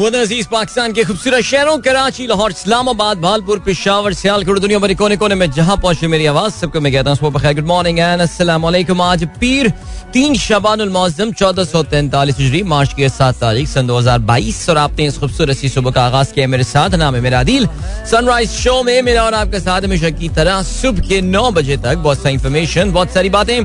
अज़ीज़ 0.00 0.46
पाकिस्तान 0.48 0.92
के 0.92 1.04
खूबसूरत 1.04 1.44
शहरों, 1.44 1.76
कराची, 1.78 2.26
लाहौर, 2.26 2.50
इस्लामाबाद, 2.50 3.18
भालपुर, 3.20 3.58
पिशावर, 3.60 4.12
सियालकोट, 4.14 4.58
दुनिया 4.58 4.78
भर 4.78 4.94
कोने 4.94 5.16
कोने 5.16 5.34
में 5.34 5.50
जहाँ 5.52 5.76
पहुँचे 5.76 6.06
मेरी 6.08 6.26
आवाज़, 6.26 6.52
सबको 6.54 6.80
मैं 6.80 6.92
कहता 6.92 7.10
हूँ 7.12 7.32
गुड 7.54 7.66
मॉर्निंग 7.66 7.98
एंड 7.98 8.20
अस्सलाम 8.20 8.62
वालेकुम 8.62 9.00
आज 9.02 9.24
पीर 9.40 9.72
तीन 10.12 10.34
शबानुल 10.36 10.88
मौजम 10.90 11.32
चौदह 11.32 11.64
सौ 11.64 11.82
तैंतालीस 11.84 12.62
मार्च 12.64 12.94
की 12.94 13.08
सात 13.10 13.34
तारीख, 13.40 13.68
सन 13.68 13.86
दो 13.86 13.98
हज़ार 13.98 14.18
बाईस। 14.20 14.68
और 14.70 14.78
आपने 14.78 15.06
इस 15.06 15.18
खूबसूरत 15.18 15.56
सी 15.56 15.68
सुबह 15.68 15.90
का 15.90 16.06
आगाज़ 16.06 16.32
किया 16.34 16.46
मेरे 16.48 16.64
साथ। 16.64 16.94
नाम 16.96 17.14
है 17.14 17.20
मेरा 17.20 17.42
दिल 17.44 17.68
सनराइज 18.10 18.50
शो 18.52 18.82
में 18.82 19.02
मेरा 19.02 19.24
और 19.24 19.34
आपके 19.34 19.60
साथ 19.60 19.80
हमेशा 19.82 20.10
की 20.10 20.28
तरह 20.30 20.62
सुबह 20.64 21.08
के 21.08 21.20
नौ 21.22 21.50
बजे 21.52 21.76
तक 21.76 21.96
बहुत 21.98 22.22
सारी 22.22 22.34
इन्फॉर्मेशन 22.34 22.92
बहुत 22.92 23.12
सारी 23.12 23.30
बातें। 23.30 23.58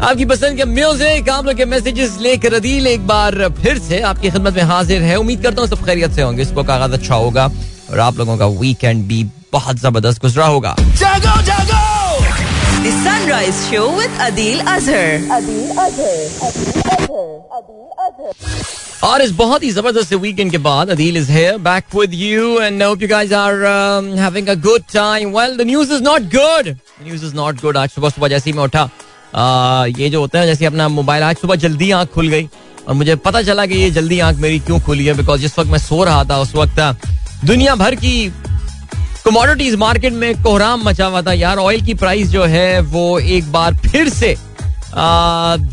आपकी 0.00 0.24
पसंद 0.24 0.56
के 0.56 0.64
म्यूज़िक 0.64 1.28
आप 1.28 1.46
लोग 1.46 1.56
के 1.56 1.64
मैसेजेस 1.64 2.16
लेकर 2.20 2.54
अदील 2.54 2.86
एक 2.86 3.06
बार 3.06 3.48
फिर 3.62 3.78
से 3.78 4.00
आपकी 4.10 4.30
खिदमत 4.30 4.54
में 4.54 4.62
हाजिर 4.62 5.02
है। 5.02 5.16
उम्मीद 5.18 5.42
करता 5.42 5.60
हूँ 5.60 5.68
सब 5.68 5.84
खैरियत 5.86 6.12
से 6.12 6.22
होंगे। 6.22 6.42
इसको 6.42 6.62
कागज़ 6.64 6.92
अच्छा 6.94 7.14
होगा 7.14 7.46
और 7.90 7.98
आप 8.00 8.18
लोगों 8.18 8.36
का 8.38 8.46
वीकेंड 8.60 9.02
भी 9.08 9.22
बहुत 9.52 9.76
ज़बरदस्त 9.76 10.22
गुजरा 10.22 10.46
होगा। 10.46 10.74
जागो 10.80 11.42
जागो! 11.48 11.80
The 12.82 12.92
Sunrise 12.98 13.58
Show 13.70 13.86
with 13.96 14.20
Adil 14.26 14.62
Azhar. 14.74 15.08
और 19.04 19.22
इस 19.22 19.30
बहुत 19.32 19.62
ही 19.62 19.70
ज़बरदस्त 19.72 20.12
वीकेंड 20.14 20.50
के 20.50 20.58
बाद 20.58 20.90
Adeel 20.90 21.16
is 21.16 21.30
here 21.32 21.58
back 21.66 21.94
with 21.96 22.14
you 22.14 22.58
and 22.60 22.82
hope 22.82 23.02
you 23.02 23.08
guys 23.08 23.32
are 23.32 23.64
having 24.18 24.48
a 24.48 24.54
good 24.68 24.82
time 24.94 25.36
well 25.38 25.56
the 25.56 25.66
news 25.66 25.92
is 25.94 26.02
not 26.02 26.22
good 26.36 26.68
news 27.02 27.26
is 27.26 27.34
not 27.34 27.60
good 27.62 27.76
आज 27.76 27.90
सुबह 27.90 28.08
सुबह 28.08 28.28
जैसे 28.28 28.50
ही 28.50 28.56
मैं 28.56 28.64
उठा 28.64 28.88
आ, 29.34 29.84
ये 29.98 30.08
जो 30.10 30.20
होता 30.20 30.38
है 30.40 30.46
जैसे 30.46 30.66
अपना 30.66 30.88
मोबाइल 30.88 31.22
आज 31.22 31.36
सुबह 31.36 31.54
जल्दी 31.56 31.90
आँख 31.90 32.08
खुल 32.08 32.28
गई 32.28 32.48
और 32.88 32.94
मुझे 32.94 33.16
पता 33.16 33.42
चला 33.42 33.66
कि 33.66 33.74
ये 33.74 33.90
जल्दी 33.90 34.20
आँख 34.20 34.36
मेरी 34.38 34.58
क्यों 34.58 34.80
खुली 34.80 35.06
है 35.06 35.14
बिकॉज़ 35.14 35.40
जिस 35.40 35.58
वक्त 35.58 35.70
मैं 35.70 35.78
सो 35.78 36.02
रहा 36.04 36.24
था 36.24 36.38
उस 36.38 36.54
वक्त 36.54 36.80
दुनिया 37.44 37.74
भर 37.76 37.94
की 37.94 38.32
कमोडिटीज 39.24 39.74
मार्केट 39.74 40.12
में 40.12 40.42
कोहराम 40.42 40.82
मचा 40.84 41.06
हुआ 41.06 41.22
था। 41.22 41.32
यार 41.32 41.56
ऑयल 41.58 41.80
की 41.80 41.94
प्राइस 41.94 42.28
जो 42.28 42.44
है 42.44 42.80
वो 42.82 43.18
एक 43.18 43.52
बार 43.52 43.76
फिर 43.76 44.08
से 44.08 44.34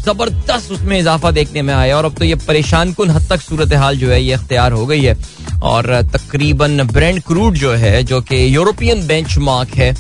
ज़बरदस्त 0.05 0.72
उसमें 0.72 0.97
इजाफा 0.99 1.31
देखने 1.31 1.61
में 1.61 1.73
आया। 1.73 1.97
और 1.97 2.05
अब 2.05 2.16
तो 2.16 2.25
ये 2.25 2.35
परेशान 2.38 2.91
कन 2.94 3.09
हद 3.09 3.27
तक 3.29 3.41
सूरत 3.41 3.73
हाल 3.73 3.97
जो 3.97 4.09
है 4.11 4.22
ये 4.23 4.33
अख्तियार 4.33 4.72
हो 4.72 4.85
गई 4.85 5.01
है। 5.01 5.16
और 5.63 6.01
तकरीबन 6.13 6.83
ब्रेंड 6.83 7.22
क्रूड 7.22 7.53
जो 7.53 7.72
है 7.73 8.03
जो 8.03 8.22
कि 8.22 8.55
यूरोपियन 8.55 9.07
बेंच 9.07 9.38
है 9.75 9.94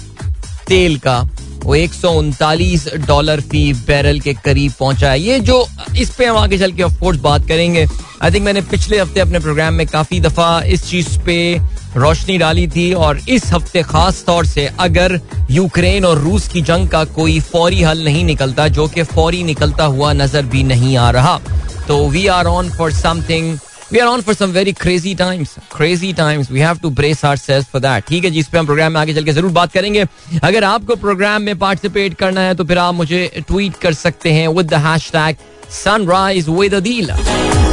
तेल 0.67 0.97
का 0.97 1.17
वो 1.65 1.75
एक 1.75 1.93
सौ 1.93 2.09
उनतालीस 2.13 2.87
डॉलर 3.07 3.41
फ़ी 3.41 3.71
बैरल 3.87 4.19
के 4.19 4.33
करीब 4.35 4.73
पहुँचा 4.79 5.11
है। 5.11 5.19
ये 5.21 5.39
जो 5.41 5.65
इस 5.99 6.09
पे 6.15 6.25
हम 6.25 6.37
आगे 6.37 6.57
चल 6.57 6.71
के 6.71 6.83
ऑफकोर्स 6.83 7.19
बात 7.19 7.47
करेंगे। 7.47 7.85
आई 8.23 8.31
थिंक 8.31 8.43
मैंने 8.45 8.61
पिछले 8.63 8.99
हफ़्ते 8.99 9.19
अपने 9.19 9.39
प्रोग्राम 9.39 9.73
में 9.73 9.85
काफ़ी 9.87 10.19
दफ़ा 10.19 10.61
इस 10.63 10.89
चीज़ 10.89 11.17
पे 11.25 11.37
रोशनी 11.97 12.37
डाली 12.37 12.67
थी 12.67 12.91
और 12.93 13.19
इस 13.29 13.51
हफ़्ते 13.53 13.83
खास 13.83 14.23
तौर 14.27 14.45
से 14.45 14.65
अगर 14.79 15.19
यूक्रेन 15.51 16.05
और 16.05 16.19
रूस 16.19 16.47
की 16.47 16.61
जंग 16.61 16.87
का 16.89 17.03
कोई 17.15 17.39
फौरी 17.41 17.81
हल 17.81 18.03
नहीं 18.05 18.23
निकलता, 18.25 18.67
जो 18.67 18.87
कि 18.87 19.03
फौरी 19.03 19.43
निकलता 19.43 19.85
हुआ 19.85 20.13
नज़र 20.13 20.45
भी 20.45 20.63
नहीं 20.63 20.95
आ 20.97 21.09
रहा। 21.11 21.39
तो 21.87 21.97
we 22.09 22.25
are 22.27 22.45
on 22.47 22.69
for 22.69 22.91
something 22.93 23.57
we 23.91 23.99
are 23.99 24.07
on 24.07 24.21
for 24.21 24.35
some 24.35 24.51
very 24.51 24.71
crazy 24.73 25.13
times 25.15 25.55
crazy 25.75 26.11
times 26.13 26.51
we 26.51 26.59
have 26.59 26.77
to 26.77 26.89
brace 26.89 27.23
our 27.25 27.37
self 27.37 27.71
for 27.71 27.81
that 27.81 28.05
ठीक 28.07 28.23
है 28.25 28.31
जिस 28.31 28.47
पे 28.47 28.57
हम 28.57 28.65
प्रोग्राम 28.65 28.93
में 28.93 28.99
आगे 29.01 29.13
चल 29.13 29.23
के 29.23 29.31
ज़रूर 29.31 29.51
बात 29.51 29.71
करेंगे। 29.71 30.05
अगर 30.43 30.63
आपको 30.63 30.95
प्रोग्राम 30.95 31.41
में 31.41 31.57
पार्टिसिपेट 31.59 32.13
करना 32.19 32.41
है 32.41 32.55
तो 32.55 32.63
फिर 32.63 32.77
आप 32.77 32.93
मुझे 32.93 33.29
ट्वीट 33.47 33.77
कर 33.81 33.93
सकते 33.93 34.33
हैं 34.33 34.47
with 34.47 34.69
the 34.69 34.85
hashtag 34.87 35.37
sunrise 35.83 36.49
with 36.49 37.64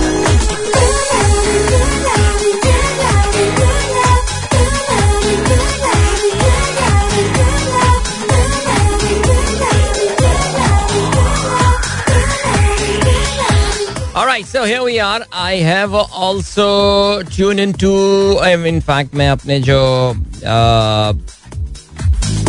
Alright, 14.55 14.65
so 14.65 14.71
here 14.71 14.83
we 14.85 14.99
are. 15.01 15.25
I 15.33 15.57
have 15.57 15.95
also 15.95 17.23
tuned 17.23 17.61
into, 17.61 18.39
in 18.45 18.81
fact, 18.83 19.15
मैं 19.15 19.29
अपने 19.31 19.59
जो 19.61 20.15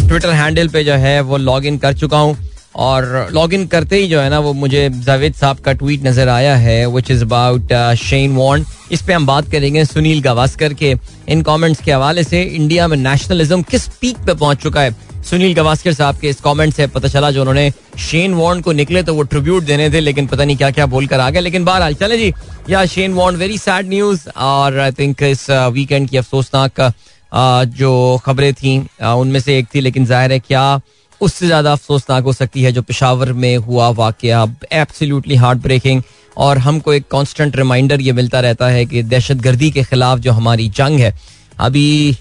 ट्विटर 0.08 0.30
हैंडल 0.30 0.68
पे 0.70 0.84
जो 0.84 0.94
है 0.94 1.20
वो 1.22 1.38
लॉग 1.38 1.66
इन 1.66 1.78
कर 1.78 1.94
चुका 1.94 2.18
हूँ। 2.18 2.38
और 2.76 3.30
लॉग 3.32 3.54
इन 3.54 3.66
करते 3.68 3.96
ही 3.98 4.08
जो 4.08 4.20
है 4.20 4.30
ना 4.30 4.40
वो 4.40 4.54
मुझे 4.54 4.90
जावेद 4.90 5.34
साहब 5.34 5.60
का 5.66 5.74
ट्वीट 5.74 6.04
नज़र 6.04 6.30
आया 6.30 6.56
है 6.56 6.86
विच 6.92 7.12
इज़ 7.12 7.24
अबाउट 7.24 7.74
शेन 8.00 8.36
वॉन्ड 8.36 8.66
इस 8.92 9.02
पे 9.02 9.14
हम 9.14 9.26
बात 9.26 9.52
करेंगे 9.52 9.86
सुनील 9.86 10.22
गावस्कर 10.22 10.74
के। 10.74 10.96
इन 11.30 11.42
कमेंट्स 11.42 11.82
के 11.84 11.92
हवाले 11.92 12.24
से 12.24 12.42
इंडिया 12.44 12.88
में 12.88 12.98
नेशनलिज्म 12.98 13.62
किस 13.72 13.88
पीक 14.02 14.18
पे 14.26 14.34
पहुँच 14.34 14.64
चुका 14.64 14.82
है? 14.82 14.96
सुनील 15.30 15.54
गवास्कर 15.56 15.94
साहब 15.94 16.18
के 16.20 16.30
इस 16.30 16.42
कमेंट 16.42 16.74
से 16.74 16.88
पता 16.88 17.08
चला 17.08 17.30
जो 17.32 17.42
उन्होंने 17.42 17.72
शेन 18.00 18.34
वॉन्ड 18.34 18.64
को 18.64 18.72
निकले 18.72 19.04
तो 19.04 19.14
वो 19.16 19.24
ट्रिब्यूट 19.24 19.64
देने 19.64 19.90
थे 19.90 20.00
लेकिन 20.00 20.28
पता 20.28 20.46
नहीं 20.46 20.58
क्या 20.58 20.72
क्या 20.72 20.86
बोलकर 20.86 21.20
आ 21.20 21.30
गए। 21.30 21.40
लेकिन 21.40 21.66
बहरहाल 21.66 21.94
चले 21.94 22.18
जी। 22.18 22.34
या 22.70 22.86
शेन 22.86 23.14
वॉन्ड 23.14 23.38
वेरी 23.38 23.58
सैड 23.58 23.90
न्यूज़ 23.90 24.28
और 24.30 24.80
आई 24.80 24.92
थिंक 24.92 25.24
इस 25.24 25.50
वीकेंड 25.50 26.06
uh, 26.06 26.12
की 26.12 26.18
अफसोसनाक 26.18 26.82
uh, 26.82 27.78
जो 27.78 28.22
खबरें 28.26 28.54
थी 28.54 28.80
uh, 28.80 29.06
उनमें 29.06 29.40
से 29.40 29.58
एक 29.60 29.68
थी 29.76 29.82
लेकिन 29.82 30.06
ज़ाहिर 30.06 30.32
है 30.32 30.40
क्या 30.40 30.82
उससे 31.22 31.46
ज़्यादा 31.46 31.72
अफसोसनाक 31.72 32.24
हो 32.24 32.34
सकती 32.34 32.64
है 32.64 32.72
जो 32.72 32.82
पिशावर 32.82 33.32
में 33.34 33.56
हुआ 33.58 33.90
वाक़ 33.90 34.26
एब्सोल्युटली 34.26 35.36
हार्ट 35.36 35.60
ब्रेकिंग 35.60 36.02
और 36.38 36.58
हमको 36.58 36.94
एक 36.94 37.08
कांस्टेंट 37.12 37.56
रिमाइंडर 37.56 38.02
ये 38.02 38.12
मिलता 38.12 38.40
रहता 38.40 38.68
है 38.68 38.86
कि 38.86 39.04
दहशत 39.04 39.38
गर्दी 39.38 39.72
के 39.72 39.84
खिलाफ 39.84 40.20
जो 40.20 40.32
हमारी 40.32 40.70
जंग 40.70 41.00
है 41.00 41.14
अभी 41.60 42.18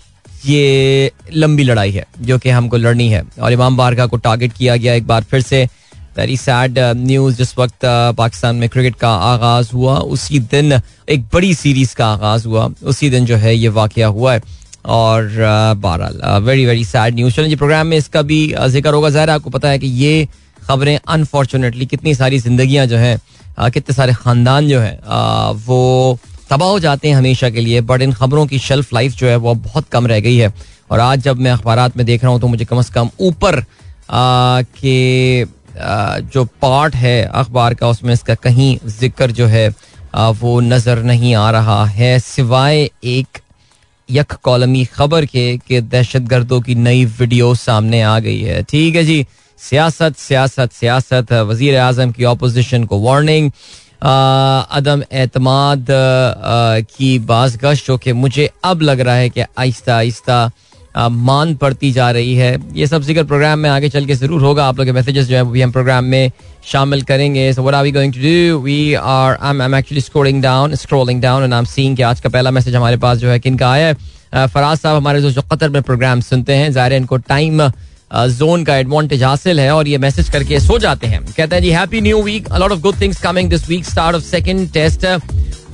ये 0.47 1.13
लंबी 1.35 1.65
लड़ाई 1.65 1.91
है 1.91 2.07
जो 2.21 2.39
कि 2.39 2.51
हमको 2.51 2.77
लड़नी 2.77 3.09
है। 3.09 3.23
और 3.41 3.53
इमाम 3.53 3.77
बारगा 3.77 4.07
को 4.07 4.17
टारगेट 4.19 4.53
किया 4.53 4.77
गया 4.77 4.95
एक 4.95 5.07
बार 5.07 5.23
फिर 5.31 5.41
से। 5.43 5.65
वेरी 6.19 6.37
सैड 6.37 6.79
न्यूज़ 6.79 7.37
जिस 7.37 7.57
वक्त 7.59 7.75
uh, 7.75 8.17
पाकिस्तान 8.17 8.57
में 8.57 8.69
क्रिकेट 8.69 8.95
का 8.97 9.11
आगाज़ 9.11 9.71
हुआ 9.73 9.97
उसी 10.17 10.39
दिन 10.39 10.81
एक 11.09 11.25
बड़ी 11.35 11.55
सीरीज़ 11.55 11.95
का 11.97 12.07
आगाज़ 12.09 12.47
हुआ। 12.49 12.69
उसी 12.83 13.11
दिन 13.11 13.27
जो 13.27 13.37
है 13.37 13.55
ये 13.57 13.69
वाक़ 13.71 14.01
हुआ 14.01 14.33
है। 14.35 14.43
और 14.87 15.25
uh, 15.25 15.81
बहरहाल 15.83 16.43
वेरी 16.45 16.67
वेरी 16.67 16.85
सैड 16.85 17.15
न्यूज़ 17.15 17.35
चलें 17.35 17.49
जी 17.49 17.57
प्रोग्राम 17.57 17.87
में 17.87 17.97
इसका 17.97 18.23
भी 18.23 18.47
uh, 18.49 18.67
ज़िक्र 18.69 18.95
होगा। 18.95 19.11
ज़ाहिर 19.11 19.31
आपको 19.31 19.51
पता 19.51 19.69
है 19.69 19.79
कि 19.79 19.87
ये 19.87 20.29
खबरें 20.59 20.99
अनफॉर्चुनेटली 20.99 21.87
कितनी 21.87 22.15
सारी 22.15 22.39
जिंदगियाँ 22.41 22.87
जो 22.87 22.97
हैं 22.97 23.19
कितने 23.71 23.95
सारे 23.95 24.13
खानदान 24.15 24.69
जो 24.69 24.81
हैं 24.81 24.99
वो 25.65 26.19
तबाह 26.53 26.69
हो 26.69 26.79
जाते 26.81 27.09
हैं 27.09 27.17
हमेशा 27.17 27.51
के 27.51 27.61
लिए 27.61 27.81
बट 27.83 28.03
इन 28.03 28.13
खबरों 28.15 28.47
की 28.47 28.59
शेल्फ 28.61 28.93
लाइफ 28.95 29.13
जो 29.17 29.27
है 29.27 29.37
वो 29.39 29.55
बहुत 29.57 29.89
कम 29.93 30.07
रह 30.07 30.21
गई 30.21 30.37
है। 30.37 30.53
और 30.91 31.01
आज 31.01 31.23
जब 31.23 31.39
मैं 31.39 31.51
अखबार 31.51 31.93
में 31.97 32.05
देख 32.07 32.23
रहा 32.23 32.33
हूँ 32.33 32.41
तो 32.41 32.49
मुझे 32.49 32.65
कम 32.65 32.79
अज़ 32.79 32.91
कम 32.93 33.11
ऊपर 33.21 33.61
के 34.77 35.45
जो 36.29 36.45
पार्ट 36.63 36.95
है 36.95 37.23
अखबार 37.25 37.75
का, 37.75 37.89
उसमें 37.89 38.13
इसका 38.13 38.35
कहीं 38.37 38.77
ज़िक्र 38.89 39.31
जो 39.33 39.47
है 39.47 39.69
वो 40.15 40.59
नज़र 40.61 41.03
नहीं 41.03 41.35
आ 41.35 41.51
रहा 41.51 41.85
है। 41.87 42.19
सिवाय 42.21 42.89
एक 43.05 43.39
यक 44.09 44.33
कॉलमी 44.45 44.85
खबर 44.87 45.25
के, 45.27 45.57
कि 45.59 45.81
दहशत 45.81 46.23
गर्दों 46.25 46.61
की 46.61 46.75
नई 46.77 47.05
वीडियो 47.05 47.55
सामने 47.57 48.03
आ 48.03 48.19
गई 48.19 48.41
है। 48.41 48.63
ठीक 48.65 48.97
है 48.97 49.05
जी, 49.05 49.25
सियासत 49.59 50.17
सियासत 50.19 50.73
सियासत। 50.73 51.33
वज़ीर 51.33 51.79
आज़म 51.79 52.13
की 52.13 52.25
अपोजिशन 52.27 52.85
को 52.85 52.99
वार्निंग 53.01 53.51
अदम 54.03 55.03
एतमाद 55.13 55.87
की 56.89 57.19
बाज 57.21 57.57
गश 57.63 57.87
जो 57.87 57.97
कि 57.99 58.13
मुझे 58.15 58.51
अब 58.65 58.83
लग 58.83 59.01
रहा 59.01 59.15
है 59.15 59.29
कि 59.31 59.41
आहिस्ता 59.41 59.97
आहिस्ता 59.97 60.51
मान 60.99 61.55
पड़ती 61.57 61.91
जा 61.93 62.11
रही 62.11 62.35
है। 62.35 62.57
ये 62.77 62.87
सब 62.87 63.03
ज़िक्र 63.03 63.25
प्रोग्राम 63.25 63.59
में 63.59 63.69
आगे 63.71 63.89
चल 63.89 64.07
के 64.07 64.15
ज़रूर 64.15 64.43
होगा। 64.43 64.65
आप 64.69 64.79
लोग 64.79 64.87
के 64.87 64.93
मैसेजेस 64.93 65.27
जो 65.27 65.37
है 65.37 65.43
वो 65.43 65.51
भी 65.51 65.63
हम 65.63 65.73
प्रोग्राम 65.73 66.05
में 66.05 66.31
शामिल 66.73 67.03
करेंगे। 67.03 67.53
So 67.53 67.63
what 67.63 67.75
are 67.75 67.83
we 67.85 67.93
going 67.93 68.13
to 68.13 68.21
do 68.21 68.59
we 68.63 68.95
are 68.95 69.37
I'm 69.57 69.75
actually 69.75 70.01
scrolling 70.01 70.43
down 70.43 70.75
scrolling 70.77 71.23
down 71.23 71.45
and 71.45 71.53
I'm 71.59 71.65
seeing 71.67 71.97
कि 71.97 72.03
आज 72.03 72.21
का 72.21 72.29
पहला 72.29 72.51
मैसेज 72.51 72.77
हमारे 72.77 72.97
पास 72.97 73.19
जो 73.19 73.29
है 73.29 73.39
किन 73.41 73.57
का 73.59 73.71
आया 73.71 73.87
है। 73.87 74.47
फराज 74.49 74.79
साहब 74.79 74.97
हमारे 74.97 75.21
जो 75.23 75.43
कतर 75.43 75.69
में 75.69 75.83
प्रोग्राम 75.83 76.21
सुनते 76.23 76.55
हैं। 76.55 76.71
ज़ाहिर 76.73 76.93
इनको 76.93 77.17
टाइम 77.19 77.63
जोन 78.13 78.65
का 78.65 78.77
एडवांटेज 78.77 79.23
हासिल 79.23 79.61
है 79.61 79.71
और 79.75 79.89
ये 79.89 79.99
मैसेज 79.99 80.29
करके 80.31 80.61
सो 80.61 80.79
जाते 80.79 81.07
हैं। 81.07 81.23
कहते 81.27 81.55
हैं, 81.57 81.63
जी 81.63 81.71
happy 81.71 82.01
new 82.01 82.23
week 82.23 82.49
a 82.49 82.59
lot 82.59 82.73
of 82.73 82.81
good 82.81 83.01
things 83.01 83.21
coming 83.23 83.51
this 83.51 83.69
week 83.69 83.85
start 83.85 84.17
off 84.17 84.23
second 84.25 84.71
test 84.73 85.07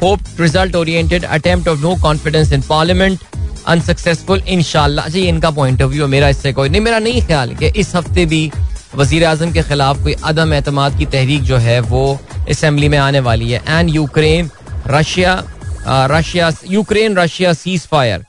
hope 0.02 0.40
result 0.40 0.76
oriented 0.76 1.25
attempt 1.26 1.69
of 1.69 1.81
no 1.82 1.94
confidence 2.02 2.52
in 2.52 2.61
parliament 2.69 3.19
unsuccessful 3.67 4.43
इनशाला 4.49 5.06
जी, 5.08 5.26
इनका 5.29 5.50
पॉइंट 5.50 5.82
ऑफ़ 5.82 5.90
व्यू 5.93 6.06
मेरा 6.08 6.29
इससे 6.29 6.52
कोई 6.52 6.69
नहीं, 6.69 6.81
मेरा 6.82 6.99
नहीं 6.99 7.23
ख्याल 7.23 7.55
कि 7.55 7.73
इस 7.76 7.94
हफ़्ते 7.96 8.26
भी 8.26 8.50
वज़ीर 8.94 9.25
आज़म 9.25 9.52
के 9.52 9.62
खिलाफ 9.62 10.02
कोई 10.02 10.14
अदम 10.25 10.55
एतम 10.55 10.88
की 10.99 11.06
तहरीक 11.06 11.43
जो 11.43 11.56
है, 11.58 11.81
वो 11.81 12.19
असम्बली 12.50 12.88
में 12.88 12.99
आने 12.99 13.20
वाली 13.20 13.50
है। 13.50 13.62
And 13.69 13.90
Ukraine 13.90 14.50
Russia 14.87 15.43
Russia 15.88 16.50
Ukraine 16.70 17.17
Russia 17.17 17.52
cease 17.55 17.87
fire 17.87 18.25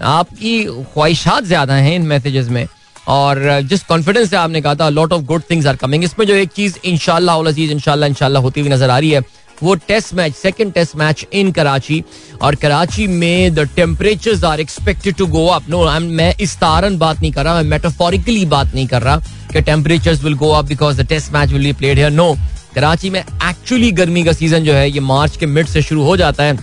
आपकी 0.00 0.62
ख्वाहिशात 0.94 1.44
ज़्यादा 1.44 1.74
हैं 1.76 1.94
इन 1.96 2.02
मैसेजेस 2.06 2.48
में। 2.48 2.66
और 3.08 3.60
जिस 3.62 3.82
कॉन्फिडेंस 3.84 4.30
से 4.30 4.36
आपने 4.36 4.60
कहा 4.60 4.74
था 4.74 4.88
lot 4.88 5.12
of 5.12 5.22
good 5.26 5.42
things 5.50 5.66
are 5.66 5.76
coming 5.76 6.04
इसमें 6.04 6.26
जो 6.26 6.34
एक 6.34 6.50
चीज़ 6.56 6.78
इनशाला 6.84 7.36
इनशाला 7.48 8.06
इनशाला 8.06 8.40
होती 8.40 8.60
हुई 8.60 8.70
नज़र 8.70 8.90
आ 8.90 8.98
रही 8.98 9.10
है, 9.10 9.20
वो 9.62 9.74
test 9.88 10.14
match 10.14 10.34
second 10.34 10.72
test 10.72 10.96
match 10.96 11.26
in 11.32 11.50
Karachi 11.52 12.02
और 12.42 12.54
कराची 12.54 13.06
में 13.08 13.54
the 13.54 13.68
temperatures 13.76 14.44
are 14.44 14.60
expected 14.60 15.14
to 15.16 15.26
go 15.26 15.46
up 15.48 15.68
no 15.70 15.84
मैं 16.00 16.34
इस 16.40 16.56
तारन 16.56 16.98
बात 16.98 17.20
नहीं 17.20 17.32
कर 17.32 17.44
रहा, 17.44 17.54
मैं 17.54 17.70
मेटाफोरिकली 17.70 18.44
बात 18.46 18.74
नहीं 18.74 18.86
कर 18.86 19.02
रहा 19.02 19.16
कि 19.52 19.60
temperatures 19.60 20.22
will 20.24 20.34
go 20.34 20.50
up 20.52 20.64
because 20.64 21.02
the 21.02 21.06
test 21.08 21.32
match 21.32 21.52
will 21.52 21.64
be 21.64 21.72
played 21.72 21.98
here 21.98 22.10
no 22.10 22.34
Karachi 22.74 23.10
में 23.10 23.20
एक्चुअली 23.20 23.90
गर्मी 23.92 24.22
का 24.24 24.32
सीज़न 24.32 24.64
जो 24.64 24.74
है, 24.74 24.90
ये 24.90 25.00
मार्च 25.00 25.36
के 25.36 25.46
मिड 25.46 25.66
से 25.66 25.82
शुरू 25.82 26.02
हो 26.04 26.16
जाता 26.16 26.44
है। 26.44 26.58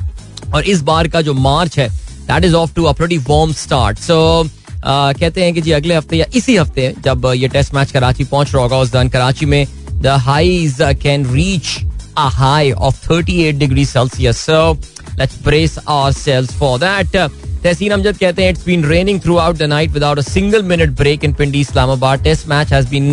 और 0.53 0.63
इस 0.65 0.81
बार 0.81 1.07
का 1.07 1.21
जो 1.21 1.33
मार्च 1.33 1.77
है 1.79 1.89
that 1.89 2.43
is 2.45 2.55
off 2.55 2.73
to 2.75 2.83
a 2.83 2.93
warm 3.01 3.51
start 3.53 3.99
so 3.99 4.43
कहते 4.85 5.43
हैं 5.43 5.53
कि 5.53 5.61
जी, 5.61 5.71
अगले 5.71 5.95
हफ़्ते 5.95 6.17
या 6.17 6.25
इसी 6.35 6.55
हफ़्ते 6.57 6.93
जब 7.03 7.25
ये 7.35 7.47
टेस्ट 7.47 7.73
मैच 7.73 7.91
कराची 7.91 8.23
पहुँच 8.23 8.53
रहा 8.53 8.63
होगा, 8.63 8.77
उस 8.77 8.91
दिन 8.91 9.09
कराची 9.09 9.45
में 9.45 9.65
the 9.93 10.07
highs 10.27 10.77
can 11.01 11.25
reach 11.33 11.77
a 12.17 12.27
high 12.33 12.71
of 12.71 13.07
38 13.07 13.59
degree 13.59 13.85
Celsius 13.85 14.37
so 14.45 14.73
let's 15.19 15.41
brace 15.43 15.77
ourselves 15.87 16.53
for 16.59 16.79
that 16.79 17.15
Tehseen 17.63 17.91
Amjad 17.91 18.17
कहते 18.17 18.43
हैं 18.43 18.49
it's 18.49 18.65
been 18.65 18.85
raining 18.85 19.19
throughout 19.37 19.57
the 19.57 19.63
night 19.69 19.91
without 19.91 20.17
a 20.17 20.21
single 20.21 20.63
minute 20.63 20.89
break 20.97 21.23
in 21.25 21.33
Pindi 21.33 21.59
Islamabad 21.61 22.23
test 22.23 22.47
match 22.47 22.73
has 22.73 22.87
been 22.89 23.11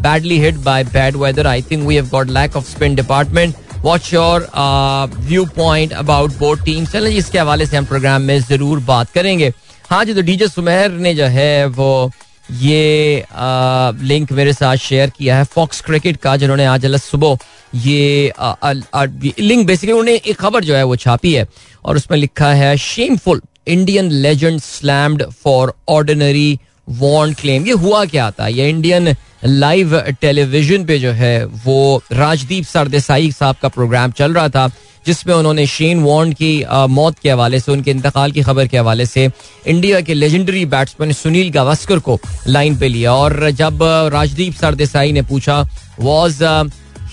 badly 0.00 0.38
hit 0.40 0.54
by 0.64 0.84
bad 0.84 1.16
weather 1.16 1.46
I 1.46 1.62
think 1.70 1.86
we 1.86 1.94
have 1.94 2.08
got 2.12 2.30
lack 2.30 2.56
of 2.56 2.70
spin 2.70 2.94
department 2.94 3.54
what 3.84 4.12
your 4.12 4.48
view 5.20 5.44
point 5.56 5.92
about 5.92 6.38
board 6.38 6.64
team 6.64 6.86
चलें 6.86 7.10
इसके 7.10 7.38
हवाले 7.38 7.66
से 7.66 7.76
हम 7.76 7.84
programme 7.84 8.22
में 8.22 8.38
ज़रूर 8.40 8.78
बात 8.84 9.10
करेंगे। 9.14 9.52
हाँ 9.90 10.04
जी 10.04 10.14
तो 10.14 10.22
डीजे 10.22 10.46
सुमेर 10.48 10.90
ने 10.90 11.14
जो 11.14 11.24
है 11.24 11.66
वो 11.66 12.10
ये 12.60 13.20
आ, 13.32 13.90
लिंक 13.90 14.32
मेरे 14.32 14.52
साथ 14.52 14.76
शेयर 14.76 15.10
किया 15.10 15.36
है 15.36 15.44
फॉक्स 15.44 15.80
क्रिकेट 15.80 16.16
का 16.16 16.36
जिन्होंने 16.36 16.64
आज 16.64 16.84
अलग 16.84 17.00
सुबह 17.00 17.38
ये 17.76 18.32
लिंक 19.40 19.66
बेसिकली 19.66 19.92
उन्होंने 19.92 20.14
एक 20.16 20.36
खबर 20.36 20.64
जो 20.64 20.74
है 20.76 20.82
वो 20.84 20.96
छापी 20.96 21.32
है 21.34 21.46
और 21.84 21.96
उसमें 21.96 22.18
लिखा 22.18 22.52
है 22.52 22.76
shameful 22.76 23.42
Indian 23.66 24.10
legend 24.10 24.60
slammed 24.60 25.24
for 25.44 25.74
ordinary 25.88 26.58
want 26.88 27.40
claim 27.40 27.66
ये 27.66 27.72
हुआ 27.72 28.04
क्या 28.04 28.30
था? 28.30 28.48
ये 28.48 28.68
इंडियन 28.70 29.14
लाइव 29.44 30.00
टेलीविज़न 30.20 30.84
पे 30.84 30.98
जो 30.98 31.10
है 31.12 31.44
वो 31.64 32.02
राजदीप 32.12 32.64
सरदेसाई 32.64 33.30
साहब 33.32 33.56
का 33.62 33.68
प्रोग्राम 33.68 34.10
चल 34.10 34.34
रहा 34.34 34.48
था। 34.48 34.70
जिसमें 35.06 35.34
उन्होंने 35.34 35.66
शेन 35.66 36.00
वॉन्ड 36.02 36.34
की 36.34 36.64
मौत 36.90 37.18
के 37.18 37.30
हवाले 37.30 37.60
से, 37.60 37.72
उनके 37.72 37.90
इंतकाल 37.90 38.32
की 38.32 38.42
खबर 38.42 38.66
के 38.68 38.78
हवाले 38.78 39.06
से 39.06 39.28
इंडिया 39.66 40.00
के 40.00 40.14
लेजेंडरी 40.14 40.64
बैट्समैन 40.66 41.12
सुनील 41.12 41.50
गावस्कर 41.50 41.98
को 41.98 42.18
लाइन 42.48 42.76
पे 42.78 42.88
लिया। 42.88 43.12
और 43.14 43.50
जब 43.52 43.78
राजदीप 44.12 44.54
सरदेसाई 44.54 45.12
ने 45.12 45.22
पूछा 45.22 45.62
was 46.00 46.42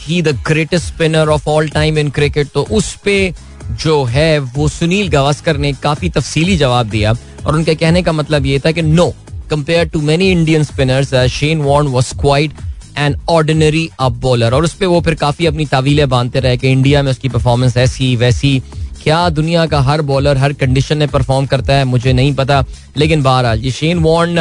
he 0.01 0.21
the 0.21 0.35
greatest 0.47 0.85
spinner 0.85 1.29
of 1.29 1.49
all 1.49 1.67
time 1.69 1.97
in 1.97 2.09
cricket 2.09 2.47
तो 2.53 2.63
उस 2.71 2.95
पे 3.05 3.33
जो 3.73 4.03
है, 4.03 4.39
वो 4.39 4.67
सुनील 4.67 5.09
गावस्कर 5.09 5.57
ने 5.57 5.71
काफ़ी 5.73 6.09
तफसीली 6.09 6.57
जवाब 6.57 6.89
दिया। 6.89 7.13
और 7.45 7.55
उनके 7.55 7.75
कहने 7.75 8.01
का 8.03 8.11
मतलब 8.11 8.45
ये 8.45 8.59
था 8.59 8.71
कि 8.71 8.81
no 8.81 9.13
compare 9.49 9.87
to 9.89 10.01
many 10.01 10.31
Indian 10.31 10.63
spinners 10.63 11.13
Shane 11.31 11.61
wand 11.61 11.89
was 11.89 12.13
quite 12.21 12.51
an 12.97 13.15
ordinary 13.29 13.89
up 13.99 14.11
bowler 14.21 14.53
और 14.53 14.63
उस 14.63 14.73
पर 14.73 14.85
वो 14.85 15.01
फिर 15.01 15.15
काफ़ी 15.15 15.45
अपनी 15.45 15.65
तावीलें 15.65 16.07
बांधते 16.09 16.39
रहे 16.39 16.57
कि 16.57 16.71
इंडिया 16.71 17.03
में 17.03 17.11
उसकी 17.11 17.29
परफॉर्मेंस 17.29 17.77
ऐसी, 17.77 18.15
वैसी। 18.15 18.61
क्या 19.03 19.27
दुनिया 19.29 19.65
का 19.65 19.79
हर 19.81 20.01
बॉलर 20.01 20.37
हर 20.37 20.53
कंडीशन 20.53 20.97
में 20.97 21.07
परफॉर्म 21.07 21.45
करता 21.45 21.73
है, 21.73 21.83
मुझे 21.85 22.13
नहीं 22.13 22.33
पता। 22.35 22.63
लेकिन 22.97 23.23
बहरहाल, 23.23 23.59
ये 23.59 23.71
शेन 23.71 23.99
वॉर्न 23.99 24.35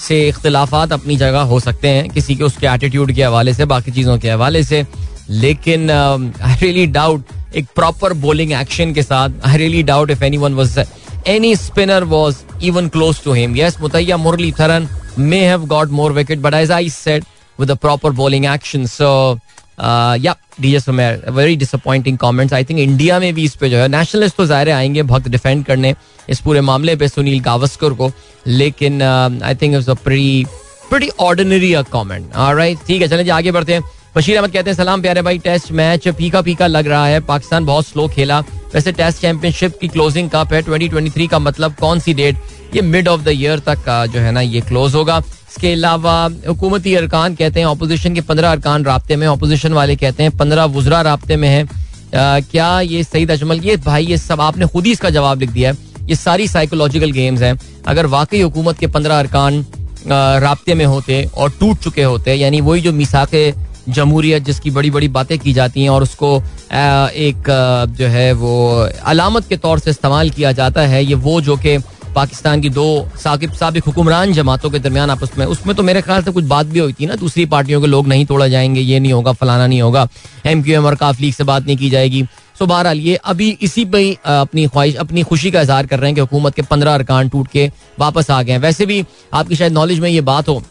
से 0.00 0.26
इख्तलाफात 0.28 0.92
अपनी 0.92 1.16
जगह 1.16 1.40
हो 1.42 1.60
सकते 1.60 1.88
हैं, 1.88 2.08
किसी 2.10 2.34
के 2.36 2.44
उसके 2.44 2.66
एटीट्यूड 2.66 3.12
के 3.12 3.22
हवाले 3.22 3.54
से, 3.54 3.64
बाकी 3.64 3.90
चीज़ों 3.90 4.18
के 4.18 4.30
हवाले 4.30 4.62
से। 4.62 4.84
लेकिन 5.30 5.90
आई 5.90 6.54
रियली 6.60 6.86
डाउट 6.88 7.24
एक 7.56 7.66
प्रॉपर 7.76 8.12
बॉलिंग 8.20 8.52
एक्शन 8.52 8.92
के 8.92 9.02
साथ 9.02 9.46
I 9.46 9.56
really 9.56 9.82
doubt 9.82 10.10
if 10.10 10.24
any 10.24 10.36
one 10.36 10.54
was 10.54 10.78
any 11.28 11.54
spinner 11.56 12.04
was 12.04 12.36
even 12.64 12.88
close 12.88 13.22
to 13.24 13.32
him 13.32 13.56
yes 13.56 13.76
Muttiah 13.80 14.16
Muralitharan 14.52 14.88
may 15.18 15.40
have 15.40 15.66
got 15.66 15.90
more 15.90 16.12
wicket 16.12 16.38
but 16.38 16.54
as 16.54 16.70
I 16.70 16.90
said 16.90 17.24
with 17.58 17.70
a 17.70 17.76
proper 17.76 18.10
bowling 18.12 18.46
action. 18.46 18.86
So, 18.86 19.40
uh, 19.78 20.16
yeah, 20.20 20.34
DJ 20.60 20.82
Sumer, 20.82 21.10
very 21.40 21.56
disappointing 21.56 22.16
comments. 22.16 22.52
I 22.52 22.64
India 22.70 23.18
में 23.20 23.32
भी 23.34 23.44
इस 23.44 23.54
पे 23.56 23.70
जो 23.70 23.76
है 23.78 23.88
nationalist 23.88 24.36
तो 24.36 24.46
ज़ाहिर 24.46 24.70
आएँगे 24.70 25.02
भक्त 25.02 25.28
डिफेंड 25.28 25.64
करने 25.66 25.94
इस 26.30 26.40
पूरे 26.40 26.60
मामले 26.60 26.96
पे 26.96 27.08
सुनील 27.08 27.40
गावस्कर 27.40 27.92
को। 28.00 28.10
लेकिन 28.46 29.02
I 29.02 29.54
think 29.54 29.74
it's 29.76 29.88
a 29.88 29.94
pre 30.04 30.44
pretty 30.90 31.08
ordinary 31.20 31.72
a 31.74 31.82
comment 31.92 32.34
alright 32.34 32.78
ठीक 32.86 33.02
है 33.02 33.08
चलें 33.08 33.24
जी 33.24 33.30
आगे 33.30 33.52
बढ़ते 33.52 33.74
हैं। 33.74 33.82
बशीर 34.16 34.36
अहमद 34.36 34.52
कहते 34.52 34.70
हैं 34.70 34.76
सलाम 34.76 35.02
प्यारे 35.02 35.22
भाई 35.22 35.38
टेस्ट 35.38 35.72
मैच 35.72 36.08
फीका 36.08 36.40
फीका 36.42 36.66
लग 36.66 36.86
रहा 36.88 37.06
है। 37.06 37.20
पाकिस्तान 37.26 37.64
बहुत 37.64 37.86
स्लो 37.86 38.06
खेला। 38.08 38.38
वैसे 38.74 38.92
टेस्ट 38.92 39.20
चैंपियनशिप 39.20 39.78
की 39.80 39.88
क्लोजिंग 39.88 40.30
कप 40.30 40.52
है? 40.52 40.62
2023 40.64 41.28
का 41.28 41.38
मतलब 41.38 41.74
कौन 41.80 42.00
सी 42.00 42.14
डेट 42.14 42.36
ये 42.74 42.82
मिड 42.82 43.08
ऑफ़ 43.08 43.20
द 43.22 43.28
ईयर 43.28 43.58
तक 43.68 44.08
जो 44.12 44.20
है 44.20 44.32
ना 44.32 44.40
ये 44.40 44.60
क्लोज 44.60 44.94
होगा। 44.94 45.20
इसके 45.48 45.72
अलावा 45.72 46.14
हुकूमती 46.46 46.94
अरकान 46.94 47.34
कहते 47.34 47.60
हैं 47.60 47.66
अपोजिशन 47.66 48.14
के 48.14 48.20
पंद्रह 48.22 48.50
अरकान 48.50 48.84
रबते 48.84 49.16
में 49.16 49.26
अपोजिशन 49.26 49.72
वाले 49.72 49.96
कहते 49.96 50.22
हैं 50.22 50.36
पंद्रह 50.36 50.64
वजरा 50.66 51.00
रबते 51.04 51.36
में 51.36 51.48
है। 51.48 51.66
क्या 52.14 52.68
ये 52.82 53.02
सईद 53.04 53.30
अजमल, 53.30 53.60
ये 53.60 53.76
भाई, 53.78 54.06
ये 54.06 54.18
सब 54.18 54.40
आपने 54.40 54.66
खुद 54.66 54.86
ही 54.86 54.92
इसका 54.92 55.10
जवाब 55.10 55.40
लिख 55.40 55.50
दिया 55.50 55.70
है। 55.70 55.76
ये 56.08 56.14
सारी 56.16 56.48
साइकोलॉजिकल 56.48 57.10
गेम्स 57.12 57.42
हैं। 57.42 57.58
अगर 57.86 58.06
वाकई 58.08 58.40
हुकूमत 58.40 58.78
के 58.78 58.86
पंद्रह 58.88 59.18
अरकान 59.18 59.64
रबते 60.42 60.74
में 60.74 60.84
होते 60.86 61.24
और 61.36 61.50
टूट 61.60 61.78
चुके 61.78 62.02
होते, 62.02 62.34
यानी 62.34 62.60
वही 62.60 62.80
जो 62.80 62.92
मिसाक 62.92 63.34
जमहूरियत 63.88 64.44
जिसकी 64.44 64.70
बड़ी 64.70 64.90
बड़ी 64.90 65.08
बातें 65.08 65.38
की 65.38 65.52
जाती 65.52 65.82
हैं 65.82 65.90
और 65.90 66.02
उसको 66.02 66.36
एक 66.68 67.44
जो 67.98 68.06
है 68.06 68.32
वो 68.32 68.56
अलामत 69.04 69.48
के 69.48 69.56
तौर 69.56 69.78
से 69.78 69.90
इस्तेमाल 69.90 70.30
किया 70.30 70.52
जाता 70.52 70.80
है, 70.82 71.04
ये 71.04 71.14
वो 71.16 71.40
जो 71.40 71.56
कि 71.56 71.76
पाकिस्तान 72.14 72.60
की 72.60 72.68
दो 72.70 72.86
साकिब 73.16 73.52
सबक 73.52 73.84
हुक्मरान 73.86 74.32
जमातों 74.32 74.70
के 74.70 74.78
दरमियान 74.78 75.10
आपस 75.10 75.30
में, 75.38 75.44
उसमें 75.46 75.74
तो 75.76 75.82
मेरे 75.82 76.02
ख्याल 76.02 76.22
से 76.22 76.30
कुछ 76.32 76.44
बात 76.44 76.66
भी 76.66 76.78
हुई 76.78 76.92
थी 76.92 77.06
ना, 77.06 77.14
दूसरी 77.16 77.44
पार्टियों 77.46 77.80
के 77.80 77.86
लोग 77.86 78.08
नहीं 78.08 78.26
तोड़ा 78.26 78.48
जाएँगे, 78.48 78.80
ये 78.80 79.00
नहीं 79.00 79.12
होगा, 79.12 79.32
फलाना 79.32 79.66
नहीं 79.66 79.80
होगा 79.82 80.08
एम 80.46 80.62
क्यू 80.62 80.74
एम 80.74 80.86
और 80.86 80.94
काफ 80.94 81.20
लीग 81.20 81.34
से 81.34 81.44
बात 81.44 81.66
नहीं 81.66 81.76
की 81.76 81.90
जाएगी। 81.90 82.24
सो 82.58 82.66
बहरहाल, 82.66 82.98
ये 82.98 83.14
अभी 83.16 83.48
इसी 83.62 83.84
पे 83.84 84.10
अपनी 84.24 84.66
ख्वाहिश, 84.66 84.94
अपनी 84.96 85.22
खुशी 85.22 85.50
का 85.50 85.60
इजहार 85.60 85.86
कर 85.86 85.98
रहे 85.98 86.08
हैं 86.08 86.14
कि 86.14 86.20
हुकूमत 86.20 86.54
के 86.54 86.62
पंद्रह 86.62 86.94
अरकान 86.94 87.28
टूट 87.28 87.48
के 87.48 87.70
वापस 87.98 88.30
आ 88.30 88.42
गए 88.42 88.52
हैं। 88.52 88.58
वैसे 88.60 88.86
भी 88.86 89.04
आपकी 89.34 89.56
शायद 89.56 89.72
नॉलेज 89.72 90.00
में 90.00 90.08
ये 90.10 90.20
बात 90.20 90.48
हो 90.48 90.62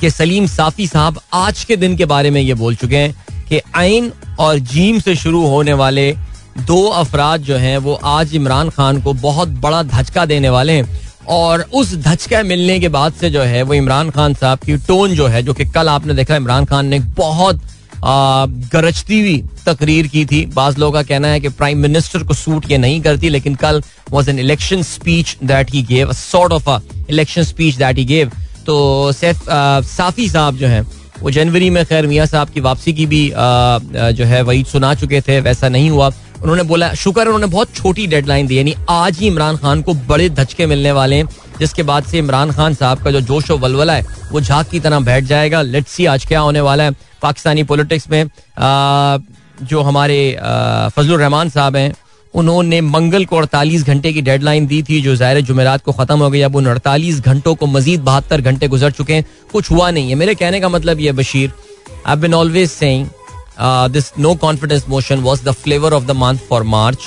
कि 0.00 0.10
सलीम 0.10 0.46
साफी 0.46 0.86
साहब 0.86 1.20
आज 1.34 1.64
के 1.64 1.76
दिन 1.76 1.96
के 1.96 2.04
बारे 2.06 2.30
में 2.30 2.40
ये 2.40 2.54
बोल 2.54 2.76
चुके 2.76 2.96
हैं 2.96 3.44
कि 3.48 3.60
आइन 3.76 4.12
और 4.40 4.58
जीम 4.58 4.98
से 4.98 5.14
शुरू 5.16 5.46
होने 5.46 5.72
वाले 5.72 6.12
दो 6.66 6.84
अफराद 6.86 7.40
जो 7.40 7.56
हैं 7.56 7.76
वो 7.78 7.94
आज 8.04 8.34
इमरान 8.34 8.68
खान 8.70 9.00
को 9.02 9.12
बहुत 9.12 9.48
बड़ा 9.60 9.82
धचका 9.84 10.24
देने 10.26 10.48
वाले 10.48 10.72
हैं। 10.72 10.98
और 11.28 11.60
उस 11.74 11.94
धचका 11.96 12.42
मिलने 12.42 12.78
के 12.80 12.88
बाद 12.88 13.12
से 13.12 13.30
जो 13.30 13.42
है 13.42 13.62
वो 13.62 13.74
इमरान 13.74 14.10
खान 14.10 14.34
साहब 14.34 14.58
की 14.58 14.76
टोन 14.86 15.14
जो 15.14 15.26
है 15.26 15.42
जो 15.42 15.54
कि 15.54 15.64
कल 15.70 15.88
आपने 15.88 16.14
देखा 16.14 16.36
इमरान 16.36 16.64
खान 16.64 16.86
ने 16.86 16.98
बहुत 17.16 17.60
गरजती 18.04 19.20
हुई 19.20 19.42
तकरीर 19.66 20.06
की 20.06 20.24
थी। 20.26 20.44
बाज 20.54 20.78
लोगों 20.78 20.92
का 20.92 21.02
कहना 21.02 21.28
है 21.28 21.40
कि 21.40 21.48
प्राइम 21.50 21.78
मिनिस्टर 21.78 22.22
को 22.22 22.34
सूट 22.34 22.70
ये 22.70 22.78
नहीं 22.78 23.00
करती 23.00 23.28
लेकिन 23.28 23.54
कल 23.54 23.82
was 24.10 24.30
an 24.30 24.38
election 24.38 24.82
speech 24.82 25.36
that 25.44 25.70
he 25.70 25.82
gave 25.82 26.12
sort 26.12 26.52
of 26.52 26.68
election 27.10 27.42
speech 27.42 27.76
that 27.76 27.98
he 27.98 28.04
gave 28.04 28.30
तो 28.66 29.12
सैफ 29.12 29.44
साफी 29.86 30.28
साहब 30.28 30.56
जो 30.56 30.66
है 30.66 30.80
वो 31.20 31.30
जनवरी 31.30 31.70
में 31.70 31.84
खैर 31.86 32.06
मियाँ 32.06 32.26
साहब 32.26 32.50
की 32.50 32.60
वापसी 32.60 32.92
की 32.92 33.06
भी 33.06 33.30
आ, 33.30 33.78
जो 34.10 34.24
है 34.24 34.42
वही 34.42 34.64
सुना 34.64 34.94
चुके 34.94 35.20
थे 35.20 35.40
वैसा 35.40 35.68
नहीं 35.68 35.90
हुआ। 35.90 36.10
उन्होंने 36.42 36.62
बोला 36.62 36.92
शुक्र 36.94 37.22
उन्होंने 37.22 37.46
बहुत 37.46 37.74
छोटी 37.74 38.06
डेडलाइन 38.06 38.46
दी 38.46 38.58
यानी 38.58 38.74
आज 38.90 39.18
ही 39.18 39.26
इमरान 39.26 39.56
खान 39.56 39.82
को 39.82 39.94
बड़े 40.08 40.28
धचके 40.30 40.66
मिलने 40.66 40.92
वाले 40.92 41.16
हैं 41.16 41.28
जिसके 41.58 41.82
बाद 41.82 42.04
से 42.04 42.18
इमरान 42.18 42.52
खान 42.52 42.74
साहब 42.74 43.02
का 43.04 43.10
जो 43.10 43.20
जोश 43.22 43.50
व 43.50 43.58
वलवला 43.58 43.94
है 43.94 44.04
वो 44.32 44.40
झाक 44.40 44.68
की 44.68 44.80
तरह 44.80 45.00
बैठ 45.00 45.24
जाएगा। 45.24 45.62
लेट्स 45.62 45.92
सी 45.92 46.06
आज 46.06 46.24
क्या 46.26 46.40
होने 46.40 46.60
वाला 46.60 46.84
है 46.84 46.90
पाकिस्तानी 47.22 47.62
पॉलिटिक्स 47.64 48.10
में। 48.10 48.22
आ, 48.22 49.18
जो 49.62 49.82
हमारे 49.82 50.38
फजल 50.96 51.16
रहमान 51.16 51.50
साहब 51.50 51.76
हैं 51.76 51.92
उन्होंने 52.34 52.80
मंगल 52.80 53.24
को 53.24 53.36
अड़तालीस 53.36 53.84
घंटे 53.84 54.12
की 54.12 54.22
डेडलाइन 54.22 54.66
दी 54.66 54.82
थी 54.82 55.00
जो 55.02 55.14
ज़ाहिर 55.16 55.40
जुमेरात 55.44 55.82
को 55.84 55.92
ख़त्म 55.92 56.18
हो 56.18 56.30
गई। 56.30 56.40
अब 56.40 56.56
उन 56.56 56.66
अड़तालीस 56.66 57.20
घंटों 57.20 57.54
को 57.54 57.66
मजीद 57.68 58.00
बहत्तर 58.02 58.40
घंटे 58.40 58.68
गुजर 58.68 58.90
चुके 58.92 59.14
हैं 59.14 59.24
कुछ 59.52 59.70
हुआ 59.70 59.90
नहीं 59.90 60.08
है। 60.08 60.14
मेरे 60.16 60.34
कहने 60.34 60.60
का 60.60 60.68
मतलब 60.68 61.00
ये 61.00 61.12
Bashir 61.12 61.52
I 62.06 62.16
been 62.16 62.34
always 62.34 62.70
saying 62.70 63.06
this 63.62 64.12
no 64.18 64.34
confidence 64.42 64.84
motion 64.88 65.20
was 65.22 65.44
the 65.44 65.52
flavour 65.62 65.92
of 65.92 66.04
the 66.04 66.10
month 66.16 66.38
for 66.48 66.62
March 66.74 67.06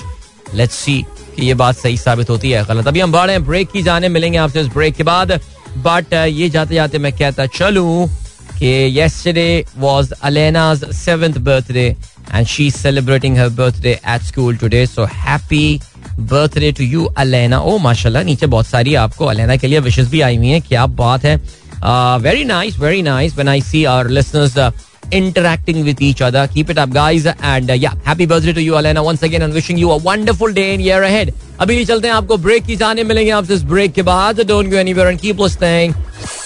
let's 0.55 0.75
see 0.75 1.01
कि 1.35 1.45
ये 1.45 1.53
बात 1.53 1.77
सही 1.77 1.97
साबित 1.97 2.29
होती 2.29 2.51
है 2.51 2.63
गलत। 2.65 2.87
अभी 2.87 2.99
हम 2.99 3.11
बढ़े 3.11 3.37
ब्रेक 3.39 3.71
की 3.71 3.81
जाने 3.83 4.09
मिलेंगे 4.09 4.37
आपसे 4.37 4.61
इस 4.61 4.67
ब्रेक 4.73 4.95
के 4.95 5.03
बाद। 5.03 5.31
बट 5.77 6.05
uh, 6.05 6.27
ये 6.27 6.49
जाते 6.49 6.75
जाते 6.75 6.97
मैं 6.97 7.11
कहता 7.13 7.45
चलूँ 7.45 8.07
कि 8.57 8.73
yesterday 8.95 9.63
was 9.83 10.11
Alena's 10.23 10.83
seventh 10.97 11.39
birthday 11.47 11.95
and 12.31 12.47
she's 12.47 12.75
celebrating 12.75 13.35
her 13.35 13.49
birthday 13.49 13.95
at 14.03 14.21
school 14.23 14.55
today. 14.55 14.85
So 14.85 15.05
happy 15.05 15.81
birthday 16.31 16.71
to 16.71 16.85
you, 16.85 17.09
Alena. 17.23 17.59
Oh, 17.61 17.79
माशाल्लाह 17.81 18.23
नीचे 18.23 18.45
बहुत 18.45 18.67
सारी 18.67 18.95
आपको 19.01 19.25
अलेना 19.25 19.55
के 19.55 19.67
लिए 19.67 19.79
विशेष 19.79 20.07
भी 20.07 20.21
आई 20.21 20.37
हुई 20.37 20.49
हैं। 20.49 20.61
क्या 20.61 20.85
बात 21.01 21.25
है। 21.25 21.35
Very 22.21 22.43
nice 22.45 22.77
very 22.79 23.01
nice 23.01 23.33
when 23.35 23.47
I 23.49 23.61
see 23.61 23.83
our 23.85 24.09
listeners 24.09 24.57
interacting 25.19 25.83
with 25.85 26.01
each 26.01 26.21
other. 26.21 26.47
Keep 26.53 26.69
it 26.71 26.77
up, 26.77 26.91
guys. 26.91 27.25
And 27.53 27.69
uh, 27.69 27.73
yeah, 27.85 27.95
happy 28.03 28.25
birthday 28.25 28.53
to 28.53 28.61
you, 28.61 28.73
Alena, 28.73 29.03
once 29.03 29.23
again, 29.23 29.43
and 29.43 29.53
wishing 29.53 29.77
you 29.77 29.91
a 29.91 29.97
wonderful 29.97 30.51
day 30.51 30.73
and 30.73 30.81
year 30.81 31.01
ahead. 31.09 31.33
अभी 31.61 31.75
भी 31.75 31.85
चलते 31.85 32.07
हैं 32.07 32.13
आपको 32.13 32.37
break 32.43 32.63
की 32.65 32.75
जाने 32.75 33.03
मिलेंगे 33.03 33.31
आपसे 33.31 33.53
इस 33.53 33.63
ब्रेक 33.71 33.91
के 33.93 34.01
बाद 34.03 34.39
don't 34.47 34.69
go 34.69 34.77
anywhere 34.77 35.07
and 35.07 35.19
keep 35.19 35.41
listening 35.41 35.93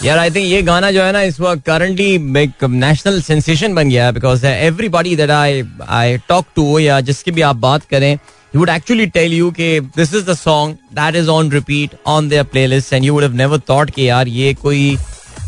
यार 0.05 0.17
आई 0.17 0.29
थिंक 0.31 0.45
ये 0.47 0.61
गाना 0.69 0.91
जो 0.91 1.03
है 1.03 1.11
ना 1.11 1.21
इस 1.29 1.39
वक्त 1.39 1.63
करंटली 1.65 2.09
एक 2.41 2.63
नेशनल 2.63 3.21
सेंसेशन 3.21 3.75
बन 3.75 3.89
गया 3.89 4.05
है 4.05 4.11
because 4.13 4.45
everybody 4.45 5.15
that 5.15 5.31
I 5.31 5.63
I 5.99 6.17
talk 6.29 6.45
to 6.55 6.77
या 6.79 6.99
जिसकी 7.09 7.31
भी 7.31 7.41
आप 7.51 7.55
बात 7.67 7.85
करें 7.91 8.17
he 8.53 8.57
would 8.59 8.69
actually 8.69 9.05
tell 9.15 9.33
you 9.37 9.51
कि 9.55 9.69
this 9.95 10.13
is 10.17 10.23
the 10.27 10.35
song 10.41 10.77
that 10.99 11.15
is 11.21 11.27
on 11.29 11.49
repeat 11.55 11.95
on 12.13 12.29
their 12.33 12.43
playlist 12.53 12.93
and 12.97 13.07
you 13.07 13.15
would 13.15 13.23
have 13.23 13.39
never 13.41 13.57
thought 13.69 13.91
कि 13.95 14.09
यार 14.09 14.27
ये 14.27 14.53
कोई 14.61 14.97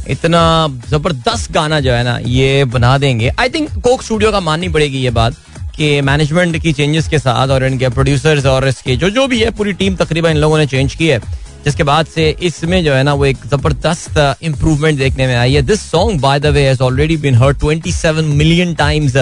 इतना 0.07 0.41
ज़बरदस्त 0.89 1.51
गाना 1.51 1.79
जो 1.79 1.91
है 1.91 2.03
ना, 2.03 2.17
ये 2.19 2.65
बना 2.67 2.97
देंगे। 2.97 3.31
आई 3.39 3.49
थिंक 3.49 3.69
कोक 3.79 4.03
स्टूडियो 4.03 4.31
का 4.31 4.39
माननी 4.41 4.69
पड़ेगी 4.69 4.99
ये 4.99 5.09
बात 5.11 5.35
कि 5.75 5.99
मैनेजमेंट 6.01 6.57
की 6.61 6.73
चेंजेस 6.73 7.07
के 7.07 7.19
साथ 7.19 7.47
और 7.47 7.63
इनके 7.65 7.89
प्रोड्यूसर्स 7.89 8.45
और 8.45 8.67
इसके 8.67 8.95
जो 8.95 9.09
जो 9.09 9.27
भी 9.27 9.39
है, 9.41 9.51
पूरी 9.51 9.73
टीम 9.73 9.95
तकरीबन 9.95 10.29
इन 10.29 10.37
लोगों 10.37 10.57
ने 10.57 10.65
चेंज 10.67 10.95
की 10.95 11.07
है। 11.07 11.19
जिसके 11.65 11.83
बाद 11.83 12.05
से 12.05 12.29
इसमें 12.43 12.83
जो 12.83 12.93
है 12.93 13.03
ना, 13.03 13.13
वो 13.13 13.25
एक 13.25 13.37
ज़बरदस्त 13.45 14.37
इंप्रूवमेंट 14.43 14.97
देखने 14.99 15.27
में 15.27 15.35
आई 15.35 15.53
है। 15.53 15.61
This 15.61 15.81
song 15.81 16.19
by 16.21 16.39
the 16.39 16.45
way 16.47 16.67
has 16.67 16.81
already 16.83 17.17
been 17.17 17.35
heard 17.35 17.57
27 17.59 18.25
million 18.25 18.73
times 18.75 19.17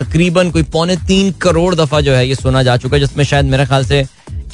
तकरीबन 0.00 0.50
कोई 0.50 0.62
पौने 0.72 0.96
तीन 1.08 1.30
करोड़ 1.42 1.74
दफ़ा 1.74 2.00
जो 2.00 2.12
है 2.14 2.26
ये 2.28 2.34
सुना 2.34 2.62
जा 2.62 2.76
चुका 2.76 2.96
है, 2.96 3.00
जिसमें 3.00 3.24
शायद 3.24 3.46
मेरे 3.46 3.66
ख्याल 3.66 3.84
से 3.84 4.04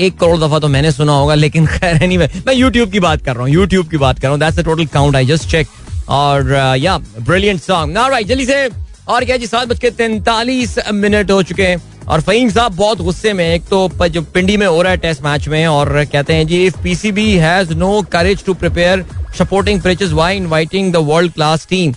एक 0.01 0.19
करोड़ 0.19 0.39
दफ़ा 0.39 0.59
तो 0.59 0.69
मैंने 0.69 0.93
सुना 0.93 1.13
होगा, 1.13 1.35
लेकिन 1.35 1.67
खैर 1.67 1.99
नहीं 1.99 2.19
मैं 2.19 2.55
यूट्यूब 2.55 2.91
की 2.91 3.01
बात 3.01 3.25
कर 3.25 3.35
रहा 3.35 3.43
हूँ 3.43 3.51
यूट्यूब 3.51 3.89
की 3.91 3.97
बात 3.99 4.19
कर 4.19 4.29
रहा 4.29 4.49
हूँ 4.49 4.65
total 4.65 4.87
count 4.93 5.17
I 5.17 5.27
just 5.27 5.49
check 5.51 5.69
और 6.11 6.53
या 6.79 6.97
ब्रिलियंट 6.99 7.61
सॉन्ग 7.61 7.93
ना 7.95 8.07
राइट 8.09 8.27
जल्दी 8.27 8.47
से, 8.47 8.69
और 9.09 9.25
क्या 9.25 9.37
जी, 9.37 9.47
सात 9.47 9.69
बज 9.69 9.79
के 9.79 9.91
तैंतालीस 9.93 10.77
मिनट 10.95 11.31
हो 11.31 11.43
चुके 11.43 11.63
हैं। 11.63 11.83
और 12.05 12.21
फहीम 12.21 12.51
साहब 12.51 12.75
बहुत 12.77 13.01
गुस्से 13.03 13.33
में 13.33 13.45
एक 13.45 13.63
तो 13.65 14.09
जो 14.09 14.23
पिंडी 14.25 14.57
में 14.57 14.67
हो 14.67 14.81
रहा 14.83 14.93
है 14.93 14.99
टेस्ट 14.99 15.23
मैच 15.25 15.49
में, 15.49 15.67
और 15.67 16.05
कहते 16.05 16.35
हैं 16.35 16.47
जी 16.47 16.65
if 16.67 16.79
PCB 16.83 17.31
has 17.39 17.73
no 17.75 18.01
courage 18.13 18.45
to 18.45 18.55
prepare 18.55 19.05
supporting 19.39 19.81
pitches 19.83 20.11
why 20.11 20.37
inviting 20.37 20.93
the 20.93 20.97
world 21.07 21.33
class 21.33 21.67
team 21.71 21.93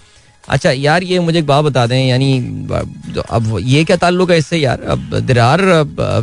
अच्छा 0.49 0.71
यार 0.71 1.03
ये 1.03 1.19
मुझे 1.19 1.37
एक 1.39 1.45
बात 1.47 1.63
बता 1.65 1.85
दें 1.87 1.97
यानी 1.97 2.31
अब 3.29 3.57
ये 3.61 3.83
क्या 3.83 3.95
ताल्लुक 3.97 4.31
है 4.31 4.37
इससे 4.37 4.57
यार? 4.57 4.81
अब 4.81 5.19
देर 5.19 5.39
आर 5.39 5.61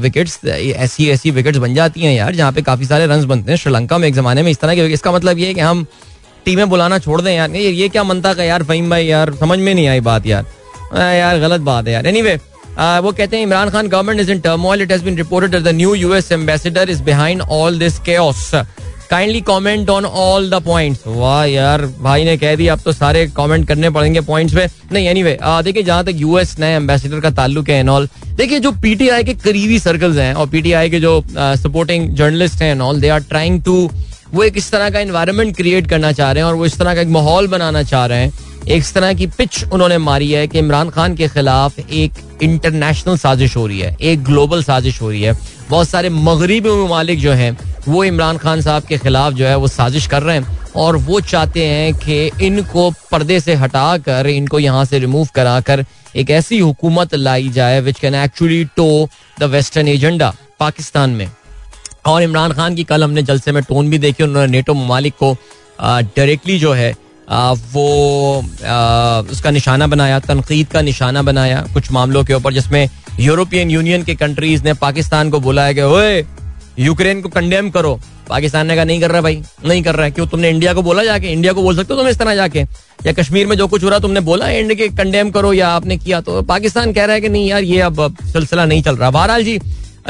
विकेट्स 0.02 0.38
ऐसी 0.44 1.08
ऐसी 1.10 1.30
विकेट्स 1.30 1.58
बन 1.58 1.74
जाती 1.74 2.00
हैं 2.00 2.14
यार 2.14 2.34
जहाँ 2.34 2.52
पे 2.52 2.62
काफ़ी 2.62 2.86
सारे 2.86 3.06
रन 3.06 3.26
बनते 3.26 3.52
हैं 3.52 3.58
श्रीलंका 3.58 3.98
में 3.98 4.08
एक 4.08 4.14
जमाने 4.14 4.42
में 4.42 4.50
इस 4.50 4.60
तरह 4.60 4.74
के 4.74 4.86
इसका 4.92 5.12
मतलब 5.12 5.38
ये 5.38 5.46
है 5.46 5.54
कि 5.54 5.60
हम 5.60 5.84
टीमें 6.44 6.68
बुलाना 6.68 6.98
छोड़ 6.98 7.20
दें 7.20 7.32
यार। 7.34 7.50
ये, 7.50 7.70
ये 7.70 7.88
क्या 7.88 8.04
मनता 8.04 8.32
का 8.34 8.44
यार 8.44 8.62
फहीम 8.62 8.90
भाई 8.90 9.06
यार? 9.06 9.34
समझ 9.40 9.58
में 9.58 9.74
नहीं 9.74 9.86
आई 9.88 10.00
बात 10.08 10.26
यार। 10.26 10.44
यार 10.94 11.38
गलत 11.40 11.60
बात 11.60 11.86
है 11.86 11.92
यार। 11.92 12.06
एनी 12.06 12.20
anyway, 12.20 12.38
वो 13.04 13.12
कहते 13.12 13.36
हैं 13.36 13.42
Imran 13.42 13.70
Khan 13.70 13.88
government 13.88 14.20
is 14.20 14.30
in 14.32 14.40
turmoil 14.40 14.82
it 14.82 14.92
has 14.92 15.04
been 15.04 15.16
reported 15.16 15.62
the 15.62 15.74
new 15.74 15.94
US 15.94 16.32
ambassador 16.32 16.90
is 16.90 17.02
behind 17.02 17.40
all 17.42 17.78
this 17.78 17.98
chaos 17.98 18.50
kindly 19.14 19.40
comment 19.40 19.90
on 19.90 20.04
all 20.04 20.48
the 20.50 20.54
point 20.62 20.98
वाह 21.06 21.44
यार, 21.44 21.84
भाई 22.02 22.24
ने 22.24 22.36
कह 22.36 22.54
दिया, 22.56 22.72
अब 22.72 22.80
तो 22.84 22.92
सारे 22.92 23.26
कॉमेंट 23.26 23.66
करने 23.68 23.90
पड़ेंगे 23.90 24.20
पॉइंट्स 24.20 24.54
पे। 24.54 24.66
नहीं 24.92 25.06
एनी 25.08 25.22
वे 25.22 25.36
देखिए, 25.42 25.82
जहाँ 25.82 26.04
तक 26.04 26.14
यूएस 26.14 26.58
नए 26.60 26.74
एम्बेसडर 26.76 27.20
का 27.20 27.30
ताल्लुक 27.32 27.68
है 27.70 27.78
एनऑल 27.80 28.08
देखिए, 28.36 28.58
जो 28.58 28.72
पीटीआई 28.72 29.24
के 29.24 29.34
करीबी 29.34 29.78
सर्कल्स 29.78 30.16
हैं 30.18 30.32
और 30.34 30.46
पीटीआई 30.48 30.90
के 30.90 31.00
जो 31.00 31.22
सपोर्टिंग 31.36 32.08
जर्नलिस्ट 32.16 32.62
हैं 32.62 32.70
and all 32.72 33.00
they 33.00 33.08
are 33.08 33.20
trying 33.20 33.62
to 33.62 33.90
वो 34.32 34.42
एक 34.42 34.56
इस 34.56 34.70
तरह 34.70 34.90
का 34.90 35.00
इन्वायरमेंट 35.00 35.56
क्रिएट 35.56 35.88
करना 35.90 36.12
चाह 36.12 36.32
रहे 36.32 36.42
हैं 36.42 36.48
और 36.48 36.54
वो 36.54 36.66
इस 36.66 36.78
तरह 36.78 36.94
का 36.94 37.00
एक 37.00 37.08
माहौल 37.08 37.46
बनाना 37.48 37.82
चाह 37.84 38.06
रहे 38.06 38.18
हैं। 38.18 38.32
एक 38.66 38.84
तरह 38.94 39.12
की 39.14 39.26
पिच 39.28 39.64
उन्होंने 39.64 39.96
मारी 39.98 40.30
है 40.32 40.46
कि 40.48 40.58
इमरान 40.58 40.90
खान 40.90 41.14
के 41.14 41.26
खिलाफ 41.28 41.78
एक 41.80 42.12
इंटरनेशनल 42.42 43.16
साजिश 43.16 43.56
हो 43.56 43.66
रही 43.66 43.80
है, 43.80 43.96
एक 44.00 44.22
ग्लोबल 44.24 44.62
साजिश 44.64 45.00
हो 45.02 45.10
रही 45.10 45.22
है। 45.22 45.36
बहुत 45.70 45.88
सारे 45.88 46.08
मगरबी 46.10 46.60
ममालिक 46.60 47.18
जो 47.20 47.32
हैं, 47.32 47.56
वो 47.88 48.04
इमरान 48.04 48.38
खान 48.38 48.60
साहब 48.60 48.82
के 48.82 48.98
खिलाफ 48.98 49.32
जो 49.32 49.46
है 49.46 49.56
वो 49.56 49.68
साजिश 49.68 50.06
कर 50.06 50.22
रहे 50.22 50.38
हैं 50.38 50.58
और 50.76 50.96
वो 50.98 51.20
चाहते 51.22 51.66
हैं 51.66 51.92
कि 51.94 52.46
इनको 52.46 52.90
पर्दे 53.10 53.40
से 53.40 53.54
हटा 53.54 53.96
कर 53.98 54.26
इनको 54.26 54.58
यहाँ 54.58 54.84
से 54.84 54.98
रिमूव 54.98 55.28
करा 55.34 55.60
कर 55.60 55.84
एक 56.16 56.30
ऐसी 56.30 56.58
हुकूमत 56.58 57.14
लाई 57.14 57.48
जाए 57.48 57.80
which 57.80 57.98
can 58.00 58.14
actually 58.14 58.64
toe 58.76 59.08
the 59.40 59.44
western 59.44 59.88
agenda 59.88 60.34
Pakistan 60.60 61.10
में। 61.10 61.30
और 62.06 62.22
इमरान 62.22 62.52
खान 62.52 62.74
की 62.74 62.84
कल 62.84 63.04
हमने 63.04 63.22
जलसे 63.22 63.52
में 63.52 63.62
टोन 63.62 63.90
भी 63.90 63.98
देखी, 63.98 64.22
उन्होंने 64.22 64.52
नेटो 64.52 64.74
ममालिक 64.74 65.14
को 65.14 65.36
डायरेक्टली 65.80 66.58
जो 66.58 66.72
है 66.72 66.92
वो 67.72 68.38
उसका 69.30 69.50
निशाना 69.50 69.86
बनाया, 69.86 70.18
तनकीद 70.18 70.66
का 70.66 70.82
निशाना 70.82 71.22
बनाया 71.22 71.66
कुछ 71.74 71.92
मामलों 71.92 72.24
के 72.24 72.34
ऊपर, 72.34 72.52
जिसमें 72.52 72.88
यूरोपियन 73.20 73.70
यूनियन 73.70 74.02
के 74.02 74.14
कंट्रीज़ 74.14 74.64
ने 74.64 74.74
पाकिस्तान 74.74 75.30
को 75.30 75.40
बुलाया 75.40 75.72
कि 75.72 75.80
ओए, 75.80 76.26
यूक्रेन 76.78 77.20
को 77.20 77.28
कंडेम 77.28 77.70
करो। 77.70 78.00
पाकिस्तान 78.28 78.66
ने 78.66 78.74
कहा, 78.74 78.84
नहीं 78.84 79.00
कर 79.00 79.10
रहा 79.10 79.20
भाई, 79.20 79.42
नहीं 79.66 79.82
कर 79.82 79.94
रहा 79.94 80.04
है। 80.04 80.10
क्यों, 80.10 80.26
तुमने 80.26 80.50
इंडिया 80.50 80.74
को 80.74 80.82
बोला 80.82 81.04
जाके? 81.04 81.26
इंडिया 81.26 81.52
को 81.52 81.62
बोल 81.62 81.76
सकते 81.76 81.94
हो 81.94 82.00
तुम 82.00 82.08
इस 82.08 82.18
तरह 82.18 82.34
जाके? 82.34 82.60
या 83.06 83.12
कश्मीर 83.12 83.46
में 83.46 83.56
जो 83.56 83.66
कुछ 83.66 83.84
हो 83.84 83.88
रहा, 83.88 83.98
तुमने 83.98 84.20
बोला 84.20 84.48
इंडिया 84.48 84.74
के 84.74 84.96
कंडेम 84.96 85.30
करो 85.30 85.52
या 85.52 85.68
आपने 85.68 85.96
किया? 85.96 86.20
तो 86.20 86.42
पाकिस्तान 86.42 86.92
कह 86.92 87.04
रहा 87.04 87.14
है 87.14 87.20
कि, 87.20 87.28
नहीं 87.28 87.48
यार, 87.48 87.62
ये 87.62 87.80
अब 87.80 88.16
सिलसिला 88.22 88.64
नहीं 88.64 88.82
चल 88.82 88.96
रहा। 88.96 89.10
बहरहाल 89.10 89.44
जी, 89.44 89.60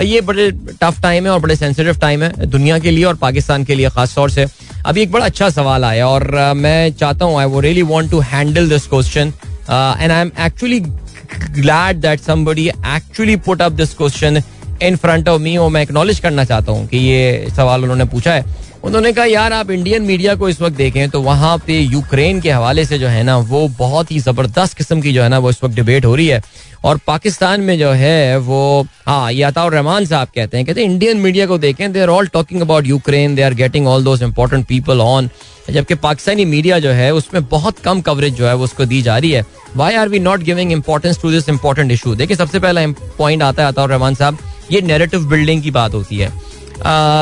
ये 0.03 0.21
बड़े 0.21 0.51
टफ 0.51 1.01
टाइम 1.03 1.25
है 1.25 1.31
और 1.31 1.41
बड़े 1.41 1.57
सेंसिटिव 1.57 1.99
टाइम 1.99 2.23
है 2.23 2.47
दुनिया 2.47 2.79
के 2.79 2.91
लिए 2.91 3.05
और 3.05 3.15
पाकिस्तान 3.15 3.65
के 3.65 3.75
लिए 3.75 3.89
खास 3.89 4.15
तौर 4.15 4.31
से। 4.31 4.47
अभी 4.87 5.01
एक 5.03 5.11
बड़ा 5.13 5.25
अच्छा 5.25 5.49
सवाल 5.51 5.85
आया 5.85 6.07
और 6.07 6.25
मैं 6.57 6.93
चाहता 6.95 7.25
हूँ 7.25 7.39
आई 7.41 7.47
वो 7.47 7.61
really 7.61 7.83
want 7.91 8.11
to 8.11 8.19
handle 8.33 8.69
this 8.69 8.87
question 8.87 9.33
and 9.71 10.13
I 10.13 10.21
am 10.21 10.31
actually 10.47 10.81
glad 10.81 12.01
that 12.01 12.21
somebody 12.21 12.67
actually 12.69 13.37
put 13.47 13.63
up 13.63 13.73
this 13.73 13.95
question 13.95 14.43
in 14.83 14.97
front 14.97 15.29
of 15.29 15.41
me 15.43 15.57
और 15.57 15.71
मैं 15.71 15.83
एक्नॉलेज 15.83 16.21
करना 16.21 16.45
चाहता 16.45 16.73
हूँ 16.73 16.87
कि 16.89 16.99
ये 16.99 17.49
सवाल 17.57 17.83
उन्होंने 17.83 18.05
पूछा 18.13 18.33
है। 18.35 18.45
उन्होंने 18.85 19.13
कहा, 19.13 19.25
यार, 19.25 19.53
आप 19.53 19.71
इंडियन 19.71 20.03
मीडिया 20.03 20.35
को 20.35 20.49
इस 20.49 20.61
वक्त 20.61 20.77
देखें 20.77 21.09
तो 21.11 21.21
वहाँ 21.23 21.57
पे 21.67 21.79
यूक्रेन 21.79 22.41
के 22.41 22.51
हवाले 22.51 22.85
से 22.85 22.99
जो 22.99 23.09
है 23.09 23.23
ना, 23.23 23.37
वो 23.39 23.67
बहुत 23.79 24.11
ही 24.11 24.19
ज़बरदस्त 24.21 24.77
किस्म 24.77 25.01
की 25.01 25.13
जो 25.13 25.23
है 25.23 25.29
ना, 25.29 25.39
वो 25.39 25.51
इस 25.51 25.63
वक्त 25.65 25.75
डिबेट 25.75 26.05
हो 26.05 26.15
रही 26.15 26.27
है। 26.27 26.43
और 26.85 26.99
पाकिस्तान 27.07 27.61
में 27.61 27.79
जो 27.79 27.91
है, 27.93 28.37
वो 28.39 28.87
हाँ 29.07 29.33
ये 29.33 29.43
अताउर 29.43 29.73
रहमान 29.73 30.07
साहब 30.07 30.29
कहते 30.35 30.57
हैं 30.57 30.67
कहते 30.67 30.81
हैं 30.81 30.91
इंडियन 30.91 31.17
मीडिया 31.17 31.47
को 31.47 31.59
देखें 31.59 31.93
they 31.93 32.01
are 32.01 32.09
all 32.09 32.27
talking 32.29 32.61
about 32.61 32.87
Ukraine 32.87 33.35
they 33.35 33.43
are 33.43 33.55
getting 33.55 33.87
all 33.89 34.05
those 34.05 34.23
important 34.23 34.67
people 34.67 35.01
on 35.01 35.31
जबकि 35.71 35.95
पाकिस्तानी 35.97 36.45
मीडिया 36.45 36.79
जो 36.79 36.91
है, 36.91 37.11
उसमें 37.15 37.45
बहुत 37.49 37.79
कम 37.79 38.01
कवरेज 38.03 38.35
जो 38.35 38.47
है, 38.47 38.55
वो 38.55 38.65
उसको 38.65 38.85
दी 38.85 39.03
जा 39.03 39.19
रही 39.19 39.31
है। 39.31 39.45
Why 39.77 39.95
are 39.95 40.09
we 40.09 40.19
not 40.21 40.43
giving 40.43 40.73
importance 40.73 41.21
to 41.23 41.31
this 41.31 41.49
important 41.49 41.93
issue 41.93 42.15
देखिए, 42.15 42.37
सबसे 42.37 42.59
पहला 42.59 42.87
पॉइंट 43.19 43.43
आता 43.43 43.63
है 43.63 43.69
अताउर 43.69 43.91
रहमान 43.91 44.15
साहब, 44.15 44.39
ये 44.73 44.81
नेरेटिव 44.83 45.29
बिल्डिंग 45.29 45.63
की 45.63 45.71
बात 45.73 45.95
होती 45.95 46.17
है। 46.17 46.33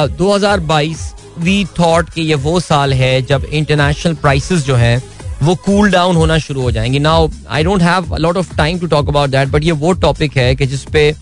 दो 0.09 0.35
हज़ार 0.35 0.61
बाईस 0.61 1.12
वी 1.39 1.65
थॉट 1.79 2.11
कि 2.11 2.23
ये 2.23 2.35
वो 2.37 2.59
साल 2.61 2.93
है 2.95 3.21
जब 3.23 3.45
इंटरनेशनल 3.45 4.15
प्राइसेस 4.15 4.65
जो 4.65 4.75
है, 4.77 5.03
वो 5.43 5.55
कूल 5.57 5.91
डाउन 5.91 6.17
होना 6.17 6.39
शुरू 6.39 6.62
हो 6.62 6.71
जाएँगे। 6.71 6.99
Now 6.99 7.29
I 7.51 7.65
don't 7.65 7.83
have 7.83 8.17
lot 8.17 8.37
of 8.37 8.57
time 8.57 8.79
to 8.79 8.87
talk 8.87 9.09
about 9.09 9.31
that 9.31 9.49
but 9.49 9.65
ये 9.65 9.73
वो 9.73 9.93
टॉपिक 10.03 10.37
है 10.37 10.55
कि 10.57 10.67
जिसपे 10.67 11.12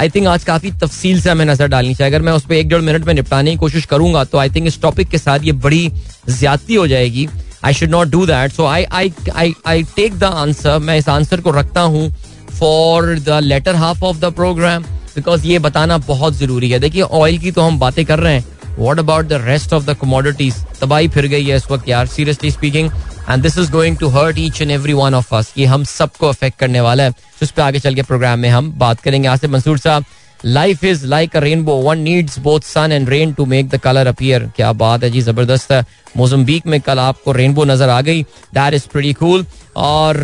आई 0.00 0.08
थिंक 0.08 0.26
आज 0.26 0.44
काफ़ी 0.44 0.70
तफसील 0.72 1.20
से 1.20 1.30
हमें 1.30 1.44
नज़र 1.44 1.66
डालनी 1.68 1.94
चाहिए। 1.94 2.10
अगर 2.10 2.22
मैं 2.24 2.32
उस 2.32 2.44
पर 2.44 2.54
एक 2.54 2.68
डेढ़ 2.68 2.80
मिनट 2.80 3.04
में 3.06 3.12
निपटाने 3.14 3.50
की 3.50 3.56
कोशिश 3.56 3.84
करूँगा 3.86 4.24
तो 4.24 4.38
आई 4.38 4.50
थिंक 4.50 4.66
इस 4.66 4.80
टॉपिक 4.82 5.08
के 5.08 5.18
साथ 5.18 5.44
ये 5.44 5.52
बड़ी 5.64 5.90
ज्यादती 6.28 6.74
हो 6.74 6.86
जाएगी। 6.86 7.28
I 7.64 7.74
should 7.74 7.90
not 7.90 8.08
do 8.08 8.24
that 8.26 8.52
so 8.52 8.66
I 8.66 8.84
I 8.84 9.12
I 9.34 9.54
I 9.66 9.82
take 9.96 10.18
the 10.18 10.24
answer 10.24 10.78
मैं 10.78 10.98
इस 10.98 11.08
आंसर 11.08 11.40
को 11.40 11.50
रखता 11.50 11.80
हूँ 11.80 12.08
for 12.50 13.14
the 13.18 13.40
latter 13.42 13.74
half 13.76 14.04
of 14.04 14.18
the 14.18 14.32
programme 14.34 14.82
because 15.14 15.46
ये 15.46 15.58
बताना 15.58 15.98
बहुत 15.98 16.34
ज़रूरी 16.34 16.70
है। 16.70 16.78
देखिए 16.78 17.02
ऑयल 17.02 17.38
की 17.38 17.50
तो 17.50 17.62
हम 17.62 17.78
बातें 17.78 18.04
कर 18.04 18.18
रहे 18.18 18.34
हैं। 18.34 18.44
What 18.80 18.98
about 18.98 19.26
the 19.26 19.40
rest 19.44 19.72
of 19.72 19.84
the 19.84 19.96
commodities 20.00 20.54
तबाही 20.80 21.08
फिर 21.08 21.26
गई 21.26 21.44
है 21.44 21.56
इस 21.56 21.70
वक्त 21.70 21.88
यार 21.88 22.06
seriously 22.08 22.50
speaking 22.50 22.90
and 23.30 23.42
this 23.42 23.58
is 23.58 23.70
going 23.72 23.96
to 23.96 24.08
hurt 24.10 24.38
each 24.38 24.60
and 24.62 24.70
every 24.70 24.92
one 24.92 25.14
of 25.14 25.34
us 25.34 25.52
ये 25.58 25.66
हम 25.66 25.84
सबको 25.86 26.28
अफेक्ट 26.28 26.58
करने 26.58 26.80
वाला 26.80 27.02
है। 27.02 27.12
उस 27.42 27.50
पर 27.50 27.62
आगे 27.62 27.78
चल 27.78 27.94
के 27.94 28.02
प्रोग्राम 28.02 28.38
में 28.38 28.48
हम 28.48 28.72
बात 28.78 29.00
करेंगे। 29.00 29.28
Asif 29.28 29.50
Mansoor 29.50 29.78
sahab 29.78 30.04
life 30.44 30.84
is 30.84 31.04
like 31.06 31.36
a 31.36 31.40
rainbow 31.40 31.74
one 31.82 31.98
needs 31.98 32.38
both 32.38 32.60
sun 32.64 32.92
and 32.92 33.08
rain 33.08 33.32
to 33.32 33.44
make 33.46 33.68
the 33.68 33.78
colour 33.78 34.06
appear 34.06 34.50
क्या 34.56 34.72
बात 34.74 35.02
है 35.04 35.10
जी, 35.10 35.20
ज़बरदस्त 35.20 35.72
है। 35.72 35.84
मोजम्बीक 36.16 36.66
में 36.66 36.80
कल 36.80 36.98
आपको 36.98 37.32
रेनबो 37.32 37.64
नज़र 37.64 37.88
आ 37.88 38.00
गई। 38.00 38.22
दैट 38.54 38.74
इज़ 38.74 38.86
प्रीटी 38.92 39.12
कूल 39.14 39.44
और 39.78 40.16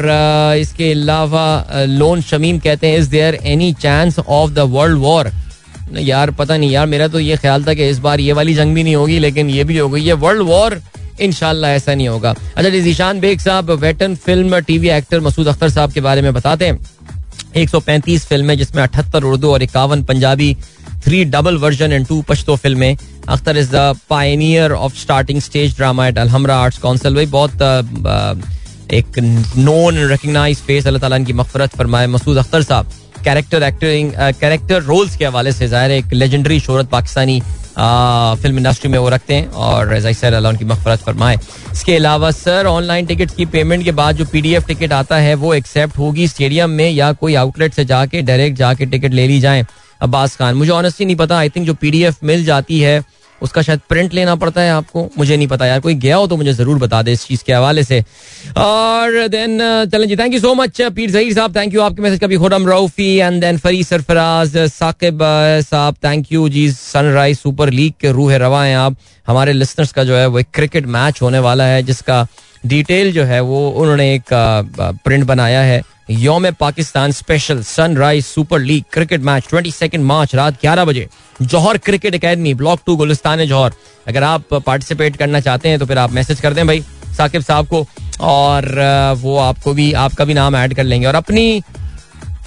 इसके 0.60 0.90
अलावा 0.92 1.44
लोन 1.88 2.20
शमीम 2.22 2.58
कहते 2.58 2.86
हैं 2.86 2.98
is 2.98 3.10
there 3.10 3.34
any 3.44 3.72
chance 3.82 4.18
of 4.18 4.50
the 4.52 4.70
world 4.70 4.98
war 5.00 5.32
यार, 5.92 6.30
पता 6.32 6.56
नहीं 6.56 6.70
यार, 6.70 6.86
मेरा 6.86 7.08
तो 7.08 7.20
ये 7.20 7.36
ख्याल 7.36 7.64
था 7.64 7.74
कि 7.74 7.88
इस 7.88 7.98
बार 7.98 8.20
ये 8.20 8.32
वाली 8.32 8.54
जंग 8.54 8.74
भी 8.74 8.82
नहीं 8.82 8.96
होगी, 8.96 9.18
लेकिन 9.18 9.50
ये 9.50 9.64
भी 9.64 9.78
हो 9.78 9.88
गई 9.88 10.04
है 10.04 10.12
वर्ल्ड 10.14 10.42
वॉर 10.48 10.80
इनशाला 11.20 11.70
ऐसा 11.72 11.94
नहीं 11.94 12.08
होगा। 12.08 12.30
अच्छा 12.30 12.68
जी, 12.68 12.80
Zeeshan 12.82 13.20
Baig 13.20 13.40
sahab, 13.40 13.70
veteran 13.72 14.14
film 14.16 14.58
TV 14.60 14.88
actor 14.90 15.20
Masood 15.20 15.48
Akhtar 15.48 15.68
sahab 15.70 15.92
के 15.92 16.00
बारे 16.00 16.22
में 16.22 16.32
बताते 16.34 16.66
हैं। 16.66 16.78
135 17.56 18.24
फ़िल्में, 18.26 18.56
जिसमें 18.58 18.82
अठहत्तर 18.82 19.24
उर्दू 19.24 19.52
और 19.52 19.62
इक्यावन 19.62 20.02
Punjabi 20.04 20.56
three 21.04 21.24
double 21.26 21.56
version 21.58 21.92
and 21.92 22.06
two 22.06 22.20
Pashto 22.28 22.56
फ़िल्में। 22.56 22.96
Akhtar 23.28 23.56
is 23.56 23.70
the 23.70 23.94
pioneer 24.10 24.72
of 24.72 24.98
starting 24.98 25.40
stage 25.40 25.76
drama 25.76 26.06
at 26.08 26.18
Alhamra 26.18 26.56
arts 26.58 26.78
council 26.78 27.14
भाई 27.14 27.26
बहुत 27.26 27.62
एक 28.94 29.18
नोन 29.58 30.06
रिकग्नाइज 30.08 30.58
फेस 30.66 30.86
अल्लाह 30.86 31.00
ताला 31.00 31.16
इनकी 31.16 31.32
मफफरत 31.32 31.76
फरमाए 31.76 32.06
मसूद 32.08 32.36
अख्तर 32.38 32.62
साहब। 32.62 32.86
कैरेक्टर 33.26 33.62
एक्टिंग 33.62 34.12
कैरेक्टर 34.40 34.82
रोल्स 34.84 35.16
के 35.16 35.24
हवाले 35.24 35.52
से 35.52 35.68
ज़ाहिर 35.68 35.90
एक 35.92 36.12
लेजेंडरी 36.12 36.58
शोहरत 36.60 36.88
पाकिस्तानी 36.90 37.40
फ़िल्म 37.78 38.58
इंडस्ट्री 38.58 38.90
में 38.90 38.98
वो 38.98 39.08
रखते 39.08 39.34
हैं 39.34 39.48
और 39.62 39.94
एज 39.94 40.06
आई 40.06 40.14
सर 40.14 40.34
अल्लाह 40.34 40.52
उनकी 40.52 40.64
मफफरत 40.64 41.00
फरमाए। 41.06 41.36
इसके 41.72 41.96
अलावा 41.96 42.30
सर 42.30 42.66
ऑनलाइन 42.66 43.06
टिकट 43.06 43.30
की 43.36 43.46
पेमेंट 43.46 43.84
के 43.84 43.92
बाद 43.92 44.16
जो 44.16 44.24
पीडीएफ 44.26 44.66
टिकट 44.66 44.92
आता 44.92 45.16
है, 45.16 45.34
वो 45.34 45.52
एक्सेप्ट 45.54 45.98
होगी 45.98 46.28
स्टेडियम 46.28 46.70
में 46.70 46.88
या 46.90 47.12
कोई 47.14 47.34
आउटलेट 47.36 47.74
से 47.74 47.84
जाके 47.84 48.22
डायरेक्ट 48.22 48.58
जाके 48.58 48.86
टिकट 48.86 49.12
ले 49.12 49.26
ली 49.28 49.40
जाए। 49.40 49.66
अब्बास 50.00 50.36
खान, 50.36 50.54
मुझे 50.54 50.70
ऑनेस्टली 50.72 51.06
नहीं 51.06 51.16
पता 51.16 51.38
आई 51.38 51.48
थिंक 51.48 51.66
जो 51.66 51.74
पीडीएफ 51.74 52.24
मिल 52.24 52.44
जाती 52.44 52.80
है 52.80 53.00
उसका 53.42 53.62
शायद 53.62 53.80
प्रिंट 53.88 54.14
लेना 54.14 54.34
पड़ता 54.36 54.60
है 54.60 54.70
आपको, 54.72 55.08
मुझे 55.18 55.36
नहीं 55.36 55.48
पता 55.48 55.66
यार, 55.66 55.80
कोई 55.80 55.94
गया 55.96 56.16
हो 56.16 56.26
तो 56.26 56.36
मुझे 56.36 56.52
ज़रूर 56.52 56.78
बता 56.78 57.02
दे 57.02 57.12
इस 57.12 57.26
चीज़ 57.26 57.44
के 57.44 57.52
हवाले 57.52 57.84
से। 57.84 58.00
और 58.56 59.26
देन 59.28 59.58
चलें 59.92 60.06
जी 60.08 60.16
thank 60.16 60.34
you 60.34 60.40
so 60.40 60.54
much 60.54 60.80
Pir 60.86 61.10
Zaheer 61.10 61.34
sahab 61.34 61.56
thank 61.56 61.74
you 61.74 61.80
आपके 61.82 62.02
मैसेज 62.02 62.20
का 62.20 62.26
भी 62.26 62.36
Khurram 62.36 62.68
Raufi 62.68 63.14
and 63.16 63.40
then 63.40 63.58
Fari 63.58 63.82
Sarfaraz 63.84 64.56
Saqib 64.70 65.18
sahab 65.64 65.96
thank 66.04 66.32
you 66.32 66.48
जी 66.48 66.70
सनराइज 66.70 67.38
सुपर 67.38 67.70
लीग 67.70 67.92
के 68.00 68.12
रूह 68.12 68.36
रवा 68.36 68.64
हैं 68.64 68.76
आप। 68.76 68.96
हमारे 69.26 69.52
लिसनर्स 69.52 69.92
का 69.92 70.04
जो 70.04 70.16
है, 70.16 70.26
वो 70.26 70.38
एक 70.38 70.46
क्रिकेट 70.54 70.86
मैच 70.88 71.22
होने 71.22 71.38
वाला 71.40 71.64
है, 71.64 71.82
जिसका 71.82 72.26
डिटेल 72.66 73.12
जो 73.12 73.24
है, 73.24 73.40
वो 73.40 73.68
उन्होंने 73.70 74.14
एक 74.14 74.32
प्रिंट 75.04 75.24
बनाया 75.24 75.60
है। 75.62 75.82
योम 76.10 76.50
Pakistan 76.52 77.12
special 77.12 77.62
sunrise 77.64 78.24
super 78.24 78.60
league 78.60 78.84
cricket 78.92 79.20
match 79.20 79.46
twenty 79.48 79.70
second 79.70 80.04
March 80.04 80.34
रात 80.34 80.60
ग्यारह 80.60 80.84
बजे। 80.84 81.06
Jauhar 81.42 81.78
cricket 81.78 82.14
academy 82.14 82.54
block 82.54 82.80
two 82.86 82.96
Gulistan 82.96 83.44
Jauhar. 83.46 83.72
अगर 84.08 84.22
आप 84.24 84.54
पार्टिसिपेट 84.56 85.16
करना 85.16 85.40
चाहते 85.40 85.68
हैं 85.68 85.78
तो 85.78 85.86
फिर 85.86 85.98
आप 85.98 86.12
मैसेज 86.12 86.40
कर 86.40 86.54
दें 86.54 86.66
भाई, 86.66 86.80
साकिब 87.16 87.42
साहब 87.42 87.66
को, 87.66 87.86
और 88.22 88.64
वो 89.18 89.36
आपको 89.38 89.72
भी, 89.74 89.92
आपका 89.94 90.24
भी 90.24 90.34
नाम 90.34 90.56
ऐड 90.56 90.74
कर 90.74 90.84
लेंगे। 90.84 91.06
और 91.06 91.14
अपनी 91.14 91.60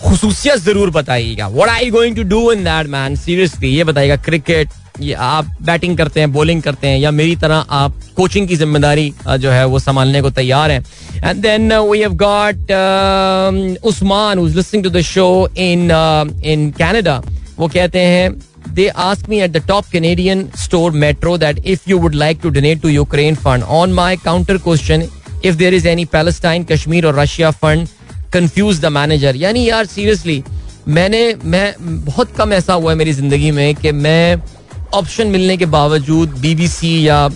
खसूसियत 0.03 0.57
ज़रूर 0.59 0.89
बताइएगा। 0.91 1.47
What 1.47 1.69
I 1.69 1.89
going 1.91 2.15
to 2.15 2.23
do 2.25 2.51
in 2.51 2.63
that 2.63 2.87
man 2.89 3.15
seriously 3.17 3.69
ये 3.69 3.83
बताइएगा, 3.83 4.15
क्रिकेट, 4.17 4.69
ये 4.99 5.13
आप 5.13 5.45
बैटिंग 5.61 5.97
करते 5.97 6.19
हैं 6.19 6.31
बॉलिंग 6.33 6.61
करते 6.61 6.87
हैं, 6.87 6.97
या 6.99 7.11
मेरी 7.11 7.35
तरह 7.35 7.65
आप 7.71 7.93
कोचिंग 8.15 8.47
की 8.47 8.55
ज़िम्मेदारी 8.55 9.13
जो 9.29 9.49
है 9.51 9.65
वो 9.65 9.79
संभालने 9.79 10.21
को 10.21 10.29
तैयार 10.31 10.71
हैं? 10.71 10.83
And 11.23 11.41
then 11.41 11.73
we 11.73 11.99
have 11.99 12.13
got 12.23 12.71
Usman 13.83 14.45
listening 14.47 14.83
to 14.83 14.89
the 14.89 15.01
show 15.03 15.27
in 15.57 15.91
in 16.43 16.69
Canada 16.79 17.21
वो 17.57 17.67
कहते 17.67 17.99
हैं 17.99 18.29
they 18.73 18.89
asked 18.91 19.27
me 19.27 19.41
at 19.41 19.53
the 19.53 19.59
top 19.61 19.89
Canadian 19.91 20.51
store 20.53 20.91
metro 20.91 21.37
that 21.37 21.59
if 21.65 21.87
you 21.87 21.97
would 21.97 22.15
like 22.15 22.41
to 22.41 22.51
donate 22.51 22.81
to 22.81 22.89
Ukraine 22.89 23.35
fund. 23.35 23.63
On 23.63 23.91
my 23.91 24.15
counter 24.15 24.57
question, 24.59 25.07
if 25.41 25.57
there 25.57 25.73
is 25.73 25.85
any 25.85 26.05
Palestine, 26.05 26.65
Kashmir 26.65 27.05
or 27.05 27.13
Russia 27.13 27.51
fund, 27.51 27.91
confuse 28.31 28.79
the 28.79 28.89
manager. 28.89 29.33
यानी 29.35 29.67
यार 29.69 29.85
seriously 29.85 30.43
मैंने 30.87 31.21
मैं 31.43 31.73
बहुत 32.05 32.35
कम 32.37 32.53
ऐसा 32.53 32.73
हुआ 32.73 32.91
है 32.91 32.97
मेरी 32.97 33.13
ज़िंदगी 33.13 33.51
में 33.51 33.75
कि 33.75 33.91
मैं 33.91 34.41
ऑप्शन 34.93 35.27
मिलने 35.27 35.57
के 35.57 35.65
बावजूद 35.75 36.37
बीबीसी 36.41 37.07
या 37.07 37.29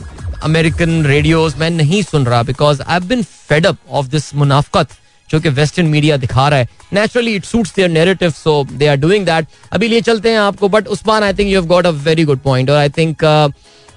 अमेरिकन 0.44 1.04
रेडियोज 1.06 1.56
मैं 1.60 1.70
नहीं 1.70 2.02
सुन 2.04 2.26
रहा 2.26 2.44
because 2.44 2.82
I 2.82 3.00
been 3.08 3.24
fed 3.24 3.66
up 3.68 3.78
of 3.90 4.08
this 4.12 4.34
मुनाफ्त 4.36 4.88
जो 5.34 5.40
कि 5.40 5.50
वेस्टर्न 5.50 5.88
मीडिया 5.88 6.18
दिखा 6.18 6.48
रहा 6.50 6.60
है। 6.60 6.68
Naturally 6.94 7.34
it 7.36 7.46
suits 7.46 7.74
their 7.76 7.90
narrative 7.90 8.32
so 8.32 8.64
they 8.72 8.88
are 8.88 8.96
doing 8.96 9.26
that 9.26 9.48
अभी 9.72 9.88
लिए 9.88 10.02
चलते 10.02 10.30
हैं 10.30 10.40
आपको 10.40 10.70
but 10.70 10.88
Usman 10.88 11.24
I 11.24 11.34
think 11.34 11.50
you 11.50 11.62
have 11.62 11.68
got 11.70 11.86
a 11.86 11.90
very 12.08 12.24
good 12.24 12.40
point 12.40 12.70
और 12.70 12.78
आई 12.78 12.90
थिंक 12.90 13.18
uh, 13.18 13.48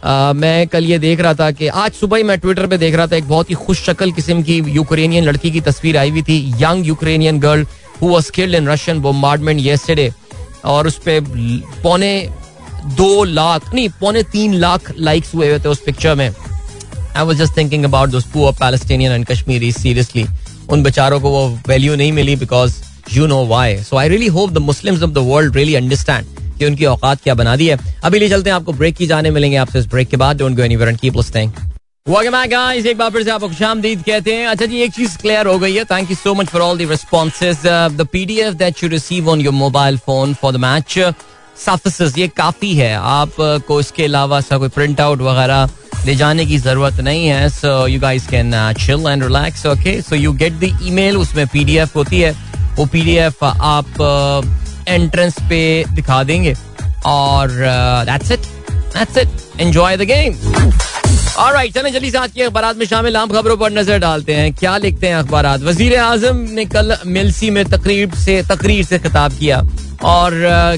uh, 0.04 0.34
मैं 0.36 0.66
कल 0.68 0.84
ये 0.84 0.98
देख 0.98 1.20
रहा 1.20 1.34
था 1.34 1.50
कि 1.50 1.68
आज 1.68 1.92
सुबह 1.92 2.16
ही 2.16 2.22
मैं 2.22 2.38
ट्विटर 2.38 2.66
पे 2.66 2.78
देख 2.78 2.94
रहा 2.94 3.06
था 3.06 3.16
एक 3.16 3.28
बहुत 3.28 3.50
ही 3.50 3.54
खुश 3.54 3.84
शक्ल 3.84 4.12
किस्म 4.12 4.42
की 4.42 4.56
यूक्रेनियन 4.68 5.24
लड़की 5.24 5.50
की 5.50 5.60
तस्वीर 5.60 5.96
आई 5.96 6.10
हुई 6.10 6.22
थी 6.22 6.38
young 6.60 6.86
Ukrainian 6.86 7.40
girl 7.40 7.66
who 8.02 8.08
was 8.08 8.30
killed 8.30 8.54
in 8.54 8.68
Russian 8.68 8.98
bombardment 8.98 9.60
yesterday 9.60 10.10
और 10.64 10.86
उस 10.86 10.98
पर 10.98 11.20
पौने 11.82 12.12
दो 12.96 13.24
लाख 13.24 13.74
नहीं 13.74 13.88
पौने 14.00 14.22
तीन 14.22 14.54
लाख 14.54 14.92
लाइक्स 14.98 15.34
हुए 15.34 15.48
हुए 15.48 15.58
थे 15.58 15.68
उस 15.68 15.82
पिक्चर 15.86 16.14
में। 16.14 16.28
I 16.28 17.24
was 17.24 17.38
just 17.38 17.56
thinking 17.56 17.84
about 17.84 18.08
those 18.08 18.24
poor 18.24 18.52
Palestinian 18.52 19.12
and 19.12 19.26
Kashmiri 19.26 19.72
seriously 19.72 20.26
उन 20.70 20.82
बेचारों 20.82 21.20
को 21.20 21.30
वो 21.30 21.48
वैल्यू 21.68 21.94
नहीं 21.96 22.12
मिली 22.12 22.36
because 22.36 22.74
you 23.12 23.26
know 23.26 23.44
why 23.46 23.76
so 23.82 23.96
I 23.96 24.08
really 24.08 24.26
hope 24.26 24.50
the 24.50 24.58
Muslims 24.58 25.02
of 25.02 25.10
the 25.10 25.18
world 25.18 25.56
really 25.56 25.74
understand 25.74 26.26
कि 26.58 26.66
उनकी 26.66 26.84
औकात 26.84 27.22
क्या 27.22 27.34
बना 27.34 27.56
दी 27.56 27.66
है। 27.66 27.78
अभी 28.04 28.18
ले 28.18 28.28
चलते 28.28 28.50
हैं, 28.50 28.54
आपको 28.56 28.72
ब्रेक 28.72 28.96
की 28.96 29.06
जाने 29.06 29.30
मिलेंगे 29.30 29.56
आपसे 29.56 29.78
इस 29.78 29.86
ब्रेक 29.86 30.08
के 30.08 30.16
बाद। 30.16 30.38
Don't 30.38 30.56
go 30.56 30.62
anywhere 30.62 30.88
and 30.88 30.98
keep 30.98 31.16
listening 31.16 31.52
guys? 32.08 32.86
एक 32.86 32.98
बार 32.98 33.10
फिर 33.10 33.22
से 33.24 33.30
आपको 33.30 33.48
खुशामदीद 33.48 34.02
कहते 34.02 34.34
हैं। 34.34 34.46
अच्छा 34.46 34.66
जी, 34.66 34.80
एक 34.80 34.92
चीज़ 34.92 35.16
क्लियर 35.18 35.46
हो 35.46 35.58
गई 35.58 35.74
है। 35.74 35.84
Thank 35.84 36.10
you 36.10 36.16
so 36.16 36.34
much 36.34 36.46
for 36.46 36.62
all 36.62 36.78
the 36.78 37.96
the 37.96 38.06
PDF 38.12 38.54
that 38.54 38.82
you 38.84 38.88
receive 38.88 39.30
on 39.30 39.40
your 39.40 39.54
mobile 39.54 39.98
phone 39.98 40.34
for 40.34 40.52
the 40.52 40.56
match 40.56 40.98
suffice 41.58 42.16
ये 42.18 42.28
काफ़ी 42.36 42.74
है। 42.74 42.94
आपको 42.96 43.80
इसके 43.80 44.04
अलावा 44.04 44.40
सा 44.40 44.58
कोई 44.58 44.68
प्रिंट 44.68 45.00
आउट 45.00 45.20
वगैरह 45.22 45.68
ले 46.06 46.14
जाने 46.16 46.46
की 46.46 46.58
ज़रूरत 46.58 47.00
नहीं 47.00 47.26
है। 47.26 47.48
So 47.50 47.86
you 47.86 48.00
guys 48.00 48.26
can 48.26 48.52
chill 48.78 49.06
and 49.06 49.22
relax 49.22 49.66
okay 49.66 50.00
so 50.02 50.16
you 50.16 50.32
get 50.34 50.52
the 50.54 50.78
email 50.82 51.16
उसमें 51.16 51.46
पीडीएफ 51.46 51.96
होती 51.96 52.20
है। 52.20 52.32
वो 52.76 52.86
पीडीएफ 52.86 53.44
आप 53.44 53.86
एंट्रेंस 54.88 55.34
uh, 55.34 55.42
पे 55.42 55.84
दिखा 55.90 56.22
देंगे। 56.24 56.54
और 57.06 57.50
that's 58.06 58.30
it 58.32 58.40
that's 58.96 59.18
it 59.18 59.60
enjoy 59.60 59.96
the 59.96 60.02
game 60.02 60.34
alright 61.38 61.74
चलें 61.74 61.92
जल्दी 61.92 62.10
से 62.10 62.18
आज 62.18 62.30
की 62.32 62.42
अखबार 62.42 62.74
में 62.74 62.84
शामिल। 62.86 63.16
आम 63.16 63.28
खबरों 63.30 63.56
पर 63.56 63.72
नज़र 63.72 63.98
डालते 63.98 64.34
हैं। 64.34 64.52
क्या 64.54 64.76
लिखते 64.78 65.06
हैं 65.06 65.16
अखबार 65.16 65.46
वज़ीर 65.62 65.96
आज़म 66.00 66.36
ने 66.50 66.64
कल 66.66 66.96
मिलसी 67.06 67.50
में 67.50 67.64
तकरीब 67.66 68.14
से 68.16 68.42
तकरीर 68.50 68.84
से 68.84 68.98
खिताब 68.98 69.32
किया। 69.38 69.60
और 70.04 70.32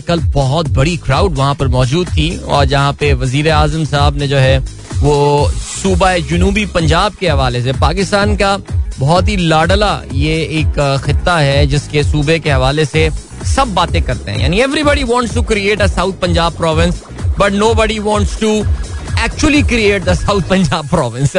कल 0.08 0.20
बहुत 0.34 0.68
बड़ी 0.72 0.96
क्राउड 0.96 1.36
वहाँ 1.36 1.54
पर 1.54 1.68
मौजूद 1.68 2.08
थी 2.08 2.36
और 2.38 2.64
जहाँ 2.64 2.92
पे 3.00 3.12
वज़ीर 3.14 3.50
आज़म 3.50 3.84
साहब 3.84 4.16
ने 4.18 4.28
जो 4.28 4.36
है, 4.36 4.58
वो 4.98 5.48
सूबा 5.50 6.16
जनूबी 6.28 6.64
पंजाब 6.66 7.14
के 7.14 7.28
हवाले 7.28 7.62
से, 7.62 7.72
पाकिस्तान 7.72 8.36
का 8.36 8.56
बहुत 8.98 9.28
ही 9.28 9.36
लाडला 9.38 10.00
ये 10.12 10.34
एक 10.60 10.78
खत्ता 11.04 11.36
है 11.38 11.66
जिसके 11.66 12.02
सूबे 12.04 12.38
के 12.38 12.50
हवाले 12.50 12.84
से 12.84 13.08
सब 13.46 13.74
बातें 13.74 14.02
करते 14.02 14.30
हैं। 14.30 14.40
यानी 14.40 14.60
everybody 14.60 15.04
wants 15.04 15.34
to 15.34 15.42
create 15.42 15.82
a 15.82 15.86
south 15.86 16.12
Punjab 16.22 16.56
province 16.56 17.02
but 17.38 17.52
nobody 17.74 17.98
wants 17.98 18.38
to 18.40 18.54
actually 19.24 19.62
create 19.62 20.04
the 20.04 20.14
south 20.16 20.42
Punjab 20.50 20.88
province 20.88 21.36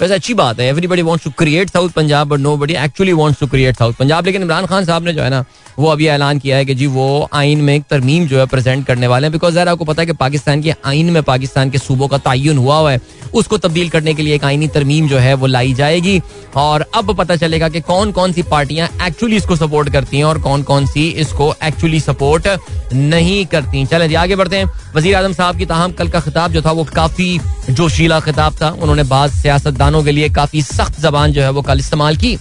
वैसे 0.00 0.14
अच्छी 0.14 0.34
बात 0.34 0.58
है 0.60 0.66
everybody 0.68 1.02
wants 1.02 1.24
to 1.24 1.30
create 1.38 1.70
south 1.70 1.90
Punjab 1.90 2.28
but 2.28 2.40
nobody 2.56 2.74
actually 2.76 3.12
wants 3.12 3.38
to 3.40 3.46
create 3.46 3.76
south 3.76 3.92
Punjab 3.98 4.26
लेकिन 4.26 4.42
इमरान 4.42 4.66
खान 4.66 4.84
साहब 4.84 5.04
ने 5.04 5.12
जो 5.12 5.22
है 5.22 5.30
ना, 5.30 5.44
वो 5.78 5.88
अभी 5.88 6.06
ऐलान 6.06 6.38
किया 6.38 6.56
है 6.56 6.64
कि 6.64 6.74
जी 6.74 6.86
वो 6.86 7.28
आइन 7.34 7.60
में 7.60 7.74
एक 7.74 7.84
तरमीम 7.90 8.26
जो 8.28 8.38
है 8.38 8.46
प्रेजेंट 8.46 8.86
करने 8.86 9.06
वाले 9.06 9.26
हैं 9.26 9.32
बिकॉज़ 9.32 9.58
यार 9.58 9.68
आपको 9.68 9.84
पता 9.84 10.02
है 10.02 10.06
कि 10.06 10.12
पाकिस्तान 10.14 10.62
के 10.62 10.74
आइन 10.86 11.10
में 11.10 11.22
पाकिस्तान 11.22 11.70
के 11.70 11.78
सूबों 11.78 12.08
का 12.08 12.18
तयन 12.20 12.58
हुआ 12.58 12.76
हुआ 12.76 12.92
है, 12.92 13.00
उसको 13.34 13.58
तब्दील 13.58 13.88
करने 13.90 14.14
के 14.14 14.22
लिए 14.22 14.34
एक 14.34 14.44
आइनी 14.44 14.68
तरमीम 14.68 15.08
जो 15.08 15.18
है 15.18 15.32
वो 15.34 15.46
लाई 15.46 15.72
जाएगी। 15.74 16.20
और 16.56 16.84
अब 16.94 17.14
पता 17.16 17.36
चलेगा 17.36 17.68
कि 17.68 17.80
कौन 17.82 18.12
कौन 18.12 18.32
सी 18.32 18.42
पार्टियाँ 18.44 18.88
एक्चुअली 19.06 19.36
इसको 19.36 19.56
सपोर्ट 19.56 19.92
करती 19.92 20.16
हैं 20.16 20.24
और 20.24 20.40
कौन 20.42 20.62
कौन 20.62 20.86
सी 20.86 21.08
इसको 21.24 21.52
एक्चुअली 21.64 22.00
सपोर्ट 22.00 22.48
नहीं 22.94 23.44
करती। 23.46 23.84
चले 23.86 24.08
जी, 24.08 24.14
आगे 24.14 24.36
बढ़ते 24.36 24.56
हैं। 24.56 24.70
वज़ीर 24.94 25.16
आज़म 25.16 25.32
साहब 25.32 25.58
की 25.58 25.66
तहम 25.66 25.92
कल 25.92 26.08
का 26.08 26.20
खिताब 26.20 26.52
जो 26.52 26.62
था, 26.62 26.72
वो 26.72 26.84
काफ़ी 26.94 27.38
जोशीला 27.70 28.20
खिताब 28.20 28.54
था। 28.62 28.70
उन्होंने 28.72 29.02
बाद 29.04 29.30
सियासतदानों 29.32 29.84
के 29.86 30.12
लिए 30.12 30.28
काफ़ी 30.28 30.62
सख्त 30.62 31.00
जबान 31.00 31.32
जो 31.32 31.42
है 31.42 31.50
वो 31.50 31.62
कल 31.62 31.78
इस्तेमाल 31.78 32.16
की। 32.16 32.36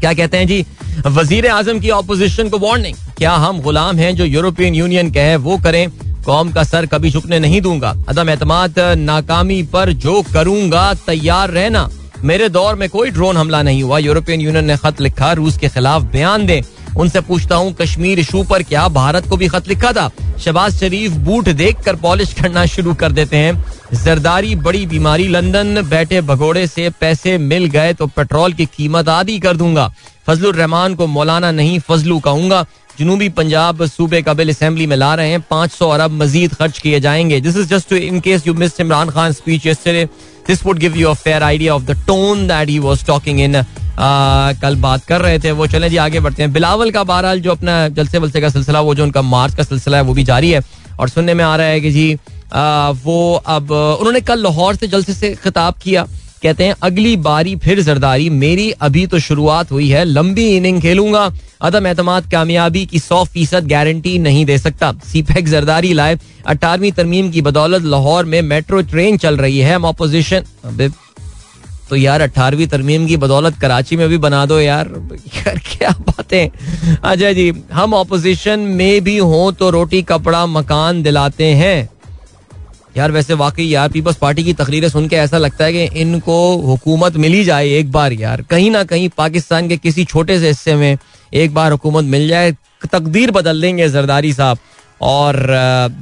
क्या 0.00 0.12
कहते 0.12 0.36
हैं 0.36 0.46
जी? 0.46 0.64
वज़ीर 1.06 1.46
आज़म 1.46 1.80
की 1.80 1.90
ऑपोजिशन 1.90 2.48
को 2.48 2.58
वार्निंग 2.58 2.96
क्या 3.18 3.32
हम 3.32 3.60
गुलाम 3.60 3.96
हैं 3.96 4.14
जो 4.16 4.24
यूरोपियन 4.24 4.74
यूनियन 4.74 5.10
कहे, 5.10 5.36
वो 5.36 5.56
करें? 5.58 5.88
कौम 6.24 6.52
का 6.52 6.64
सर 6.64 6.86
कभी 6.86 7.10
झुकने 7.10 7.38
नहीं 7.38 7.60
दूँगा। 7.60 7.94
अदम 8.08 8.30
एतमाद, 8.30 8.78
नाकामी 8.98 9.62
पर 9.62 9.92
जो 9.92 10.22
करूँगा, 10.34 10.94
तैयार 10.94 11.50
रहना। 11.50 11.88
मेरे 12.24 12.48
दौर 12.48 12.74
में 12.74 12.88
कोई 12.88 13.10
ड्रोन 13.10 13.36
हमला 13.36 13.62
नहीं 13.62 13.82
हुआ। 13.82 13.98
यूरोपियन 13.98 14.40
यूनियन 14.40 14.64
ने 14.64 14.76
खत 14.76 15.00
लिखा, 15.00 15.32
रूस 15.32 15.58
के 15.58 15.68
खिलाफ 15.68 16.02
बयान 16.02 16.46
दें। 16.46 16.60
उनसे 16.96 17.20
पूछता 17.20 17.56
हूँ, 17.56 17.72
कश्मीर 17.72 18.18
इशू 18.18 18.42
पर 18.42 18.62
क्या 18.62 18.88
भारत 18.88 19.28
को 19.28 19.36
भी 19.36 19.48
खत 19.48 19.68
लिखा 19.68 19.92
था? 19.92 20.10
शबाज 20.38 20.74
शरीफ 20.74 21.12
बूट 21.26 21.48
देख 21.50 21.80
कर 21.84 21.96
पॉलिश 21.96 22.32
करना 22.34 22.64
शुरू 22.66 22.94
कर 22.94 23.12
देते 23.12 23.36
हैं। 23.36 23.64
जरदारी 23.94 24.54
बड़ी 24.56 24.84
बीमारी, 24.86 25.28
लंदन 25.28 25.82
बैठे 25.88 26.20
भगोड़े 26.22 26.66
से 26.66 26.88
पैसे 27.00 27.36
मिल 27.40 27.64
गए 27.66 27.92
तो 27.94 28.06
पेट्रोल 28.06 28.52
की 28.52 28.66
कीमत 28.66 29.08
आदि 29.08 29.38
कर 29.38 29.56
दूँगा। 29.56 29.92
फजलुर 30.26 30.54
रहमान 30.54 30.94
को 30.94 31.06
मौलाना 31.06 31.50
नहीं, 31.52 31.78
फजलू 31.80 32.18
कहूँगा। 32.18 32.64
जनूबी 32.98 33.28
पंजाब 33.28 33.84
सूबे 33.86 34.20
का 34.22 34.34
बिल 34.34 34.50
असेंबली 34.50 34.86
में 34.86 34.96
ला 34.96 35.14
रहे 35.14 35.30
हैं। 35.30 35.40
पाँच 35.50 35.72
सौ 35.72 35.88
अरब 35.88 36.10
मजीद 36.12 36.54
खर्च 36.54 36.78
किए 36.78 37.00
जाएँगे। 37.00 37.40
This 37.40 37.56
is 37.56 37.68
just 37.68 37.92
in 37.92 38.20
case 38.20 38.46
you 38.46 38.54
miss 38.54 38.80
Imran 38.80 39.10
Khan 39.10 39.32
speech 39.32 39.68
this 40.48 40.64
would 40.66 40.78
give 40.78 40.96
you 40.96 41.08
a 41.08 41.12
fair 41.14 41.42
idea 41.42 41.74
of 41.74 41.82
the 41.82 41.96
tone 42.06 42.46
that 42.48 42.68
he 42.68 42.78
was 42.78 43.04
talking 43.06 43.40
in 43.40 43.62
कल 43.98 44.76
बात 44.76 45.04
कर 45.04 45.20
रहे 45.20 45.38
थे 45.38 45.50
वो 45.52 45.66
चले 45.66 45.88
जी 45.90 45.96
आगे 45.98 46.20
बढ़ते 46.20 46.42
हैं। 46.42 46.52
बिलावल 46.52 46.90
का 46.90 47.04
बहरहाल 47.04 47.40
जो 47.40 47.50
अपना 47.50 47.76
जलसे 47.90 48.18
वलसे 48.18 48.40
का 48.40 48.48
सिलसिला 48.48 48.80
वो 48.80 48.94
जो 48.94 49.04
उनका 49.04 49.22
मार्च 49.24 49.54
का 49.54 49.62
सिलसिला 49.62 49.96
है 49.96 50.02
वो 50.02 50.14
भी 50.14 50.24
जारी 50.24 50.50
है। 50.50 50.62
और 51.00 51.08
सुनने 51.08 51.34
में 51.34 51.44
आ 51.44 51.54
रहा 51.56 51.66
है 51.66 51.80
कि 51.80 51.90
जी 51.90 52.16
आ, 52.46 52.90
वो 52.90 53.42
अब 53.46 53.70
उन्होंने 53.70 54.20
कल 54.20 54.42
लाहौर 54.42 54.74
से 54.76 54.86
जलसे 54.88 55.12
से 55.14 55.34
खिताब 55.34 55.74
किया। 55.82 56.06
कहते 56.42 56.64
हैं 56.64 56.74
अगली 56.82 57.16
बारी 57.16 57.54
फिर 57.56 57.80
जरदारी 57.82 58.28
मेरी 58.30 58.70
अभी 58.70 59.06
तो 59.06 59.18
शुरुआत 59.18 59.70
हुई 59.72 59.88
है 59.88 60.04
लंबी 60.04 60.46
इनिंग 60.56 60.80
खेलूँगा। 60.82 61.30
अदम 61.60 61.86
एतमाद 61.86 62.30
कामयाबी 62.30 62.84
की 62.86 62.98
सौ 62.98 63.22
फ़ीसद 63.24 63.66
गारंटी 63.68 64.18
नहीं 64.18 64.44
दे 64.46 64.58
सकता। 64.58 64.92
सीपैक 65.04 65.48
जरदारी 65.48 65.92
लाए। 65.92 66.18
अठारहवीं 66.46 66.92
तरमीम 66.92 67.30
की 67.30 67.42
बदौलत 67.42 67.82
लाहौर 67.84 68.24
में 68.24 68.40
मेट्रो 68.44 68.80
ट्रेन 68.84 69.16
चल 69.16 69.36
रही 69.36 69.58
है। 69.58 69.74
हम 69.74 69.84
ऑपोजिशन 69.84 70.44
तो 71.90 71.96
यार 71.96 72.20
अठारहवीं 72.20 72.66
तरमीम 72.66 73.06
की 73.06 73.16
बदौलत 73.16 73.58
कराची 73.60 73.96
में 73.96 74.08
भी 74.08 74.18
बना 74.18 74.44
दो 74.46 74.58
यार। 74.60 74.88
यार, 75.36 75.58
क्या 75.66 75.90
बातें 76.00 76.48
अच्छा 76.92 77.32
जी, 77.32 77.52
हम 77.72 77.94
ऑपोजिशन 77.94 78.60
में 78.60 79.04
भी 79.04 79.16
हों 79.18 79.52
तो 79.52 79.70
रोटी, 79.70 80.02
कपड़ा, 80.02 80.44
मकान 80.46 81.02
दिलाते 81.02 81.44
हैं। 81.54 81.88
यार, 82.96 83.12
वैसे 83.12 83.34
वाकई 83.34 83.64
यार 83.64 83.88
पीपल्स 83.88 84.16
पार्टी 84.16 84.44
की 84.44 84.52
तकरीरें 84.54 84.88
सुन 84.88 85.08
के 85.08 85.16
ऐसा 85.16 85.38
लगता 85.38 85.64
है 85.64 85.72
कि 85.72 86.00
इनको 86.00 86.56
हुकूमत 86.58 87.16
मिली 87.16 87.44
जाए 87.44 87.68
एक 87.70 87.90
बार 87.92 88.12
यार। 88.12 88.42
कहीं 88.42 88.70
ना 88.70 88.84
कहीं 88.84 89.08
पाकिस्तान 89.16 89.68
के 89.68 89.76
किसी 89.76 90.04
छोटे 90.04 90.38
से 90.40 90.48
हिस्से 90.48 90.74
में 90.74 90.96
एक 91.32 91.54
बार 91.54 91.72
हुकूमत 91.72 92.04
मिल 92.06 92.28
जाए, 92.28 92.52
तकदीर 92.92 93.30
बदल 93.30 93.60
देंगे 93.60 93.88
जरदारी 93.88 94.32
साहब 94.32 94.58
और 95.02 95.36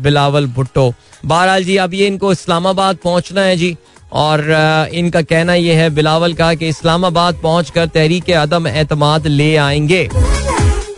बिलावल 0.01 0.47
भुट्टो। 0.47 0.93
बहरहाल 1.25 1.65
जी, 1.65 1.77
अब 1.77 1.95
ये 1.95 2.07
इनको 2.07 2.33
इस्लामाबाद 2.33 2.97
पहुँचना 3.05 3.41
है 3.41 3.57
जी। 3.57 3.77
और 4.15 4.91
इनका 4.95 5.23
कहना 5.23 5.55
यह 5.55 5.79
है, 5.79 5.89
बिलावल 5.91 6.35
का 6.35 6.53
कि 6.55 6.69
इस्लामाबाद 6.69 7.39
पहुंचकर 7.43 7.87
तहरीक 7.89 8.31
अदम 8.33 8.67
एतमाद 8.69 9.27
ले 9.27 9.55
आएँगे। 9.57 10.09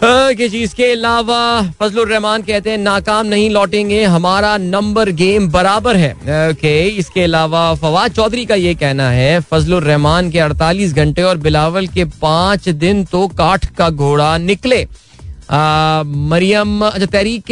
कि 0.03 0.49
चीज़ 0.49 0.75
के 0.75 0.91
अलावा 0.93 1.41
फजलुर 1.81 2.09
रहमान 2.09 2.43
कहते 2.43 2.71
हैं, 2.71 2.79
नाकाम 2.79 3.27
नहीं 3.27 3.49
लौटेंगे, 3.51 4.03
हमारा 4.05 4.57
नंबर 4.57 5.11
गेम 5.11 5.49
बराबर 5.49 5.97
है। 5.97 6.13
ओके, 6.13 6.75
इसके 6.89 7.23
अलावा 7.23 7.63
फवाद 7.75 8.13
चौधरी 8.13 8.45
का 8.47 8.55
ये 8.55 8.75
कहना 8.75 9.09
है 9.11 9.41
फजलुर 9.41 9.83
रहमान 9.83 10.31
के 10.31 10.39
48 10.39 10.93
घंटे 10.95 11.23
और 11.23 11.37
बिलावल 11.39 11.87
के 11.87 12.05
पाँच 12.23 12.69
दिन 12.69 13.05
तो 13.05 13.27
काठ 13.29 13.67
का 13.75 13.91
घोड़ा 13.91 14.37
निकले। 14.39 14.87
मरियम 16.29 16.81
अच्छा 16.85 17.07
तहरीक 17.07 17.51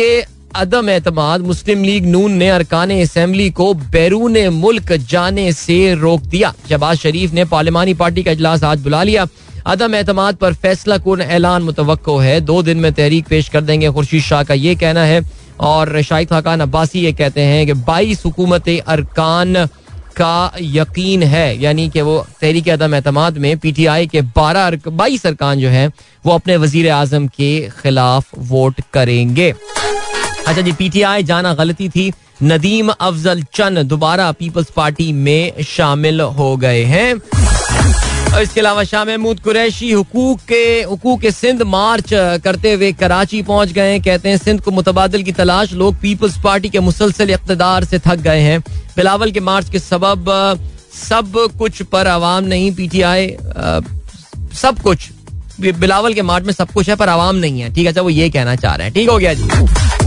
अदम 0.56 0.88
एतमाद 0.90 1.40
मुस्लिम 1.40 1.82
लीग 1.84 2.04
नून 2.06 2.32
ने 2.32 2.48
अरकान 2.48 2.90
असम्बली 2.92 3.48
को 3.50 3.72
बैरून 3.92 4.36
मुल्क 4.54 4.92
जाने 5.10 5.52
से 5.52 5.94
रोक 5.94 6.20
दिया। 6.24 6.52
शहबाज 6.68 6.98
शरीफ 6.98 7.32
ने 7.32 7.44
पार्लिमानी 7.44 7.94
पार्टी 7.94 8.22
का 8.22 8.30
अजलास 8.30 8.64
आज 8.64 8.82
बुला 8.82 9.02
लिया। 9.02 9.26
अदम 9.66 9.94
एतमाद 9.94 10.36
पर 10.36 10.54
फैसला 10.54 10.98
कौन 10.98 11.20
ऐलान 11.20 11.62
मुतव 11.62 12.20
है। 12.20 12.40
दो 12.42 12.62
दिन 12.62 12.78
में 12.78 12.92
तहरीक 12.92 13.26
पेश 13.28 13.48
कर 13.48 13.60
देंगे। 13.62 13.90
खुर्शीद 13.90 14.22
शाह 14.22 14.42
का 14.42 14.54
ये 14.56 14.74
कहना 14.74 15.04
है 15.04 15.20
और 15.62 16.02
शाहिद 16.02 16.28
खाकान 16.28 16.60
अब्बासी 16.60 17.00
ये 17.00 17.12
कहते 17.12 17.40
हैं 17.42 17.66
कि 17.66 17.72
बाईस 17.82 18.24
हुकूमत 18.24 18.68
अरकान 18.68 19.66
का 20.16 20.52
यकीन 20.60 21.22
है। 21.24 21.46
यानी 21.60 21.88
कि 21.90 22.00
वो 22.02 22.18
तहरीक 22.40 22.68
अदम 22.70 22.94
एतमाद 22.94 23.38
में 23.38 23.56
पी 23.58 23.72
टी 23.72 23.86
आई 23.88 24.06
के 24.06 24.20
बारह 24.32 24.78
बाईस 24.88 25.26
अरकान 25.26 25.60
जो 25.60 25.68
हैं, 25.68 25.92
वो 26.24 26.32
अपने 26.32 26.56
वज़ीर 26.56 26.90
आज़म 26.92 27.26
के 27.28 27.52
खिलाफ 27.82 28.38
वोट 28.48 28.80
करेंगे। 28.92 29.54
अच्छा 30.46 30.60
जी 30.62 30.72
पीटीआई 30.72 31.22
जाना 31.22 31.52
गलती 31.54 31.88
थी। 31.88 32.12
नदीम 32.42 32.88
अफजल 32.90 33.42
चंद 33.54 33.78
दोबारा 33.88 34.30
पीपल्स 34.32 34.70
पार्टी 34.76 35.12
में 35.12 35.62
शामिल 35.64 36.20
हो 36.38 36.56
गए 36.56 36.82
हैं। 36.84 37.14
और 38.34 38.42
इसके 38.42 38.60
अलावा 38.60 38.84
शाह 38.84 39.04
महमूद 39.04 39.40
कुरैशी 39.40 39.90
हुकूक 39.92 40.40
के, 40.40 40.82
हुकूक 40.82 41.26
सिंध 41.32 41.62
मार्च 41.64 42.10
करते 42.44 42.72
हुए 42.72 42.92
कराची 42.92 43.42
पहुँच 43.42 43.72
गए 43.72 43.90
हैं। 43.92 44.02
कहते 44.02 44.28
हैं 44.28 44.36
सिंध 44.36 44.60
को 44.60 44.70
मुतबादल 44.70 45.22
की 45.22 45.32
तलाश, 45.32 45.72
लोग 45.72 45.96
पीपल्स 46.00 46.38
पार्टी 46.44 46.68
के 46.68 46.80
मुसलसल 46.80 47.30
इकतदार 47.30 47.84
से 47.84 47.98
थक 47.98 48.16
गए 48.20 48.40
हैं। 48.40 48.60
बिलावल 48.96 49.30
के 49.30 49.40
मार्च 49.40 49.70
के 49.70 49.78
सबब, 49.78 50.30
सब 51.00 51.32
कुछ 51.58 51.82
पर 51.82 52.06
आवाम 52.08 52.44
नहीं 52.44 52.70
पीटीआई 52.74 53.36
सब 54.54 54.78
कुछ। 54.82 55.08
बिलावल 55.60 56.14
के 56.14 56.22
मार्च 56.22 56.44
में 56.44 56.52
सब 56.52 56.70
कुछ 56.72 56.88
है 56.88 56.96
पर 56.96 57.08
आवाम 57.08 57.36
नहीं 57.36 57.60
है। 57.60 57.72
ठीक 57.74 57.84
है 57.84 57.88
अच्छा 57.88 58.02
वो 58.02 58.10
ये 58.10 58.28
कहना 58.30 58.54
चाह 58.56 58.74
रहे 58.74 58.86
हैं। 58.86 58.94
ठीक 58.94 59.08
हो 59.08 59.18
गया 59.18 59.34
जी। 59.34 60.03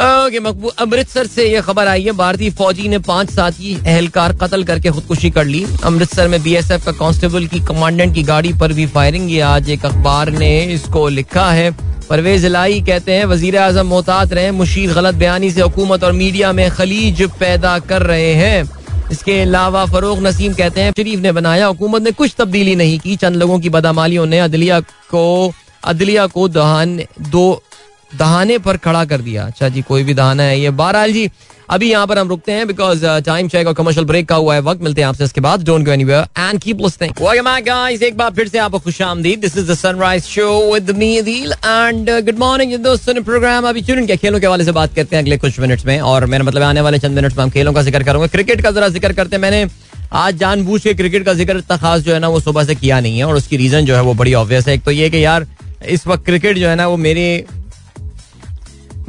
अमृतसर 0.00 1.26
से 1.26 1.46
ये 1.46 1.60
खबर 1.60 1.88
आई 1.88 2.02
है। 2.02 2.12
भारतीय 2.14 2.50
फौजी 2.50 2.88
ने 2.88 2.98
पाँच 3.00 3.30
साथी 3.30 3.76
एहलकार 3.76 4.32
कत्ल 4.36 4.62
करके 4.64 4.90
खुदकुशी 4.90 5.30
कर 5.30 5.44
ली। 5.44 5.64
अमृतसर 5.84 6.28
में 6.28 6.42
बीएसएफ 6.42 6.84
का 6.84 6.92
कांस्टेबल 6.94 7.46
की 7.46 7.60
कमांडेंट 7.66 8.14
की 8.14 8.22
गाड़ी 8.22 8.52
पर 8.52 8.72
भी 8.72 8.86
फायरिंग। 8.88 9.30
ये 9.30 9.40
आज 9.42 9.70
एक 9.70 9.86
अखबार 9.86 10.30
ने 10.32 10.62
इसको 10.64 11.08
लिखा 11.10 11.50
है। 11.50 11.70
परवेज 12.08 12.44
इलाई 12.44 12.80
कहते 12.80 13.12
हैं 13.12 13.24
वज़ीर 13.26 13.56
आज़म 13.58 13.86
मोहतात 13.86 14.32
रहे, 14.32 14.50
मुशीर 14.50 14.92
गलत 14.92 15.14
बयानी 15.14 15.50
से 15.50 15.60
हुकूमत 15.62 16.04
और 16.04 16.12
मीडिया 16.12 16.52
में 16.52 16.70
खलीज 16.70 17.22
पैदा 17.40 17.78
कर 17.80 18.02
रहे 18.02 18.32
हैं। 18.34 19.08
इसके 19.12 19.40
अलावा 19.42 19.84
फरोग 19.86 20.22
नसीम 20.22 20.54
कहते 20.54 20.80
हैं, 20.80 20.92
शरीफ 20.92 21.20
ने 21.20 21.32
बनाया, 21.32 21.66
हुकूमत 21.66 22.02
ने 22.02 22.10
कुछ 22.12 22.34
तब्दीली 22.38 22.76
नहीं 22.76 22.98
की। 22.98 23.16
चंद 23.16 23.36
लोगों 23.36 23.58
की 23.58 23.68
बदामालियों 23.68 24.26
ने 24.26 24.38
अदलिया 24.40 24.80
को 24.80 25.52
अदलिया 25.84 26.26
को 26.26 26.48
दहान, 26.48 27.00
दो 27.20 27.62
दहाने 28.12 28.58
पर 28.58 28.76
खड़ा 28.78 29.04
कर 29.04 29.20
दिया। 29.20 29.44
अच्छा 29.44 29.68
जी, 29.68 29.82
कोई 29.82 30.04
भी 30.04 30.14
दहाना 30.14 30.42
है 30.42 30.58
ये। 30.60 30.70
बहरहाल 30.72 31.12
जी, 31.12 31.30
अभी 31.70 31.90
यहाँ 31.90 32.06
पर 32.06 32.18
हम 32.18 32.28
रुकते 32.28 32.52
हैं 32.52 32.66
बिकॉज़ 32.66 33.04
टाइम 33.26 33.48
चेक 33.48 33.66
और 33.66 33.74
कमर्शियल 33.74 34.06
ब्रेक 34.06 34.28
का 34.28 34.36
हुआ 34.36 34.54
है 34.54 34.60
वक्त। 34.60 34.82
मिलते 34.82 35.00
हैं 35.00 35.08
आपसे 35.08 35.24
इसके 35.24 35.40
बाद। 35.40 35.64
Don't 35.64 35.84
go 35.86 35.92
anywhere 35.92 36.24
and 36.38 36.60
keep 36.60 36.80
welcome 36.80 37.44
back 37.44 37.64
guys 37.64 38.02
एक 38.02 38.16
बार 38.16 38.30
फिर 38.34 38.48
से 38.48 38.58
आपको 38.58 38.78
खुशामदीद 38.78 39.40
this 39.40 39.56
is 39.56 39.70
the 39.70 39.74
sunrise 39.76 40.24
show 40.24 40.72
with 40.72 40.90
me 40.98 41.16
Adeel 41.18 41.52
and 41.52 42.10
good 42.10 42.38
morning 42.38 42.74
दोस्तों 42.84 43.14
ने 43.14 43.20
प्रोग्राम 43.22 43.68
अभी 43.68 43.82
चुन 43.82 44.06
के 44.06 44.16
खेलों 44.16 44.40
के 44.40 44.46
हवाले 44.46 44.64
से 44.64 44.72
बात 44.72 44.94
करते 44.94 45.16
हैं 45.16 45.22
अगले 45.22 45.38
कुछ 45.38 45.60
मिनट्स 45.60 45.86
में। 45.86 45.98
और 46.00 46.26
मेरा 46.26 46.44
मतलब 46.44 46.62
आने 46.62 46.80
वाले 46.80 46.98
चंद 46.98 47.16
मिनट्स 47.16 47.36
में 47.36 47.44
हम 47.44 47.50
खेलों 47.50 47.72
का 47.72 47.82
ज़िक्र 47.82 48.02
करूँगा। 48.02 48.26
क्रिकेट 48.28 48.62
का 48.62 48.70
जरा 48.70 48.88
ज़िक्र 48.88 49.12
करते 49.12 49.36
हैं। 49.36 49.42
मैंने 49.42 49.66
आज 50.14 50.36
जानबूझ 50.36 50.80
के 50.82 50.94
क्रिकेट 50.94 51.24
का 51.24 51.32
ज़िक्र 51.34 51.56
इतना 51.58 51.76
खास 51.76 52.00
जो 52.00 52.12
है 52.14 52.18
ना, 52.18 52.28
वो 52.28 52.40
सुबह 52.40 52.64
से 52.64 52.74
किया 52.74 53.00
नहीं 53.00 53.18
है। 53.18 53.24
और 53.24 53.36
उसकी 53.36 53.56
रीजन 53.56 53.84
जो 53.84 53.94
है, 53.94 54.02
वो 54.02 54.14
बड़ी 54.14 54.34
ऑब्वियस 54.34 54.68
है। 54.68 54.74
एक 54.74 54.82
तो 54.84 54.90
ये 54.90 55.10
कि 55.10 55.24
यार, 55.24 55.46
इस 55.88 56.06
वक्त 56.06 56.24
क्रिकेट 56.24 56.58
जो 56.58 56.68
है 56.68 56.74
ना, 56.76 56.86
वो 56.88 56.96
मेरे 56.98 57.44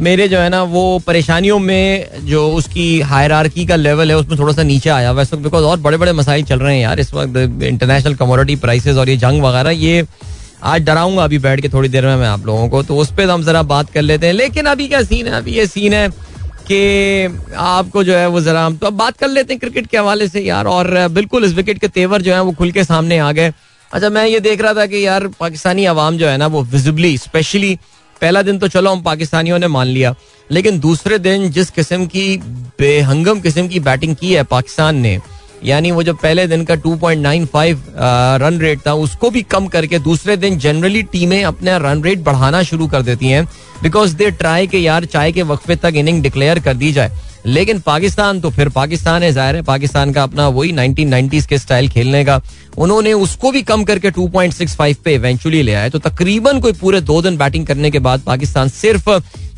मेरे 0.02 0.28
जो 0.28 0.38
है 0.40 0.50
ना, 0.50 0.62
वो 0.64 1.00
परेशानियों 1.00 1.58
में 1.60 2.26
जो 2.26 2.48
उसकी 2.52 3.00
हायरार्की 3.02 3.66
का 3.66 3.76
लेवल 3.76 4.12
है, 4.12 4.18
उसमें 4.18 4.38
थोड़ा 4.40 4.54
सा 4.54 4.64
नीचे 4.64 4.90
आया 4.90 5.12
इस 5.22 5.34
बिकॉज़ 5.34 5.64
और 5.64 5.80
बड़े 5.80 5.98
बड़े 5.98 6.14
मसाइल 6.14 6.44
चल 6.44 6.60
रहे 6.60 6.76
हैं 6.76 6.82
यार, 6.84 7.00
इस 7.00 7.14
वक्त 7.14 7.64
इंटरनेशनल 7.64 8.16
कमोडिटी 8.16 8.56
प्राइसेस 8.56 8.98
और 8.98 9.10
ये 9.10 9.18
जंग 9.18 9.42
वगैरह, 9.44 9.70
ये 9.72 10.06
आज 10.64 10.82
डराऊँगा 10.82 11.24
अभी 11.24 11.38
बैठ 11.40 11.62
के 11.62 11.70
थोड़ी 11.70 11.90
देर 11.90 12.06
में 12.06 12.16
मैं 12.16 12.28
आप 12.28 12.46
लोगों 12.46 12.68
को। 12.70 12.82
तो 12.84 12.98
उस 12.98 13.12
पर 13.12 13.30
हम 13.30 13.44
जरा 13.44 13.62
बात 13.64 13.90
कर 13.92 14.02
लेते 14.02 14.28
हैं। 14.28 14.34
लेकिन 14.34 14.66
अभी 14.66 14.88
क्या 14.88 15.02
सीन 15.04 15.28
है? 15.28 15.34
अभी 15.34 15.52
ये 15.52 15.66
सीन 15.68 15.94
है 15.94 16.08
कि 16.68 17.56
आपको 17.58 18.04
जो 18.04 18.16
है 18.16 18.28
वो 18.28 18.42
जरा 18.42 18.66
हम 18.66 18.76
तो 18.78 18.88
अब 18.88 18.94
बात 18.94 19.18
कर 19.18 19.28
लेते 19.28 19.54
हैं 19.54 19.60
क्रिकेट 19.60 19.88
के 19.88 19.98
हवाले 19.98 20.28
से 20.28 20.42
यार। 20.42 20.68
और 20.68 21.08
बिल्कुल 21.12 21.46
इस 21.46 21.54
विकेट 21.54 21.80
के 21.80 21.88
तेवर 21.90 22.22
जो 22.22 22.34
है, 22.34 22.42
वो 22.42 22.52
खुल 22.52 22.72
के 22.72 22.84
सामने 22.84 23.18
आ 23.20 23.32
गए। 23.32 23.54
अच्छा 23.92 24.10
मैं 24.10 24.26
ये 24.28 24.40
देख 24.40 24.62
रहा 24.62 24.74
था 24.74 24.86
कि 24.86 25.06
यार 25.06 25.28
पाकिस्तानी 25.40 25.86
आवाम 25.86 26.18
जो 26.18 26.28
है 26.28 26.38
ना, 26.38 26.48
वो 26.48 26.62
विजिबली 26.64 27.18
स्पेशली 27.18 27.78
पहला 28.22 28.42
दिन 28.42 28.60
तो 28.60 28.68
चलो, 28.68 28.92
हम 28.92 29.02
पाकिस्तानियों 29.02 29.60
ने 29.60 29.68
मान 29.70 29.88
लिया। 29.88 30.16
लेकिन 30.50 30.80
दूसरे 30.80 31.18
दिन 31.20 31.50
जिस 31.52 31.70
किस्म 31.70 32.06
की 32.06 32.38
बेहंगम 32.80 33.40
किस्म 33.40 33.68
की 33.68 33.80
बैटिंग 33.80 34.16
की 34.16 34.34
है 34.34 34.44
पाकिस्तान 34.46 34.96
ने, 34.98 35.20
यानी 35.64 35.92
वो 35.92 36.04
जो 36.04 36.14
पहले 36.14 36.46
दिन 36.48 36.64
का 36.66 36.76
2.95 36.78 37.84
रन 38.42 38.60
रेट 38.60 38.80
था, 38.88 38.94
उसको 38.96 39.30
भी 39.30 39.42
कम 39.44 39.68
करके 39.68 40.00
दूसरे 40.00 40.38
दिन 40.38 40.58
जनरली 40.60 41.04
टीमें 41.04 41.44
अपना 41.44 41.78
रन 41.78 42.04
रेट 42.04 42.20
बढ़ाना 42.20 42.62
शुरू 42.64 42.88
कर 42.88 43.02
देती 43.02 43.28
हैं 43.28 43.46
बिकॉज़ 43.84 44.16
दे 44.16 44.30
ट्राई 44.32 44.68
के 44.68 44.78
यार, 44.78 45.06
चाय 45.06 45.32
के 45.32 45.42
वक्फे 45.44 45.76
तक 45.76 45.94
इनिंग 45.96 46.22
डिक्लेयर 46.24 46.60
कर 46.60 46.74
दी 46.74 46.92
जाए। 46.94 47.12
लेकिन 47.46 47.80
पाकिस्तान 47.80 48.40
तो 48.42 48.50
फिर 48.50 48.70
पाकिस्तान 48.70 49.24
है, 49.24 49.32
ज़ाहिर 49.32 49.56
है, 49.56 49.62
पाकिस्तान 49.62 50.12
का 50.14 50.24
अपना 50.24 50.48
वही 50.48 50.72
1990s 50.72 51.46
के 51.46 51.58
स्टाइल 51.58 51.88
खेलने 51.90 52.24
का। 52.26 52.42
उन्होंने 52.78 53.14
उसको 53.14 53.52
भी 53.52 53.62
कम 53.62 53.84
करके 53.84 54.12
2.65 54.12 54.98
पे 55.06 55.14
इवेंचुअली 55.14 55.62
ले 55.62 55.74
आए। 55.74 55.90
तो 55.90 56.00
तकरीबन 56.00 56.60
कोई 56.60 56.74
पूरे 56.74 57.02
दो 57.02 57.22
दिन 57.22 57.38
बैटिंग 57.38 57.66
करने 57.68 57.92
के 57.92 58.00
बाद 58.00 58.22
पाकिस्तान 58.22 58.70
सिर्फ़ 58.70 59.10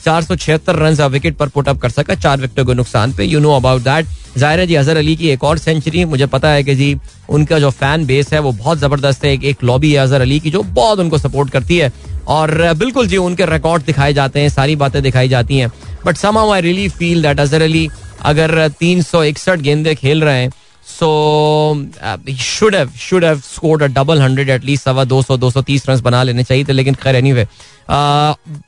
चार 0.05 0.23
सौ 0.23 0.35
छिहत्तर 0.35 0.75
रन 0.75 0.95
विकेट 1.07 1.35
पर 1.37 1.47
पुट 1.49 1.67
अप 1.69 1.79
कर 1.81 1.89
सका, 1.89 2.15
चार 2.15 2.41
विकेटों 2.41 2.65
के 2.65 2.73
नुकसान 2.73 3.13
पे। 3.13 3.23
यू 3.25 3.39
नो 3.39 3.55
अबाउट 3.55 3.81
दैट 3.81 4.07
ज़ाहिर 4.37 4.59
है 4.59 4.65
जी, 4.67 4.75
अजहर 4.75 4.97
अली 4.97 5.15
की 5.15 5.29
एक 5.29 5.43
और 5.43 5.57
सेंचुरी 5.57 6.05
मुझे 6.05 6.25
पता 6.27 6.49
है 6.49 6.63
कि 6.63 6.75
जी, 6.75 6.95
उनका 7.29 7.59
जो 7.59 7.69
फ़ैन 7.71 8.05
बेस 8.05 8.33
है 8.33 8.39
वो 8.39 8.51
बहुत 8.53 8.77
ज़बरदस्त 8.79 9.25
है। 9.25 9.33
एक 9.43 9.63
लॉबी 9.63 9.91
है 9.91 9.99
अजहर 9.99 10.21
अली 10.21 10.39
की 10.39 10.51
जो 10.51 10.61
बहुत 10.63 10.99
उनको 10.99 11.17
सपोर्ट 11.17 11.49
करती 11.51 11.77
है। 11.77 11.91
और 12.27 12.73
बिल्कुल 12.75 13.07
जी, 13.07 13.17
उनके 13.19 13.45
रिकॉर्ड 13.45 13.83
दिखाए 13.83 14.13
जाते 14.13 14.39
हैं, 14.39 14.49
सारी 14.49 14.75
बातें 14.75 15.01
दिखाई 15.03 15.27
जाती 15.27 15.57
हैं। 15.57 15.71
But 16.05 16.17
some 16.17 16.37
I 16.39 16.61
really 16.61 16.87
feel 16.89 17.21
that 17.21 17.39
Azhar 17.39 17.61
Ali 17.61 17.87
अगर 18.23 18.67
तीन 18.79 19.01
सौ 19.03 19.23
इकसठ 19.23 19.59
गेंदे 19.59 19.95
खेल 19.95 20.23
रहे 20.23 20.41
हैं 20.41 20.51
so 20.87 22.35
should 22.39 22.75
have 22.75 22.89
should 22.99 23.25
have 23.25 23.39
scored 23.39 23.83
a 23.83 23.87
double 23.93 24.21
hundred 24.21 24.49
at least 24.49 24.83
सवा 24.83 25.03
दो 25.03 25.21
सौ 25.21 25.37
दो 25.37 25.49
सौ 25.51 25.61
तीस 25.61 25.89
रन 25.89 26.01
बना 26.01 26.23
लेने 26.23 26.43
चाहिए 26.43 26.63
थे 26.63 26.73
लेकिन 26.73 26.95
खैर 26.95 27.15
एनी 27.15 27.31
anyway, 27.31 27.47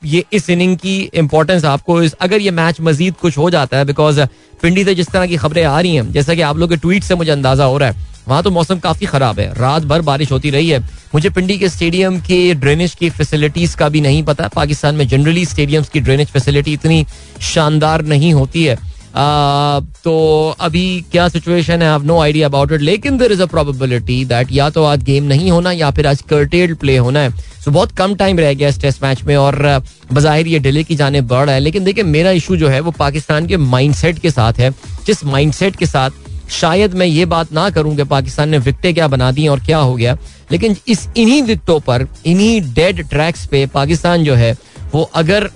ये 0.04 0.24
इस 0.32 0.50
इनिंग 0.50 0.76
की 0.76 0.98
इंपॉर्टेंस 1.14 1.64
आपको 1.64 2.02
इस 2.02 2.12
अगर 2.20 2.40
ये 2.40 2.50
मैच 2.50 2.80
मजीद 2.80 3.14
कुछ 3.20 3.38
हो 3.38 3.50
जाता 3.50 3.78
है 3.78 3.84
बिकॉज़ 3.84 4.20
पिंडी 4.62 4.84
से 4.84 4.94
जिस 4.94 5.08
तरह 5.08 5.26
की 5.26 5.36
खबरें 5.36 5.64
आ 5.64 5.80
रही 5.80 5.94
हैं 5.94 6.10
जैसा 6.12 6.34
कि 6.34 6.40
आप 6.40 6.56
लोग 6.58 6.70
के 6.70 6.76
ट्वीट 6.76 7.04
से 7.04 7.14
मुझे 7.14 7.30
अंदाज़ा 7.30 7.64
हो 7.64 7.78
रहा 7.78 7.88
है 7.88 8.14
वहाँ 8.28 8.42
तो 8.42 8.50
मौसम 8.50 8.78
काफ़ी 8.78 9.06
खराब 9.06 9.40
है। 9.40 9.52
रात 9.54 9.82
भर 9.82 10.00
बारिश 10.02 10.30
होती 10.32 10.50
रही 10.50 10.68
है। 10.68 10.78
मुझे 11.14 11.30
पिंडी 11.30 11.58
के 11.58 11.68
स्टेडियम 11.68 12.18
के 12.20 12.54
ड्रेनेज 12.54 12.94
की 12.94 13.10
फैसिलिटीज़ 13.10 13.76
का 13.76 13.88
भी 13.88 14.00
नहीं 14.00 14.22
पता। 14.22 14.48
पाकिस्तान 14.54 14.94
में 14.94 15.06
जनरली 15.08 15.44
स्टेडियम्स 15.46 15.88
की 15.88 16.00
ड्रेनेज 16.00 16.28
फैसिलिटी 16.28 16.72
इतनी 16.72 17.04
शानदार 17.52 18.02
नहीं 18.04 18.32
होती 18.34 18.64
है। 18.64 18.78
तो 19.16 20.54
अभी 20.60 21.04
क्या 21.12 21.28
सिचुएशन 21.28 21.82
है? 21.82 22.04
नो 22.04 22.18
आइडिया 22.20 22.48
अबाउट 22.48 22.72
इट 22.72 22.80
लेकिन 22.80 23.16
there 23.18 23.32
is 23.32 23.42
a 23.42 23.46
probability 23.46 24.24
that 24.24 24.52
या 24.52 24.68
तो 24.70 24.84
आज 24.84 25.02
गेम 25.04 25.24
नहीं 25.24 25.50
होना 25.50 25.72
या 25.72 25.90
फिर 25.90 26.06
आज 26.06 26.22
कर्टेड 26.30 26.76
प्ले 26.76 26.96
होना 26.96 27.20
है। 27.20 27.30
सो 27.64 27.70
बहुत 27.70 27.92
कम 27.92 28.14
टाइम 28.14 28.38
रह 28.38 28.52
गया 28.54 28.68
इस 28.68 28.80
टेस्ट 28.80 29.02
मैच 29.02 29.22
में 29.22 29.36
और 29.36 29.82
बाहिर 30.12 30.46
ये 30.46 30.58
डिले 30.58 30.84
की 30.84 30.94
जाने 30.94 31.20
बढ़ 31.22 31.44
रहा 31.46 31.54
है। 31.54 31.60
लेकिन 31.60 31.84
देखिए, 31.84 32.04
मेरा 32.04 32.30
इशू 32.30 32.56
जो 32.56 32.68
है, 32.68 32.80
वो 32.80 32.90
पाकिस्तान 32.90 33.46
के 33.46 33.56
माइंडसेट 33.56 34.18
के 34.18 34.30
साथ 34.30 34.52
है। 34.52 34.70
जिस 35.06 35.24
माइंडसेट 35.24 35.76
के 35.76 35.86
साथ, 35.86 36.10
शायद 36.50 36.94
मैं 36.94 37.06
ये 37.06 37.24
बात 37.24 37.52
ना 37.52 37.68
करूँ 37.70 37.96
कि 37.96 38.04
पाकिस्तान 38.04 38.48
ने 38.48 38.58
विकटें 38.58 38.92
क्या 38.94 39.08
बना 39.08 39.30
दी 39.32 39.46
और 39.48 39.60
क्या 39.60 39.78
हो 39.78 39.94
गया, 39.94 40.16
लेकिन 40.52 40.76
इस 40.88 41.08
इन्हीं 41.16 41.42
विकटों 41.42 41.80
पर, 41.80 42.06
इन्हीं 42.26 42.60
डेड 42.74 43.08
ट्रैक्स 43.08 43.46
पे 43.46 43.66
पाकिस्तान 43.66 44.24
जो 44.24 44.34
है, 44.34 44.56
वो 44.94 45.02
अगर 45.14 45.50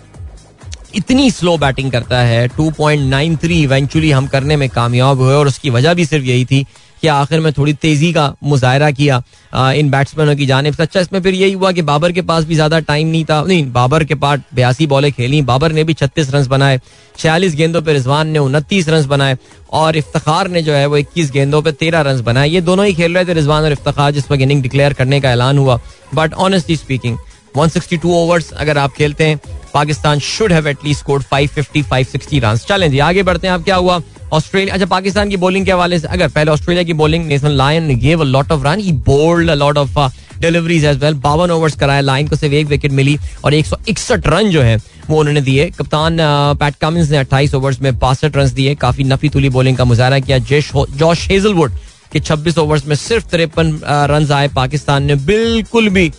इतनी 0.94 1.30
स्लो 1.30 1.56
बैटिंग 1.58 1.90
करता 1.92 2.18
है 2.20 2.48
2.93 2.50 3.50
इवेंचुअली 3.54 4.10
हम 4.10 4.26
करने 4.26 4.56
में 4.56 4.68
कामयाब 4.68 5.20
हुए 5.20 5.34
और 5.34 5.46
उसकी 5.46 5.70
वजह 5.70 5.94
भी 5.94 6.04
सिर्फ़ 6.04 6.24
यही 6.26 6.44
थी 6.44 6.64
कि 7.02 7.08
आखिर 7.08 7.40
में 7.40 7.52
थोड़ी 7.52 7.72
तेज़ी 7.72 8.12
का 8.12 8.34
मुजाहरा 8.44 8.90
किया 8.90 9.22
आ, 9.52 9.72
इन 9.72 9.90
बैट्समैनों 9.90 10.34
की 10.36 10.46
जानब 10.46 10.74
से। 10.74 10.82
अच्छा 10.82 11.00
इसमें 11.00 11.20
फिर 11.22 11.34
यही 11.34 11.52
हुआ 11.52 11.70
कि 11.72 11.82
बाबर 11.82 12.12
के 12.12 12.22
पास 12.22 12.44
भी 12.44 12.54
ज़्यादा 12.54 12.78
टाइम 12.80 13.08
नहीं 13.08 13.24
था। 13.24 13.42
नहीं 13.42 13.70
बाबर 13.72 14.04
के 14.04 14.14
पास 14.14 14.40
बयासी 14.54 14.86
बॉलें 14.86 15.10
खेली। 15.12 15.40
बाबर 15.42 15.72
ने 15.72 15.84
भी 15.84 15.94
छत्तीस 15.94 16.30
रन 16.30 16.46
बनाए 16.48 16.80
छियालीस 17.18 17.54
गेंदों 17.54 17.82
पर 17.82 17.92
रिजवान 17.92 18.28
ने 18.28 18.38
उनतीस 18.38 18.88
रन 18.88 19.06
बनाए 19.08 19.36
और 19.72 19.96
इफ्तार 19.96 20.48
ने 20.48 20.62
जो 20.62 20.72
है 20.72 20.86
वो 20.86 20.96
इक्कीस 20.96 21.30
गेंदों 21.30 21.62
पर 21.62 21.70
तेरह 21.72 22.00
रन 22.00 22.22
बनाए। 22.22 22.48
ये 22.48 22.60
दोनों 22.60 22.86
ही 22.86 22.94
खेल 22.94 23.14
रहे 23.14 23.24
थे 23.24 23.34
रिजवान 23.34 23.64
और 23.64 23.72
इफ्तार 23.72 24.12
जिस 24.12 24.30
वक्त 24.30 24.42
इनिंग 24.42 24.62
डिक्लेयर 24.62 24.92
करने 24.92 25.20
का 25.20 25.32
ऐलान 25.32 25.58
हुआ। 25.58 25.80
बट 26.14 26.34
ऑनेस्टली 26.34 26.76
स्पीकिंग 26.76 27.16
162 27.56 28.04
ओवर्स 28.06 28.52
अगर 28.52 28.78
आप 28.78 28.92
खेलते 28.92 29.26
हैं 29.26 29.40
Pakistan 29.74 30.18
should 30.20 30.52
have 30.52 30.68
at least 30.68 31.00
scored 31.00 31.24
550 31.32 31.82
560 31.90 32.40
run 32.42 32.56
चलें 32.68 32.90
जी 32.90 32.98
आगे 32.98 33.22
बढ़ते 33.22 33.46
हैं 33.46 33.54
अब 33.54 33.64
क्या 33.64 33.76
हुआ? 33.76 34.00
ऑस्ट्रेलिया 34.32 34.74
अच्छा 34.74 34.86
पाकिस्तान 34.86 35.28
की 35.30 35.36
बॉलिंग 35.36 35.64
के 35.66 35.72
हवाले 35.72 35.98
से 35.98 36.08
अगर 36.08 36.28
पहले 36.28 36.50
ऑस्ट्रेलिया 36.50 36.84
की 36.84 36.92
bowling 36.94 37.26
Nathan 37.26 37.50
Lyon 37.50 37.96
gave 37.98 38.20
a 38.20 38.24
lot 38.24 38.52
of 38.52 38.66
run 38.66 38.80
he 38.80 38.92
bowled 39.06 39.50
a 39.50 39.54
lot 39.54 39.78
of 39.78 39.98
deliveries 40.40 40.84
as 40.84 40.98
well 40.98 41.14
बावन 41.24 41.50
ओवर्स 41.50 41.74
कराया 41.78 42.00
लाइन 42.00 42.28
को 42.28 42.36
सिर्फ़ 42.36 42.54
एक 42.54 42.66
विकेट 42.66 42.92
मिली 42.92 43.18
और 43.44 43.54
एक 43.54 43.66
सौ 43.66 43.76
इकसठ 43.88 44.26
रन 44.26 44.50
जो 44.50 44.62
है, 44.62 44.76
वो 45.08 45.18
उन्होंने 45.20 45.40
दिए। 45.40 45.68
कप्तान 45.70 46.16
पैट 46.60 46.74
कमिंस 46.80 47.10
ने 47.10 47.16
अट्ठाईस 47.16 47.54
ओवर्स 47.54 47.80
में 47.82 47.98
बासठ 47.98 48.36
रन 48.36 48.50
दिए। 48.54 48.74
काफ़ी 48.74 49.04
नफी 49.04 49.28
तुली 49.28 49.48
बॉलिंग 49.48 49.76
का 49.76 49.84
मुजाहरा 49.84 50.18
किया। 50.18 50.38
जॉश 50.38 51.28
हेजलवुड 51.30 51.72
के 52.12 52.20
26 52.20 52.58
ओवर्स 52.58 52.86
में 52.86 52.94
सिर्फ़ 52.96 53.26
तिरपन 53.26 53.80
रन 54.10 54.32
आए। 54.32 54.48
पाकिस्तान 54.48 55.04
ने 55.04 55.14
बिल्कुल 55.26 55.88
भी 55.88 56.10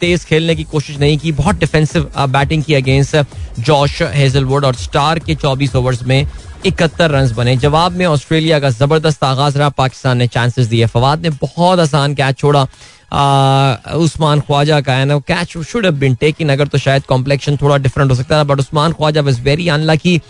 तेज 0.00 0.24
खेलने 0.24 0.54
की 0.56 0.64
कोशिश 0.64 0.98
नहीं 0.98 1.18
की। 1.18 1.32
बहुत 1.32 1.56
डिफेंसिव 1.56 2.10
बैटिंग 2.18 2.62
की 2.64 2.74
अगेंस्ट 2.74 3.16
जॉश 3.60 4.00
हेजलवुड 4.02 4.64
और 4.64 4.74
स्टार 4.74 5.18
के 5.18 5.34
24 5.34 5.76
ओवर्स 5.76 6.02
में 6.02 6.26
इकहत्तर 6.66 7.10
रन 7.10 7.32
बने। 7.34 7.56
जवाब 7.56 7.92
में 7.92 8.04
ऑस्ट्रेलिया 8.06 8.58
का 8.60 8.70
ज़बरदस्त 8.70 9.24
आगाज़ 9.24 9.58
रहा। 9.58 9.68
पाकिस्तान 9.68 10.18
ने 10.18 10.26
चांसेस 10.26 10.66
दिए। 10.66 10.86
फवाद 10.86 11.22
ने 11.22 11.30
बहुत 11.30 11.78
आसान 11.78 12.14
कैच 12.14 12.38
छोड़ा। 12.38 12.66
उस्मान 13.96 14.40
ख्वाजा 14.40 14.80
का 14.80 14.94
है 14.94 15.04
ना 15.04 15.18
catch 15.28 15.56
should 15.58 15.84
have 15.84 15.94
been 15.94 16.14
taken 16.14 16.52
अगर 16.52 16.68
तो 16.68 16.78
शायद 16.78 17.06
कॉम्प्लेक्शन 17.06 17.56
थोड़ा 17.56 17.76
डिफरेंट 17.78 18.10
हो 18.10 18.16
सकता 18.16 18.38
था 18.38 18.44
but 18.44 18.58
Usman 18.60 18.92
Khawaja 18.92 19.20
was 19.20 19.40
very 19.40 19.68
unlucky 19.68 20.20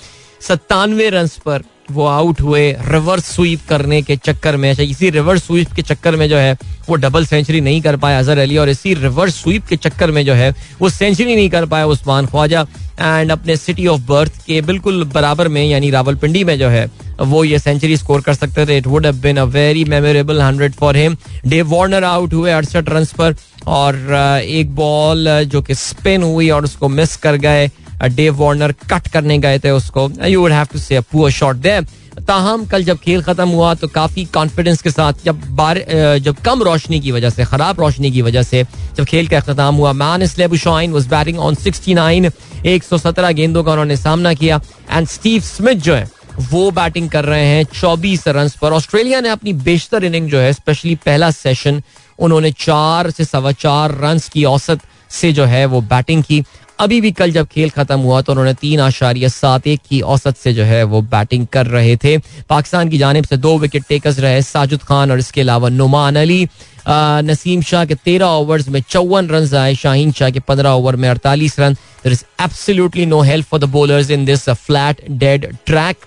सत्तानवे 0.40 1.08
रन 1.10 1.28
पर 1.44 1.62
वो 1.90 2.06
आउट 2.06 2.40
हुए 2.40 2.70
रिवर्स 2.88 3.24
स्वीप 3.34 3.60
करने 3.68 4.00
के 4.02 4.16
चक्कर 4.16 4.56
में 4.56 4.70
अच्छा 4.70 4.82
इसी 4.82 5.10
रिवर्स 5.10 5.46
स्वीप 5.46 5.72
के 5.72 5.82
चक्कर 5.82 6.16
में 6.16 6.28
जो 6.28 6.36
है, 6.36 6.52
वो 6.88 6.96
डबल 6.96 7.26
सेंचुरी 7.26 7.60
नहीं 7.60 7.80
कर 7.82 7.96
पाया 7.96 8.18
अजहर 8.18 8.38
अली 8.38 8.56
और 8.56 8.68
इसी 8.68 8.94
रिवर्स 8.94 9.42
स्वीप 9.42 9.66
के 9.66 9.76
चक्कर 9.76 10.10
में 10.10 10.24
जो 10.26 10.34
है, 10.34 10.54
वो 10.80 10.88
सेंचुरी 10.90 11.34
नहीं 11.34 11.50
कर 11.50 11.66
पाया 11.66 11.86
उस्मान 11.86 12.26
ख्वाजा 12.26 12.66
एंड 13.00 13.30
अपने 13.32 13.56
सिटी 13.56 13.86
ऑफ़ 13.86 14.00
बर्थ 14.08 14.44
के 14.46 14.60
बिल्कुल 14.62 15.04
बराबर 15.14 15.48
में, 15.48 15.64
यानी 15.64 15.90
रावलपिंडी 15.90 16.44
में 16.44 16.58
जो 16.58 16.68
है, 16.68 16.90
वो 17.20 17.44
ये 17.44 17.58
सेंचुरी 17.58 17.96
स्कोर 17.96 18.20
कर 18.20 18.34
सकते 18.34 18.66
थे. 18.66 18.76
It 18.78 18.86
would 18.86 19.06
have 19.06 19.16
been 19.20 19.36
a 19.36 19.44
very 19.44 19.84
memorable 19.84 20.40
hundred 20.42 20.74
for 20.74 20.96
him 20.96 21.16
Dave 21.46 21.74
Warner 21.74 22.04
out 22.04 22.34
हुए 22.34 22.52
अड़सठ 22.52 22.88
रन 22.88 23.04
पर 23.18 23.34
और 23.66 23.96
एक 24.42 24.74
बॉल 24.74 25.28
जो 25.44 25.62
कि 25.62 25.74
स्पिन 25.74 26.22
हुई 26.22 26.48
और 26.50 26.64
उसको 26.64 26.88
मिस 26.88 27.16
कर 27.16 27.36
गए. 27.36 27.70
डेव 28.02 28.36
वार्नर 28.36 28.72
कट 28.90 29.08
करने 29.08 29.38
गए 29.38 29.58
थे 29.58 29.70
उसको। 29.70 30.10
You 30.26 30.40
would 30.40 30.52
have 30.52 30.66
to 30.72 30.78
say 30.78 31.00
poor 31.00 31.30
shot 31.30 31.56
there 31.56 31.86
ताहम 32.28 32.64
कल 32.66 32.84
जब 32.84 32.98
खेल 32.98 33.22
खत्म 33.22 33.48
हुआ 33.48 33.72
तो 33.74 33.88
काफ़ी 33.88 34.24
कॉन्फिडेंस 34.34 34.82
के 34.82 34.90
साथ 34.90 35.24
जब 35.24 35.40
बार 35.56 35.78
जब 36.22 36.36
कम 36.44 36.62
रोशनी 36.62 37.00
की 37.00 37.10
वजह 37.12 37.30
से, 37.30 37.44
खराब 37.44 37.80
रोशनी 37.80 38.10
की 38.10 38.22
वजह 38.22 38.42
से 38.42 38.62
जब 38.96 39.04
खेल 39.04 39.28
का 39.28 39.36
अख्ताम 39.36 39.74
हुआ 39.74 39.92
man 39.94 40.26
Labuschagne 40.26 40.92
was 40.92 41.06
batting 41.06 41.38
on 41.38 41.54
69 41.56 42.30
117 42.66 43.32
गेंदों 43.32 43.64
का 43.64 43.72
उन्होंने 43.72 43.96
सामना 43.96 44.34
किया। 44.34 44.60
एंड 44.90 45.06
स्टीव 45.08 45.42
स्मिथ 45.42 45.74
जो 45.76 45.94
है, 45.94 46.08
वो 46.42 46.70
बैटिंग 46.70 47.08
कर 47.10 47.24
रहे 47.24 47.46
हैं 47.46 47.64
24 47.72 48.28
रन 48.28 48.50
पर। 48.60 48.72
ऑस्ट्रेलिया 48.72 49.20
ने 49.20 49.28
अपनी 49.28 49.52
बेशतर 49.64 50.04
इनिंग 50.04 50.28
जो 50.30 50.38
है 50.38 50.52
स्पेशली 50.52 50.94
पहला 50.96 51.30
सेशन 51.30 51.82
उन्होंने 52.18 52.50
चार 52.58 53.10
से 53.10 53.24
सवा 53.24 53.52
चार 53.54 53.98
रन 54.00 54.20
की 54.32 54.44
औसत 54.44 54.80
से 55.10 55.32
जो 55.32 55.44
है 55.44 55.64
वो 55.66 55.80
बैटिंग 55.82 56.22
की। 56.24 56.42
अभी 56.80 57.00
भी 57.00 57.10
कल 57.12 57.30
जब 57.32 57.46
खेल 57.46 57.70
खत्म 57.70 57.98
हुआ 58.00 58.20
तो 58.22 58.32
उन्होंने 58.32 58.54
तीन 58.54 58.80
आशारिया 58.80 59.28
सात 59.28 59.66
एक 59.66 59.80
की 59.88 60.00
औसत 60.12 60.36
से 60.36 60.52
जो 60.52 60.64
है 60.64 60.82
वो 60.84 61.00
बैटिंग 61.04 61.46
कर 61.52 61.66
रहे 61.66 61.96
थे। 61.96 62.16
पाकिस्तान 62.48 62.88
की 62.88 62.98
जानब 62.98 63.24
से 63.24 63.36
दो 63.36 63.56
विकेट 63.58 63.84
टेकर्स 63.88 64.18
रहे 64.18 64.42
साजिद 64.42 64.82
खान 64.82 65.10
और 65.10 65.18
इसके 65.18 65.40
अलावा 65.40 65.68
नुमान 65.68 66.16
अली। 66.16 66.48
नसीम 66.88 67.62
शाह 67.62 67.84
के 67.84 67.94
तेरह 67.94 68.26
ओवर्स 68.26 68.68
में 68.68 68.80
चौवन 68.82 69.28
रन 69.28 69.56
आए, 69.56 69.74
शाहीन 69.74 70.12
शाह 70.12 70.30
के 70.30 70.40
पंद्रह 70.40 70.70
ओवर 70.70 70.96
में 70.96 71.08
अड़तालीस 71.08 71.58
run. 71.60 71.74
There 72.04 72.12
is 72.12 72.24
absolutely 72.42 73.06
no 73.06 73.20
help 73.22 73.46
for 73.46 73.60
the 73.60 73.64
bowlers 73.70 74.10
in 74.10 74.24
this 74.24 74.48
flat 74.50 75.04
dead 75.10 75.46
track 75.66 76.06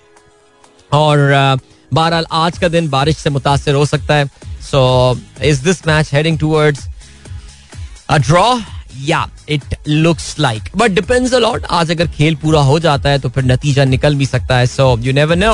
और 0.93 1.17
बहरहाल 1.93 2.25
आज 2.33 2.57
का 2.57 2.67
दिन 2.67 2.89
बारिश 2.89 3.17
से 3.17 3.29
मुतासर 3.29 3.73
हो 3.73 3.85
सकता 3.85 4.15
है। 4.15 4.25
So 4.61 5.19
is 5.43 5.63
this 5.63 5.87
match 5.87 6.13
heading 6.13 6.39
towards 6.39 6.87
a 8.09 8.17
draw 8.19 8.53
या 9.07 9.25
it 9.49 9.75
looks 9.87 10.35
like 10.39 10.69
but 10.77 10.91
depends 10.91 11.33
a lot 11.33 11.65
आज 11.71 11.91
अगर 11.91 12.07
खेल 12.17 12.35
पूरा 12.41 12.61
हो 12.61 12.79
जाता 12.79 13.09
है 13.09 13.19
तो 13.19 13.29
फिर 13.29 13.43
नतीजा 13.45 13.85
निकल 13.85 14.15
भी 14.15 14.25
सकता 14.25 14.57
है 14.57 14.65
so 14.67 14.97
you 15.01 15.13
never 15.13 15.35
know 15.35 15.51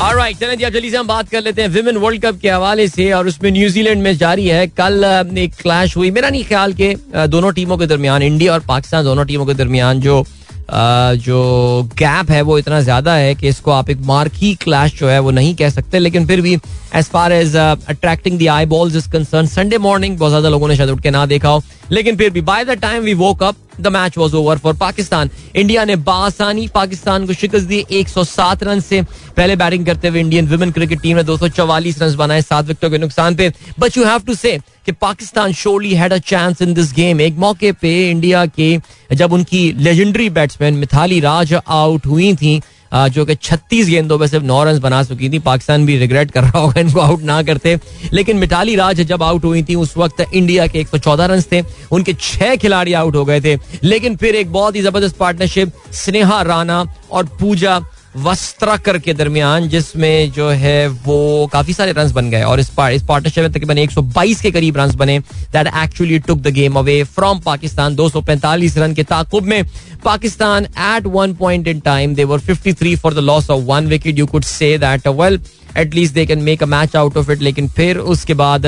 alright 0.00 0.38
चलें 0.40 0.56
जी 0.58 0.70
जल्दी 0.70 0.90
से 0.90 0.96
हम 0.96 1.06
बात 1.06 1.28
कर 1.28 1.42
लेते 1.42 1.62
हैं 1.62 1.68
विमेन 1.68 1.96
वर्ल्ड 1.96 2.22
कप 2.22 2.38
के 2.42 2.50
हवाले 2.50 2.88
से 2.88 3.10
और 3.12 3.26
उसमें 3.28 3.50
न्यूजीलैंड 3.50 4.02
में 4.02 4.16
जारी 4.18 4.46
है। 4.48 4.66
कल 4.80 5.04
एक 5.38 5.54
क्लैश 5.62 5.96
हुई। 5.96 6.10
मेरा 6.10 6.28
नहीं 6.28 6.44
ख्याल 6.44 6.72
के 6.80 6.94
दोनों 7.28 7.52
टीमों 7.52 7.78
के 7.78 7.86
दरमियान 7.86 8.22
इंडिया 8.22 8.52
और 8.52 8.60
पाकिस्तान 8.68 9.04
दोनों 9.04 9.24
टीमों 9.26 9.46
के 9.46 9.54
दरमियान 9.54 10.00
जो 10.00 10.24
जो 10.72 11.88
गैप 11.98 12.30
है 12.30 12.40
वो 12.42 12.58
इतना 12.58 12.80
ज़्यादा 12.80 13.14
है 13.14 13.34
कि 13.34 13.48
इसको 13.48 13.70
आप 13.70 13.90
एक 13.90 14.00
मार्की 14.06 14.54
क्लैश 14.54 14.98
जो 14.98 15.08
है 15.08 15.18
वो 15.20 15.30
नहीं 15.30 15.54
कह 15.54 15.70
सकते, 15.70 15.98
लेकिन 15.98 16.26
फिर 16.26 16.40
भी 16.40 16.54
as 16.96 17.04
far 17.06 17.32
as 17.32 17.56
attracting 17.56 18.38
the 18.38 18.48
eyeballs 18.66 18.96
is 18.96 19.08
concern 19.10 19.46
Sunday 19.46 19.78
morning 19.78 20.18
बहुत 20.18 20.30
ज़्यादा 20.30 20.48
लोगों 20.48 20.68
ने 20.68 20.76
शायद 20.76 20.90
उठ 20.90 21.02
के 21.02 21.10
ना 21.10 21.24
देखा 21.26 21.48
हो, 21.48 21.62
लेकिन 21.92 22.16
फिर 22.16 22.30
भी 22.30 22.40
by 22.42 22.64
the 22.64 22.78
time 22.80 23.02
we 23.02 23.14
woke 23.16 23.42
up 23.42 23.56
the 23.80 23.86
match 23.88 24.16
was 24.18 24.34
over 24.36 24.58
for 24.58 24.74
Pakistan 24.76 25.30
India 25.56 25.84
ने 25.84 25.96
बासानी 25.98 26.66
पाकिस्तान 26.74 27.26
को 27.26 27.32
शिकस्त 27.32 27.66
दी 27.66 27.84
107 27.92 28.62
रन 28.64 28.80
से। 28.80 29.02
पहले 29.36 29.56
बैटिंग 29.56 29.86
करते 29.86 30.08
हुए 30.08 30.20
इंडियन 30.20 30.48
वुमेन 30.48 30.70
क्रिकेट 30.72 31.00
टीम 31.02 31.16
ने 31.16 31.22
244 31.24 32.00
रन 32.02 32.16
बनाए 32.16 32.42
सात 32.42 32.64
विकेटों 32.64 32.90
के 32.90 32.98
नुकसान 32.98 33.34
पे। 33.36 33.52
But 33.78 33.96
you 33.96 34.04
have 34.04 34.20
to 34.26 34.34
say 34.34 34.58
कि 34.90 34.96
Pakistan 35.00 35.52
surely 35.52 35.94
had 35.94 36.12
a 36.12 36.18
chance 36.18 36.62
in 36.62 36.74
this 36.74 36.92
game 36.92 37.20
एक 37.20 37.36
मौके 37.38 37.72
पे 37.72 38.10
इंडिया 38.10 38.44
के 38.58 38.76
जब 39.12 39.32
उनकी 39.32 39.60
legendary 39.78 40.28
batsman 40.30 40.74
Mithali 40.74 41.20
Raj 41.20 41.54
out 41.54 42.06
हुई 42.06 42.34
थी 42.34 42.60
जो 42.94 43.24
कि 43.24 43.34
36 43.36 43.88
गेंदों 43.88 44.18
में 44.18 44.26
सिर्फ़ 44.26 44.44
नौ 44.44 44.62
रन 44.64 44.78
बना 44.80 45.02
चुकी 45.02 45.28
थी। 45.30 45.38
पाकिस्तान 45.38 45.84
भी 45.86 45.96
रिग्रेट 45.98 46.30
कर 46.30 46.42
रहा 46.42 46.58
होगा, 46.58 46.80
इनको 46.80 47.00
आउट 47.00 47.22
ना 47.22 47.42
करते। 47.42 47.78
लेकिन 48.12 48.36
मिताली 48.36 48.74
राज 48.76 49.00
जब 49.02 49.22
आउट 49.22 49.44
हुई 49.44 49.62
थी, 49.62 49.74
उस 49.74 49.96
वक्त 49.96 50.24
इंडिया 50.34 50.66
के 50.66 50.80
114 50.80 51.26
रन 51.26 51.42
थे। 51.52 51.62
उनके 51.92 52.14
छह 52.20 52.56
खिलाड़ी 52.56 52.92
आउट 52.92 53.16
हो 53.16 53.24
गए 53.24 53.40
थे। 53.40 53.56
लेकिन 53.84 54.16
फिर 54.16 54.34
एक 54.34 54.52
बहुत 54.52 54.76
ही 54.76 54.82
ज़बरदस्त 54.82 55.16
पार्टनरशिप 55.16 55.72
स्नेहा 55.94 56.42
राणा 56.42 56.84
और 57.10 57.24
पूजा 57.40 57.80
वस्त्राकर 58.16 58.98
के 58.98 59.12
दरमियान 59.14 59.68
जिसमें 59.68 60.30
जो 60.32 60.48
है 60.50 60.88
वो 61.04 61.46
काफ़ी 61.52 61.72
सारे 61.72 61.92
रन 61.92 62.12
बन 62.12 62.30
गए। 62.30 62.42
और 62.42 62.60
इस 62.60 62.68
पार, 62.70 62.92
इस 62.92 63.02
पार्टनरशिप 63.08 63.44
में 63.44 63.52
तकरीबन 63.52 63.78
122 63.78 64.40
के 64.40 64.50
करीब 64.50 64.76
रन 64.76 64.96
बने 64.96 65.18
that 65.52 65.66
actually 65.84 66.18
took 66.18 66.38
the 66.38 66.52
game 66.54 66.78
away 66.78 67.02
from 67.06 67.40
Pakistan 67.40 67.96
245 67.96 68.76
run 68.78 68.94
के 68.94 69.02
ताकुब 69.04 69.44
में 69.44 69.62
Pakistan 70.04 70.64
at 70.64 71.06
one 71.06 71.34
point 71.34 71.68
in 71.68 71.80
time 71.80 72.14
they 72.14 72.24
were 72.24 72.40
53 72.40 72.96
for 72.96 73.14
the 73.14 73.18
loss 73.18 73.50
of 73.50 73.64
one 73.64 73.86
wicket 73.86 74.18
you 74.18 74.26
could 74.26 74.44
say 74.44 74.76
that 74.78 75.08
well 75.08 75.40
at least 75.78 76.14
they 76.14 76.26
can 76.26 76.42
make 76.42 76.62
a 76.62 76.66
match 76.66 76.96
out 76.96 77.16
of 77.16 77.30
it 77.32 77.42
लेकिन 77.42 77.68
फिर 77.68 77.98
उसके 78.14 78.34
बाद 78.34 78.66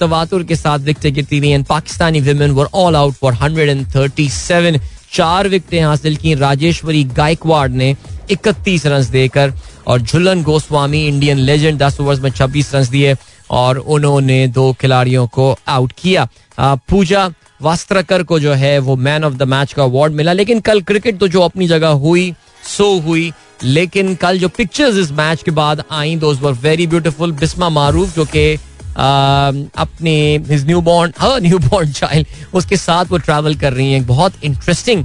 तवातुर 0.00 0.42
के 0.44 0.56
साथ 0.56 0.78
विकटें 0.78 1.12
गिरती 1.14 1.38
रही। 1.40 1.50
And 1.50 1.64
Pakistani 1.66 2.20
women 2.20 2.50
were 2.50 2.66
all 2.74 2.96
out 2.96 3.14
for 3.14 3.34
137 3.34 4.80
चार 5.14 5.48
विकेटें 5.48 5.80
हासिल 5.82 6.16
की। 6.16 6.34
राजेश्वरी 6.34 7.04
गायकवाड़ 7.16 7.70
ने 7.70 7.94
इकतीस 8.30 8.86
रन 8.86 9.06
देकर 9.10 9.52
और 9.86 10.00
झुलन 10.00 10.42
गोस्वामी, 10.42 11.06
इंडियन 11.06 11.38
लेजेंड, 11.38 11.78
दस 11.78 12.00
ओवर्स 12.00 12.20
में 12.20 12.30
छब्बीस 12.30 12.74
रन 12.74 12.88
दिए 12.90 13.14
और 13.50 13.78
उन्होंने 13.78 14.46
दो 14.48 14.72
खिलाड़ियों 14.72 15.26
को 15.28 15.56
आउट 15.68 15.92
किया। 15.98 16.28
पूजा 16.58 17.30
वास्त्रकर 17.62 18.22
को 18.22 18.38
जो 18.40 18.52
है 18.52 18.78
वो 18.78 18.96
मैन 18.98 19.24
ऑफ़ 19.24 19.34
द 19.34 19.42
मैच 19.44 19.72
का 19.72 19.82
अवार्ड 19.82 20.12
मिला, 20.12 20.32
लेकिन 20.32 20.60
कल 20.60 20.80
क्रिकेट 20.82 21.18
तो 21.18 21.28
जो 21.28 21.40
अपनी 21.42 21.66
जगह 21.66 21.88
हुई, 21.88 22.32
सो 22.68 22.98
हुई, 23.00 23.32
लेकिन 23.62 24.14
कल 24.14 24.38
जो 24.38 24.48
पिक्चर्स 24.48 24.96
इस 24.96 25.12
मैच 25.12 25.42
के 25.42 25.50
बाद 25.50 25.82
I 25.90 26.16
those 26.16 26.40
were 26.40 26.52
very 26.62 26.86
beautiful 26.86 27.32
Bisma 27.34 27.68
Maroof, 27.70 28.14
जो 28.16 28.24
कि 28.26 28.56
अपने 28.96 30.14
his 30.50 30.66
new 30.66 30.80
born 30.82 31.12
new 31.42 31.58
born 31.60 31.92
child 31.92 32.26
उसके 32.54 32.76
साथ 32.76 33.04
वो 33.10 33.18
ट्रैवल 33.18 33.54
कर 33.54 33.72
रही 33.72 33.92
हैं। 33.92 34.00
एक 34.00 34.06
बहुत 34.06 34.44
इंटरेस्टिंग 34.44 35.04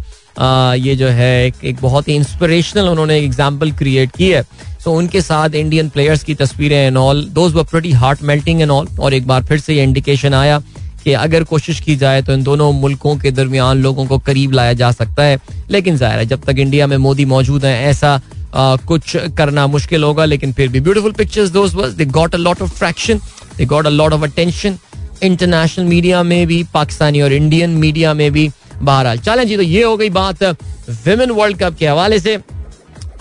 ये 0.79 0.95
जो 0.95 1.07
है 1.09 1.45
एक, 1.45 1.77
बहुत 1.81 2.07
ही 2.07 2.15
इंस्पिरेशनल 2.15 2.89
उन्होंने 2.89 3.17
एग्ज़ाम्पल 3.19 3.71
क्रिएट 3.73 4.11
की 4.17 4.29
है। 4.31 4.43
सो 4.83 4.91
उनके 4.97 5.21
साथ 5.21 5.55
इंडियन 5.55 5.89
प्लेयर्स 5.89 6.23
की 6.23 6.35
तस्वीरें 6.35 6.77
and 6.77 6.97
all 6.97 7.23
those 7.33 7.53
were 7.53 7.63
pretty 7.71 7.91
heart 7.93 8.21
melting 8.23 8.61
and 8.61 8.71
all 8.71 8.87
और 8.99 9.13
एक 9.13 9.27
बार 9.27 9.43
फिर 9.45 9.59
से 9.59 9.73
ये 9.75 9.83
इंडिकेशन 9.83 10.33
आया 10.33 10.61
कि 11.03 11.13
अगर 11.15 11.43
कोशिश 11.45 11.79
की 11.79 11.95
जाए 11.95 12.21
तो 12.21 12.33
इन 12.33 12.43
दोनों 12.43 12.71
मुल्कों 12.73 13.15
के 13.17 13.31
दरमियान 13.31 13.81
लोगों 13.81 14.05
को 14.05 14.17
करीब 14.19 14.51
लाया 14.51 14.73
जा 14.73 14.91
सकता 14.91 15.23
है। 15.23 15.39
लेकिन 15.71 15.97
ज़ाहिर 15.97 16.19
है 16.19 16.25
जब 16.25 16.43
तक 16.45 16.59
इंडिया 16.59 16.87
में 16.87 16.97
मोदी 16.97 17.25
मौजूद 17.25 17.65
हैं 17.65 17.79
ऐसा 17.87 18.19
आ, 18.55 18.75
कुछ 18.77 19.15
करना 19.37 19.65
मुश्किल 19.67 20.03
होगा 20.03 20.25
लेकिन 20.25 20.53
फिर 20.53 20.67
भी 20.69 20.79
ब्यूटीफुल 20.79 21.11
पिक्चर्स 21.13 21.49
दोस्त 21.51 21.75
was 21.75 21.91
they 21.93 22.05
got 22.07 22.35
a 22.35 22.37
lot 22.37 22.61
of 22.61 22.71
traction 22.77 23.19
they 23.59 23.65
got 23.65 23.85
a 23.85 23.89
lot 23.91 24.13
of 24.13 24.23
attention 24.23 24.77
international 25.23 25.85
media 25.85 26.21
में 26.23 26.45
भी, 26.47 26.63
पाकिस्तानी 26.73 27.21
और 27.21 27.33
इंडियन 27.33 27.69
मीडिया 27.77 28.13
में 28.13 28.31
भी 28.31 28.49
बहरहाल। 28.73 29.17
चलें 29.19 29.47
जी 29.47 29.57
तो 29.57 29.63
ये 29.63 29.83
हो 29.83 29.97
गई 29.97 30.09
बात 30.11 30.43
विमेन 30.43 31.31
वर्ल्ड 31.31 31.57
कप 31.59 31.75
के 31.79 31.87
हवाले 31.87 32.19
से। 32.19 32.39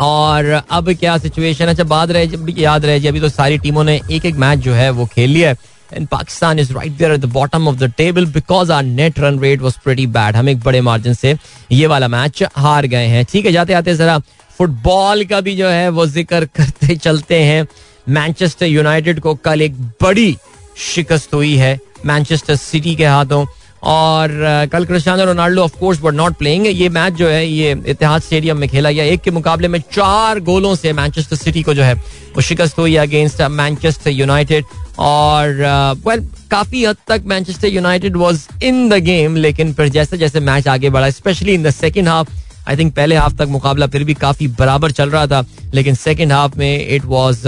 और 0.01 0.45
अब 0.71 0.93
क्या 0.95 1.17
सिचुएशन 1.19 1.67
अच्छा 1.67 1.85
बात 1.87 2.11
रहे 2.11 2.53
याद 2.59 2.85
रहे 2.85 3.01
जी, 3.01 3.09
अभी 3.09 3.21
तो 3.21 3.29
सारी 3.29 3.59
टीमों 3.59 3.85
ने 3.85 4.01
एक 4.11 4.27
एक 4.27 4.35
मैच 4.37 4.59
जो 4.59 4.75
है 4.75 4.91
वो 4.91 5.07
खेल 5.07 5.31
लिया 5.31 5.49
है। 5.49 5.57
And 5.91 6.07
Pakistan 6.09 6.59
is 6.59 6.73
right 6.73 6.93
there 6.93 7.13
at 7.13 7.21
the 7.21 7.25
bottom 7.33 7.69
of 7.69 7.77
the 7.77 7.93
table 7.99 8.27
because 8.33 8.73
our 8.73 8.83
net 8.85 9.19
run 9.21 9.39
rate 9.41 9.61
was 9.61 9.79
pretty 9.85 10.07
bad 10.09 10.37
हम 10.37 10.49
एक 10.49 10.61
बड़े 10.61 10.81
मार्जिन 10.81 11.15
से 11.15 11.37
ये 11.73 11.87
वाला 11.87 12.09
मैच 12.09 12.43
हार 12.57 12.87
गए 12.87 13.07
हैं। 13.07 13.25
ठीक 13.25 13.47
है 13.47 13.53
जाते 13.53 13.73
आते 13.75 13.95
जरा 13.97 14.19
फुटबॉल 14.59 15.25
का 15.25 15.41
भी 15.41 15.57
जो 15.57 15.69
है 15.69 15.89
वो 15.89 16.07
ज़िक्र 16.07 16.45
करते 16.57 16.97
चलते 16.97 17.43
हैं। 17.43 17.67
मैनचेस्टर 18.09 18.67
यूनाइटेड 18.67 19.21
को 19.21 19.35
कल 19.35 19.63
एक 19.63 19.81
बड़ी 20.03 20.37
शिकस्त 20.85 21.35
हुई 21.35 21.55
है 21.57 21.79
मैनचेस्टर 22.07 22.57
सिटी 22.57 22.95
के 22.97 23.07
हाथों। 23.07 23.45
और 23.85 24.31
कल 24.73 24.85
Cristiano 24.85 25.25
Ronaldo 25.25 25.63
of 25.63 25.79
course 25.81 26.01
but 26.03 26.15
not 26.15 26.37
playing 26.39 26.67
ये 26.67 26.89
मैच 26.89 27.13
जो 27.15 27.29
है, 27.29 27.47
ये 27.47 27.77
इतिहाद 27.87 28.23
स्टेडियम 28.23 28.59
में 28.59 28.69
खेला 28.69 28.91
गया। 28.91 29.05
एक 29.05 29.21
के 29.23 29.31
मुकाबले 29.31 29.69
में 29.69 29.79
चार 29.93 30.41
गोलों 30.41 30.75
से 30.75 30.93
मैनचेस्टर 30.93 31.37
सिटी 31.37 31.63
को 31.63 31.75
जो 31.75 31.83
है, 31.83 31.95
वो 31.95 32.41
शिकस्त 32.41 32.79
हुई 32.79 32.97
अगेंस्ट 32.97 33.43
मैनचेस्टर 33.43 34.11
यूनाइटेड 34.11 34.65
और 34.99 35.55
वेल 36.07 36.27
काफ़ी 36.51 36.85
हद 36.85 36.97
तक 37.09 37.23
Manchester 37.27 37.69
United 37.69 38.17
was 38.17 38.47
in 38.63 38.89
the 38.89 39.03
game 39.05 39.37
लेकिन 39.37 39.73
फिर 39.73 39.89
जैसे 39.91 40.19
जैसे 40.19 40.41
मैच 40.43 40.69
आगे 40.69 40.91
बढ़ा 40.91 41.11
specially 41.11 41.55
in 41.55 41.63
the 41.63 41.71
second 41.71 42.09
half 42.09 42.31
I 42.69 42.77
think 42.77 42.95
पहले 42.95 43.17
हाफ़ 43.17 43.37
तक 43.37 43.49
मुकाबला 43.49 43.87
फिर 43.87 44.05
भी 44.05 44.15
काफ़ी 44.17 44.49
बराबर 44.49 44.91
चल 44.93 45.11
रहा 45.11 45.27
था, 45.27 45.45
लेकिन 45.75 45.95
सेकेंड 45.97 46.33
हाफ़ 46.33 46.59
में 46.59 46.89
it 46.89 47.05
was 47.05 47.47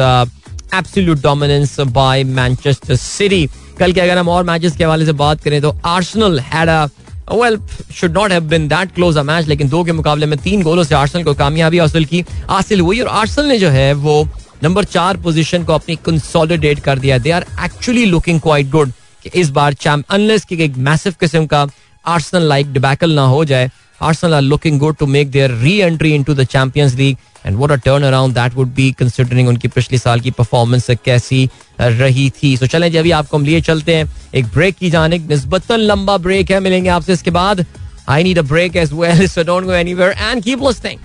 absolute 0.74 1.22
dominance 1.22 1.78
by 1.80 2.24
Manchester 2.24 2.96
City 2.96 3.48
कल 3.78 3.92
के 3.92 4.00
अगर 4.00 4.18
हम 4.18 4.28
और 4.28 4.44
मैचेस 4.44 4.76
के 4.76 4.84
हवाले 4.84 5.06
से 5.06 5.12
बात 5.20 5.40
करें 5.42 5.60
तो 5.62 5.74
Arsenal 5.86 6.38
had 6.40 6.68
a 6.68 6.84
well 7.32 7.58
should 7.96 8.12
not 8.18 8.32
have 8.32 8.44
been 8.48 8.68
that 8.68 8.94
close 8.94 9.16
a 9.16 9.22
match 9.22 9.46
लेकिन 9.48 9.68
दो 9.68 9.82
के 9.84 9.92
मुकाबले 9.92 10.26
में 10.26 10.38
तीन 10.38 10.62
गोलों 10.62 10.84
से 10.84 10.94
आर्सेनल 10.94 11.24
को 11.24 11.34
कामयाबी 11.34 11.78
हासिल 11.78 12.04
की, 12.04 12.24
हासिल 12.50 12.80
हुई, 12.80 13.00
और 13.00 13.08
आर्सेनल 13.08 13.48
ने 13.48 13.58
जो 13.58 13.68
है 13.70 13.92
वो 13.94 14.28
नंबर 14.62 14.84
चार 14.84 15.16
पोजीशन 15.16 15.64
को 15.64 15.72
अपनी 15.72 15.96
कंसोलिडेट 16.06 16.80
कर 16.84 16.98
दिया। 16.98 17.18
They 17.18 17.30
are 17.30 17.46
actually 17.64 18.04
looking 18.04 18.40
quite 18.40 18.70
good 18.70 18.92
कि 19.24 19.30
इस 19.40 19.50
बार 19.50 19.74
चैम्प 19.74 20.12
अनलेस 20.12 20.44
की 20.44 20.62
एक 20.64 20.76
मैसिव 20.88 21.14
किस्म 21.20 21.46
का 21.46 21.66
आर्सेनल 22.04 22.48
लाइक 22.48 22.72
डिबैकल 22.72 23.10
ना 23.14 23.22
हो 23.26 23.44
जाए 23.44 23.70
Arsenal 24.00 24.34
are 24.34 24.42
looking 24.42 24.78
good 24.80 24.96
to 24.96 25.06
make 25.06 25.30
their 25.30 25.50
re 25.62 25.76
entry 25.78 26.14
into 26.14 26.34
the 26.34 26.44
Champions 26.46 26.94
League 26.94 27.16
and 27.46 27.56
what 27.56 27.70
a 27.70 27.76
turnaround 28.02 28.34
that 28.34 28.54
would 28.54 28.74
be 28.74 28.90
considering 28.98 29.48
उनकी 29.48 29.68
पिछले 29.68 29.98
साल 29.98 30.20
की 30.20 30.30
परफॉर्मेंस 30.30 30.90
कैसी 31.04 31.48
रही 31.80 32.28
थी। 32.42 32.56
सो 32.56 32.66
चलें 32.66 32.90
जी 32.92 32.98
अभी 32.98 33.10
आपको 33.10 33.36
हम 33.36 33.44
लिए 33.44 33.60
चलते 33.60 33.94
हैं। 33.94 34.10
एक 34.34 34.46
ब्रेक 34.54 34.76
की 34.76 34.90
जाने 34.90 35.18
निस्बतन 35.18 35.78
लंबा 35.92 36.16
ब्रेक 36.18 36.50
है 36.50 36.60
मिलेंगे 36.60 36.88
आपसे 36.88 37.12
इसके 37.12 37.30
बाद। 37.30 37.64
I 38.08 38.22
need 38.24 38.38
a 38.38 38.42
break 38.42 38.76
as 38.76 38.92
well 38.92 39.26
so 39.28 39.42
don't 39.44 39.64
go 39.64 39.72
anywhere 39.74 40.10
and 40.10 40.42
keep 40.44 40.66
listening 40.66 40.98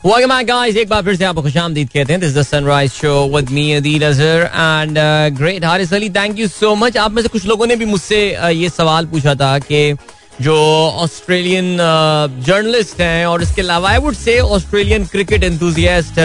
Welcome 0.00 0.30
back, 0.30 0.46
guys. 0.46 0.76
एक 0.76 0.88
बार 0.88 1.02
फिर 1.02 1.16
से 1.16 1.24
आपको 1.24 1.42
खुशामदीद 1.42 1.88
कहते 1.88 2.12
हैं। 2.12 2.20
This 2.20 2.34
the 2.36 2.42
sunrise 2.42 2.92
show 2.92 3.12
with 3.34 3.50
me 3.50 3.72
Adeel 3.72 4.06
Azhar 4.06 4.40
and 4.44 4.98
great 5.36 5.64
Haris 5.64 5.92
Ali 5.94 6.08
thank 6.10 6.38
you 6.38 6.48
so 6.48 6.74
much 6.74 6.96
आप 6.96 7.12
में 7.12 7.20
से 7.22 7.28
कुछ 7.28 7.44
लोगों 7.46 7.66
ने 7.66 7.76
भी 7.76 7.84
मुझसे 7.84 8.18
ये 8.52 8.68
सवाल 8.68 9.06
पूछा 9.06 9.34
था 9.34 9.58
कि 9.58 9.92
जो 10.40 10.54
ऑस्ट्रेलियन 11.02 11.76
जर्नलिस्ट 12.46 13.00
हैं 13.00 13.26
और 13.26 13.42
इसके 13.42 13.62
अलावा 13.62 13.90
I 13.90 13.98
would 13.98 14.14
say 14.14 14.38
Australian 14.40 15.04
cricket 15.06 15.44
enthusiast 15.44 16.20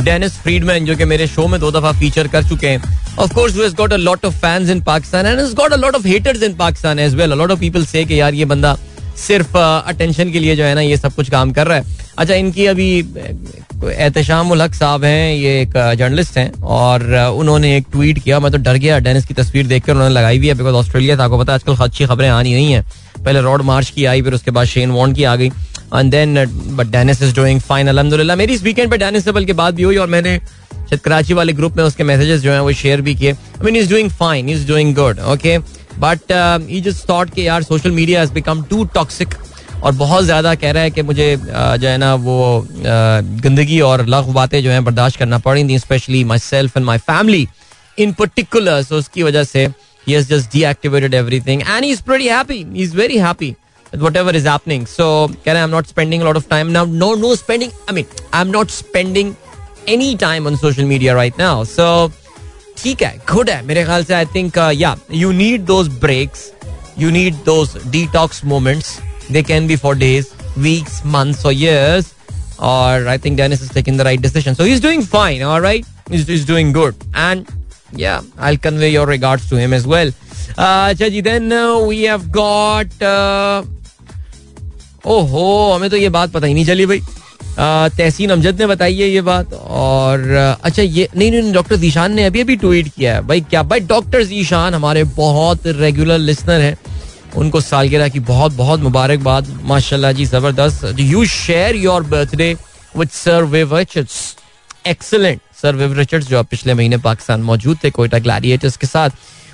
Dennis 0.00 0.32
Freedman 0.42 0.84
जो 0.84 0.96
कि 0.96 1.04
मेरे 1.04 1.26
शो 1.26 1.46
में 1.48 1.58
दो 1.60 1.70
दफ़ा 1.70 1.92
फीचर 2.00 2.28
कर 2.28 2.44
चुके 2.48 2.68
हैं। 2.68 3.16
Of 3.18 3.34
course 3.34 3.56
has 3.56 3.74
got 3.76 3.92
a 3.92 3.96
lot 3.96 4.24
of 4.24 4.34
fans 4.36 4.70
in 4.70 4.80
Pakistan 4.82 5.26
and 5.26 5.38
has 5.40 5.54
got 5.54 5.72
a 5.72 5.76
lot 5.76 5.94
of 5.94 6.06
haters 6.06 6.42
in 6.42 6.54
Pakistan 6.56 6.98
as 6.98 7.14
well 7.14 7.32
a 7.32 7.34
lot 7.34 7.50
of 7.50 7.60
people 7.60 7.84
say 7.86 8.04
कि 8.04 8.20
यार, 8.20 8.34
ये 8.34 8.44
बंदा 8.44 8.76
सिर्फ़ 9.26 9.56
अटेंशन 9.56 10.32
के 10.32 10.38
लिए 10.38 10.56
जो 10.56 10.64
है 10.64 10.74
ना, 10.74 10.80
ये 10.80 10.96
सब 10.96 11.14
कुछ 11.14 11.30
काम 11.30 11.52
कर 11.52 11.66
रहा 11.66 11.78
है। 11.78 12.00
अच्छा 12.18 12.34
इनकी 12.34 12.66
अभी 12.66 12.88
एहतशाम 13.84 14.52
हक 14.62 14.74
साहब 14.74 15.04
हैं, 15.04 15.34
ये 15.34 15.60
एक 15.60 15.72
जर्नलिस्ट 15.98 16.36
हैं, 16.38 16.52
और 16.62 17.04
उन्होंने 17.34 17.76
एक 17.76 17.86
ट्वीट 17.92 18.18
किया, 18.18 18.40
मैं 18.40 18.50
तो 18.52 18.58
डर 18.58 18.76
गया, 18.76 18.98
डेनिस 18.98 19.24
की 19.26 19.34
तस्वीर 19.34 19.66
देखकर 19.66 19.92
उन्होंने 19.92 20.14
लगाई 20.14 20.38
हुई 20.38 20.48
है, 20.48 20.54
बिकॉज़ 20.54 20.74
ऑस्ट्रेलिया 20.74 21.16
था, 21.18 21.24
आपको 21.24 21.38
पता 21.38 21.54
आजकल 21.54 21.76
अच्छी 21.76 22.06
खबरें 22.06 22.28
आनी 22.28 22.52
नहीं 22.54 22.72
है। 22.72 22.84
पहले 23.24 23.40
रॉड 23.40 23.62
मार्च 23.62 23.90
की 23.90 24.04
आई, 24.04 24.22
फिर 24.22 24.34
उसके 24.34 24.50
बाद 24.50 24.66
शेन 24.66 24.90
वॉन्ड 24.90 25.16
की 25.16 25.24
आ 25.24 25.34
गई 25.36 25.46
and 25.46 26.10
then 26.10 26.44
but 26.76 26.86
Dennis 26.88 27.22
is 27.22 27.34
doing 27.36 27.60
fine 27.60 27.88
अलहमदुलिल्लाह। 27.88 28.36
मेरी 28.36 28.54
इस 28.54 28.62
वीकेंड 28.62 28.90
पर 28.90 28.96
डेनिस 28.98 29.24
से 29.24 29.32
बल्कि 29.32 29.52
बात 29.54 29.74
भी 29.74 29.82
हुई, 29.82 29.96
और 29.96 30.08
मैंने 30.08 30.40
कराची 30.94 31.34
वाले 31.34 31.52
ग्रुप 31.52 31.76
में 31.76 31.84
उसके 31.84 32.04
मैसेजेस 32.04 32.40
जो 32.40 32.52
हैं, 32.52 32.60
वो 32.60 32.72
शेयर 32.74 33.00
भी 33.00 33.14
किए। 33.14 33.32
I 33.32 33.64
mean 33.64 33.76
is 33.76 33.90
doing 33.90 34.10
fine 34.12 34.48
is 34.50 34.66
doing 34.68 34.94
good 34.94 35.20
okay 35.32 35.58
but 35.98 36.32
he 36.68 36.80
just 36.80 37.08
thought 37.08 37.30
कि 37.34 37.46
यार 37.46 37.62
social 37.62 37.90
media 37.90 38.20
has 38.20 38.32
become 38.32 38.62
too 38.70 38.84
toxic 38.94 39.34
और 39.82 39.92
बहुत 39.92 40.24
ज़्यादा 40.24 40.54
कह 40.54 40.70
रहा 40.72 40.82
है 40.82 40.90
कि 40.90 41.02
मुझे 41.02 41.36
जो 41.36 41.88
है 41.88 41.96
ना 41.98 42.14
वो 42.26 42.66
गंदगी 42.72 43.80
और 43.80 44.06
लग 44.06 44.32
बातें 44.34 44.62
जो 44.62 44.70
है 44.70 44.80
बर्दाश्त 44.80 45.18
करना 45.18 45.38
पड़ी 45.46 45.64
थी 45.68 45.78
specially 45.78 46.24
myself 46.38 46.76
and 46.76 46.86
my 46.86 46.98
family 47.08 47.46
in 47.98 48.12
particular 48.20 48.82
so 48.82 48.98
उसकी 48.98 49.22
वजह 49.22 49.44
से 49.44 49.70
he 50.06 50.12
has 50.12 50.28
just 50.28 50.50
deactivated 50.50 51.14
everything 51.14 51.62
and 51.64 51.84
he's 51.84 52.00
pretty 52.00 52.26
happy 52.26 52.64
he's 52.72 52.94
very 52.94 53.16
happy 53.16 53.50
with 53.92 54.02
whatever 54.02 54.30
is 54.30 54.44
happening 54.44 54.86
so 54.86 55.28
can 55.44 55.56
I, 55.56 55.62
i'm 55.62 55.70
not 55.70 55.86
spending 55.86 56.22
a 56.22 56.24
lot 56.24 56.36
of 56.36 56.48
time 56.48 56.72
now 56.72 56.84
no 56.84 57.14
no 57.16 57.34
spending 57.34 57.70
i 57.88 57.92
mean 57.92 58.06
i'm 58.32 58.50
not 58.50 58.70
spending 58.70 59.36
any 59.86 60.16
time 60.16 60.46
on 60.46 60.56
social 60.56 60.86
media 60.86 61.14
right 61.14 61.38
now 61.38 61.54
so 61.66 61.86
ठीक 62.76 63.02
है 63.02 63.16
good 63.30 63.50
है 63.50 63.60
मेरे 63.66 63.82
ख्याल 63.84 64.04
से 64.04 64.14
I 64.14 64.26
think 64.26 64.56
yeah 64.74 64.94
you 65.14 65.30
need 65.32 65.64
those 65.64 65.88
breaks 66.00 66.40
you 66.98 67.10
need 67.10 67.34
those 67.46 67.76
detox 67.86 68.44
moments 68.44 68.88
they 69.30 69.42
can 69.42 69.66
be 69.66 69.76
for 69.76 69.96
days 69.98 70.26
weeks 70.58 71.00
months 71.06 71.46
और 71.46 71.52
years 71.52 72.12
और 72.60 73.06
I 73.08 73.18
think 73.18 73.36
Dennis 73.36 73.62
is 73.62 73.72
taking 73.74 73.98
the 73.98 74.00
right 74.00 74.20
decision 74.20 74.54
so 74.54 74.64
he 74.64 74.72
is 74.72 74.82
doing 74.82 75.04
fine 75.06 75.42
alright 75.44 76.12
is 76.12 76.30
is 76.32 76.46
doing 76.48 76.74
good 76.74 76.94
and 77.16 77.44
yeah 78.00 78.20
I 78.40 78.50
will 78.50 78.58
convey 78.64 78.88
your 78.88 79.10
regards 79.10 79.50
to 79.50 79.56
him 79.56 79.74
as 79.74 79.86
well 79.86 80.12
अच्छा 80.58 81.08
जी 81.08 81.22
then 81.22 81.52
we 81.88 82.04
have 82.04 82.28
got 82.36 83.02
ओहो 85.06 85.72
हमें 85.72 85.88
तो 85.90 85.96
ये 85.96 86.08
बात 86.08 86.30
पता 86.32 86.46
ही 86.46 86.54
नहीं 86.54 86.64
चली 86.64 86.86
भाई। 86.86 87.00
uh, 87.00 87.96
तहसीन 87.96 88.30
अमजद 88.30 88.60
ने 88.60 88.66
बताई 88.66 88.96
है 88.96 89.08
ये 89.08 89.20
बात 89.22 89.52
और 89.54 90.20
uh, 90.20 90.64
अच्छा 90.64 90.82
ये 90.82 91.08
नहीं 91.16 91.30
नहीं, 91.30 91.42
नहीं 91.42 91.52
डॉक्टर 91.52 91.76
जीशान 91.76 92.12
ने 92.14 92.24
अभी 92.24 92.40
अभी 92.40 92.56
ट्वीट 92.56 92.88
किया 92.96 93.14
है। 93.14 93.20
भाई 93.26 93.40
क्या 93.40 93.62
भाई 93.62 93.80
डॉक्टर 93.80 94.22
जीशान 94.24 94.74
हमारे 94.74 95.04
बहुत 95.16 95.66
रेगुलर 95.66 96.18
लिसनर 96.18 96.60
हैं। 96.60 96.76
उनको 97.36 97.60
सालगिरह 97.60 98.08
की 98.08 98.20
बहुत 98.20 98.52
बहुत 98.52 98.80
मुबारकबाद। 98.80 99.48
माशाल्लाह 99.64 100.12
जी, 100.12 100.24
ज़बरदस्त। 100.26 101.00
You 101.00 101.24
share 101.26 101.76
your 101.76 102.02
birthday 102.04 102.52
with 102.96 103.08
sir 103.10 103.44
Viv 103.44 103.76
Richards 103.76 104.16
excellent 104.86 105.40
sir 105.62 105.74
Viv 105.76 105.92
Richards 105.98 106.28
जो 106.28 106.42
पिछले 106.44 106.74
महीने 106.74 106.96
पाकिस्तान 106.98 107.42
मौजूद 107.42 107.78
थे, 107.84 107.90
कोयटा 107.90 108.18
ग्लैडिएटर्स 108.18 108.76
के 108.76 108.86
साथ, 108.86 109.10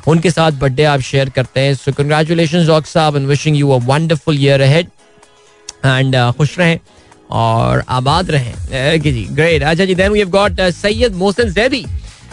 उनके 0.08 0.30
साथ 0.30 0.52
बर्थडे 0.60 0.84
आप 0.84 1.00
शेयर 1.00 1.28
करते 1.30 1.60
हैं। 1.60 1.74
सो 1.74 1.92
कंग्रेचुलेशन 1.92 2.66
डॉक्टर 2.66 2.90
साहब 2.90 3.16
and 3.16 3.26
wishing 3.28 3.56
you 3.56 3.70
a 3.70 3.78
wonderful 3.86 4.38
year 4.44 4.60
ahead 4.60 4.86
and 5.84 6.16
खुश 6.38 6.58
रहें 6.58 6.78
और 7.30 7.82
आबाद 7.88 8.30
रहें। 8.30 9.00
जी 9.02 9.26
ग्रेट 9.30 9.62
अच्छा 9.62 9.84
जी 9.84 9.94
then 9.94 10.12
we 10.12 10.18
have 10.18 10.30
got 10.30 10.60
Syed 10.74 11.14
Mohsin 11.14 11.52
Zaidi 11.52 11.84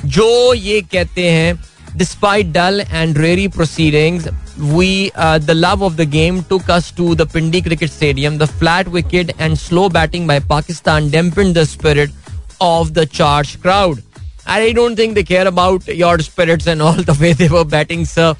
जो 0.06 0.54
ये 0.54 0.82
कहते 0.92 1.30
हैं 1.30 1.54
despite 1.97 2.47
dull 2.53 2.83
and 2.91 3.19
dreary 3.19 3.49
proceedings 3.49 4.29
we 4.71 5.11
uh, 5.17 5.39
the 5.41 5.55
love 5.55 5.83
of 5.83 5.95
the 5.97 6.05
game 6.05 6.43
took 6.49 6.67
us 6.69 6.89
to 6.93 7.05
the 7.15 7.27
Pindi 7.35 7.61
cricket 7.63 7.91
stadium 7.91 8.35
the 8.39 8.49
flat 8.63 8.89
wicket 8.89 9.31
and 9.39 9.59
slow 9.59 9.85
batting 9.89 10.27
by 10.27 10.37
Pakistan 10.51 11.09
dampened 11.15 11.55
the 11.55 11.65
spirit 11.65 12.11
of 12.67 12.91
the 12.99 13.07
charged 13.19 13.63
crowd 13.63 14.03
I 14.47 14.73
don't 14.73 14.97
think 14.97 15.15
they 15.15 15.25
care 15.31 15.47
about 15.53 15.89
your 16.03 16.13
spirits 16.27 16.67
and 16.67 16.83
all 16.83 17.01
the 17.13 17.17
way 17.23 17.33
they 17.33 17.49
were 17.49 17.65
batting 17.77 18.05
sir 18.13 18.31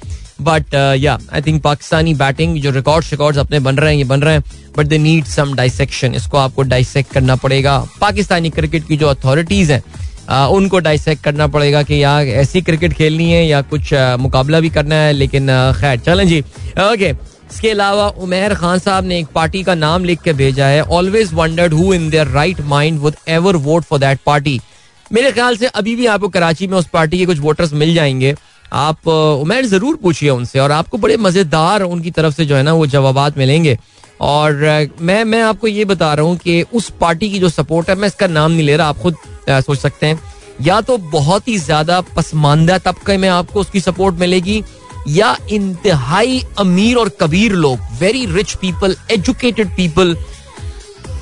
but 0.43 0.73
yeah 0.99 1.17
I 1.33 1.41
think 1.41 1.61
Pakistani 1.63 2.13
batting 2.21 2.55
जो 2.61 2.71
records 2.71 3.11
records 3.11 3.39
अपने 3.39 3.59
बन 3.67 3.75
रहे 3.77 3.91
हैं 3.91 3.97
ये 3.97 4.03
बन 4.11 4.21
रहे 4.21 4.33
हैं 4.33 4.43
but 4.77 4.87
they 4.87 4.97
need 4.97 5.25
some 5.25 5.53
dissection 5.55 6.15
इसको 6.15 6.37
आपको 6.37 6.61
डाइसेक्ट 6.73 7.13
करना 7.13 7.35
पड़ेगा 7.43 7.77
पाकिस्तानी 7.99 8.49
क्रिकेट 8.49 8.87
की 8.87 8.97
जो 8.97 9.07
अथॉरिटीज 9.07 9.71
हैं 9.71 9.83
उनको 10.28 10.78
डाइसेक्ट 10.80 11.22
करना 11.24 11.46
पड़ेगा 11.46 11.82
कि 11.82 12.02
यार 12.02 12.26
ऐसी 12.26 12.62
क्रिकेट 12.62 12.92
खेलनी 12.92 13.30
है 13.30 13.46
या 13.46 13.60
कुछ 13.64 13.92
मुकाबला 14.20 14.60
भी 14.60 14.70
करना 14.70 14.94
है, 14.96 15.12
लेकिन 15.12 15.46
खैर, 15.80 15.98
चलें 15.98 16.26
जी। 16.28 16.40
ओके 16.82 17.10
इसके 17.46 17.70
अलावा 17.70 18.06
उमेर 18.08 18.54
खान 18.54 18.78
साहब 18.78 19.04
ने 19.04 19.18
एक 19.18 19.26
पार्टी 19.34 19.62
का 19.62 19.74
नाम 19.76 20.04
लिख 20.04 20.22
के 20.22 20.32
भेजा 20.34 20.66
है। 20.66 20.82
Always 20.82 21.32
wondered 21.34 21.74
who 21.74 21.92
in 21.94 22.08
their 22.10 22.28
right 22.28 22.60
mind 22.66 22.98
would 23.00 23.14
ever 23.28 23.56
vote 23.58 23.84
for 23.84 23.98
that 23.98 24.18
party 24.26 24.60
मेरे 25.10 25.30
ख्याल 25.32 25.56
से 25.56 25.66
अभी 25.68 25.94
भी 25.96 26.06
आपको 26.08 26.28
कराची 26.28 26.66
में 26.66 26.76
उस 26.78 26.86
पार्टी 26.92 27.18
के 27.18 27.26
कुछ 27.26 27.38
वोटर्स 27.38 27.72
मिल 27.74 27.94
जाएँगे। 27.94 28.34
आप 28.74 29.08
उमेर 29.08 29.66
ज़रूर 29.66 29.96
पूछिए 29.96 30.30
उनसे 30.30 30.58
और 30.58 30.72
आपको 30.72 30.98
बड़े 30.98 31.16
मज़ेदार 31.16 31.82
उनकी 31.82 32.10
तरफ़ 32.10 32.34
से 32.34 32.44
जो 32.44 32.56
है 32.56 32.62
ना, 32.62 32.72
वो 32.72 32.86
जवाब 32.86 33.34
मिलेंगे। 33.38 33.78
और 34.20 34.88
मैं 35.00 35.22
मैं 35.24 35.42
आपको 35.42 35.66
ये 35.66 35.84
बता 35.84 36.12
रहा 36.14 36.26
हूँ 36.26 36.36
कि 36.38 36.62
उस 36.64 36.88
पार्टी 37.00 37.30
की 37.30 37.38
जो 37.38 37.48
सपोर्ट 37.48 37.88
है, 37.90 37.94
मैं 37.94 38.08
इसका 38.08 38.26
नाम 38.28 38.52
नहीं 38.52 38.62
ले 38.62 38.76
रहा, 38.76 38.88
आप 38.88 38.98
खुद 38.98 39.16
सोच 39.48 39.78
सकते 39.78 40.06
हैं। 40.06 40.20
या 40.60 40.80
तो 40.80 40.96
बहुत 40.98 41.48
ही 41.48 41.56
ज़्यादा 41.58 42.00
पसमानदा 42.16 42.78
तबके 42.80 43.16
में 43.16 43.28
आपको 43.28 43.60
उसकी 43.60 43.80
सपोर्ट 43.80 44.14
मिलेगी, 44.16 44.62
या 45.08 45.36
इंतहाई 45.50 46.42
अमीर 46.58 46.96
और 46.96 47.08
कबीर 47.20 47.52
लोग 47.54 47.80
very 48.00 48.24
rich 48.26 48.54
people 48.54 48.96
educated 49.12 49.76
people 49.76 50.16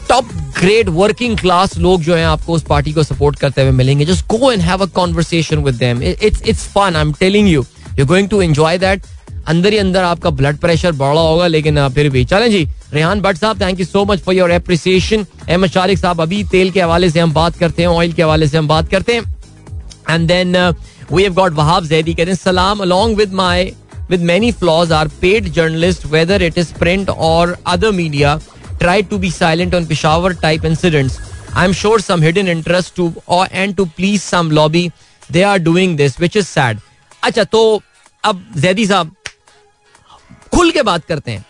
top 0.08 0.28
great 0.58 0.88
working 0.90 1.36
class 1.38 1.76
लोग 1.78 2.02
जो 2.02 2.14
हैं 2.14 2.24
आपको 2.26 2.52
उस 2.52 2.62
पार्टी 2.64 2.92
को 2.92 3.02
सपोर्ट 3.02 3.38
करते 3.38 3.62
हुए 3.62 3.70
मिलेंगे। 3.72 4.04
Just 4.04 4.26
go 4.28 4.50
and 4.52 4.62
have 4.62 4.82
a 4.82 4.86
conversation 4.94 5.58
with 5.64 5.74
them 5.74 6.02
it's 6.02 6.42
it's 6.42 6.66
fun 6.68 6.96
I 6.96 7.02
am 7.02 7.12
telling 7.20 7.48
you 7.48 7.64
you 7.98 8.06
going 8.06 8.28
to 8.28 8.40
enjoy 8.42 8.78
that 8.78 9.02
अंदर 9.48 9.72
ही 9.72 9.78
अंदर 9.78 10.02
आपका 10.04 10.30
ब्लड 10.30 10.56
प्रेशर 10.58 10.92
बढ़ा 10.92 11.20
होगा, 11.20 11.46
लेकिन 11.46 11.88
फिर 11.88 12.08
भी। 12.10 12.24
चले 12.24 12.48
जी, 12.48 12.66
रेहान 12.92 13.20
भट्ट 13.20 13.38
साहब 13.38 13.60
thank 13.60 13.80
you 13.80 13.86
so 13.86 14.04
much 14.04 14.20
for 14.20 14.34
your 14.34 14.52
appreciation 14.52 15.26
Ahmed 15.48 15.70
Sharik 15.70 15.98
साहब, 15.98 16.20
अभी 16.20 16.42
तेल 16.46 16.70
के 16.70 16.80
हवाले 16.80 17.10
से 17.10 17.20
हम 17.20 17.32
बात 17.34 17.56
करते 17.58 17.82
हैं 17.82 17.88
ऑयल 17.88 18.12
के 18.12 18.22
हवाले 18.22 18.48
से 18.48 18.58
हम 18.58 18.68
बात 18.68 18.88
करते 18.90 19.14
हैं। 19.14 19.22
And 20.10 20.26
then 20.28 20.56
we 21.12 21.28
got 21.30 21.52
Wahab 21.54 21.86
Zaidi 21.86 22.14
कहते 22.14 22.34
सलाम 22.34 22.78
along 22.82 23.16
with 23.16 23.32
my 23.34 23.72
with 24.10 24.22
many 24.22 24.50
flaws 24.52 24.92
are 24.92 25.08
paid 25.20 25.48
journalist 25.52 26.06
whether 26.06 26.42
it 26.42 26.58
is 26.58 26.72
print 26.78 27.10
और 27.10 27.56
other 27.66 27.90
media 27.92 28.38
try 28.80 29.02
to 29.02 29.18
be 29.18 29.30
silent 29.30 29.74
on 29.74 29.86
Peshawar 29.86 30.32
type 30.42 30.64
incidents 30.64 31.18
I 31.54 31.64
am 31.64 31.72
sure 31.72 32.00
some 32.00 32.22
hidden 32.22 32.48
interest 32.48 32.94
to 32.96 33.12
and 33.52 33.74
to 33.76 33.84
please 33.96 34.22
some 34.22 34.50
lobby 34.50 34.90
they 35.32 35.42
are 35.42 35.58
doing 35.58 35.96
this 35.96 36.18
which 36.20 36.36
is 36.36 36.46
sad 36.46 36.78
अच्छा 37.22 37.44
तो 37.44 37.82
अब 38.24 38.44
जैदी 38.56 38.86
साहब 38.86 39.13
खुल 40.54 40.70
के 40.70 40.82
बात 40.82 41.04
करते 41.04 41.30
हैं। 41.30 41.44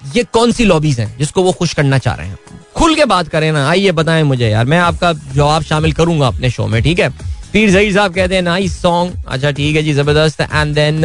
ये 0.00 0.22
कौन 0.32 0.52
सी 0.52 0.64
लॉबीज 0.64 0.98
हैं 1.00 1.16
जिसको 1.18 1.42
वो 1.42 1.52
खुश 1.52 1.72
करना 1.74 1.98
चाह 1.98 2.14
रहे 2.14 2.26
हैं? 2.28 2.38
खुल 2.76 2.94
के 2.94 3.04
बात 3.04 3.28
करें 3.28 3.50
ना, 3.52 3.68
आइए 3.68 3.92
बताएँ 3.92 4.22
मुझे 4.22 4.48
यार, 4.48 4.64
मैं 4.64 4.78
आपका 4.78 5.12
जवाब 5.12 5.62
शामिल 5.62 5.92
करूँगा 5.92 6.26
अपने 6.26 6.50
शो 6.50 6.66
में, 6.66 6.82
ठीक 6.82 6.98
है? 6.98 7.08
पीर 7.52 7.70
जहीर 7.70 7.92
साहब 7.94 8.14
कहते 8.14 8.34
हैं 8.34 8.42
नाइस 8.42 8.80
सॉन्ग 8.82 9.14
अच्छा 9.28 9.50
ठीक 9.50 9.76
है 9.76 9.82
जी, 9.82 9.92
ज़बरदस्त। 9.92 10.40
एंड 10.42 10.74
देन 10.74 11.02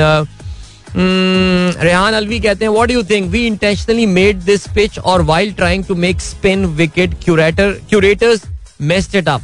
रेहान 1.83 2.13
अलवी 2.13 2.39
कहते 2.39 2.65
हैं 2.65 2.71
what 2.71 2.91
you 2.91 3.03
think 3.03 3.29
we 3.31 3.45
intentionally 3.47 4.05
made 4.05 4.37
this 4.43 4.67
pitch 4.75 4.97
और 4.99 5.21
while 5.21 5.51
trying 5.53 5.83
to 5.85 5.95
make 5.95 6.21
spin 6.21 6.65
wicket 6.77 7.13
curator 7.23 7.71
curators 7.89 8.41
messed 8.81 9.15
it 9.15 9.29
up 9.29 9.41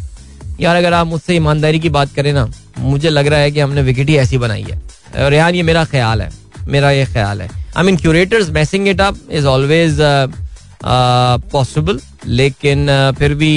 यार, 0.60 0.76
अगर 0.76 0.94
आप 0.94 1.08
मुझसे 1.08 1.36
ईमानदारी 1.36 1.80
की 1.80 1.90
बात 1.90 2.14
करें 2.16 2.32
ना, 2.34 2.48
मुझे 2.80 3.10
लग 3.10 3.28
रहा 3.28 3.40
है 3.40 3.52
कि 3.52 3.60
हमने 3.60 3.82
विकेट 3.82 4.10
ही 4.10 4.18
ऐसी 4.18 4.38
बनाई 4.38 4.64
है। 4.64 5.30
रेहान, 5.30 5.56
ये 5.56 5.64
मेरा 5.64 5.86
ख्याल 5.86 6.22
है। 6.22 6.30
मेरा 6.68 6.92
ये 6.92 7.06
ख्याल 7.06 7.42
है। 7.42 7.65
I 7.78 7.84
mean 7.84 7.98
curators 7.98 8.50
messing 8.52 8.88
it 8.88 9.02
up 9.02 9.18
is 9.32 9.46
always 9.48 9.98
possible 11.52 12.00
लेकिन 12.28 12.88
फिर 13.20 13.34
भी 13.36 13.56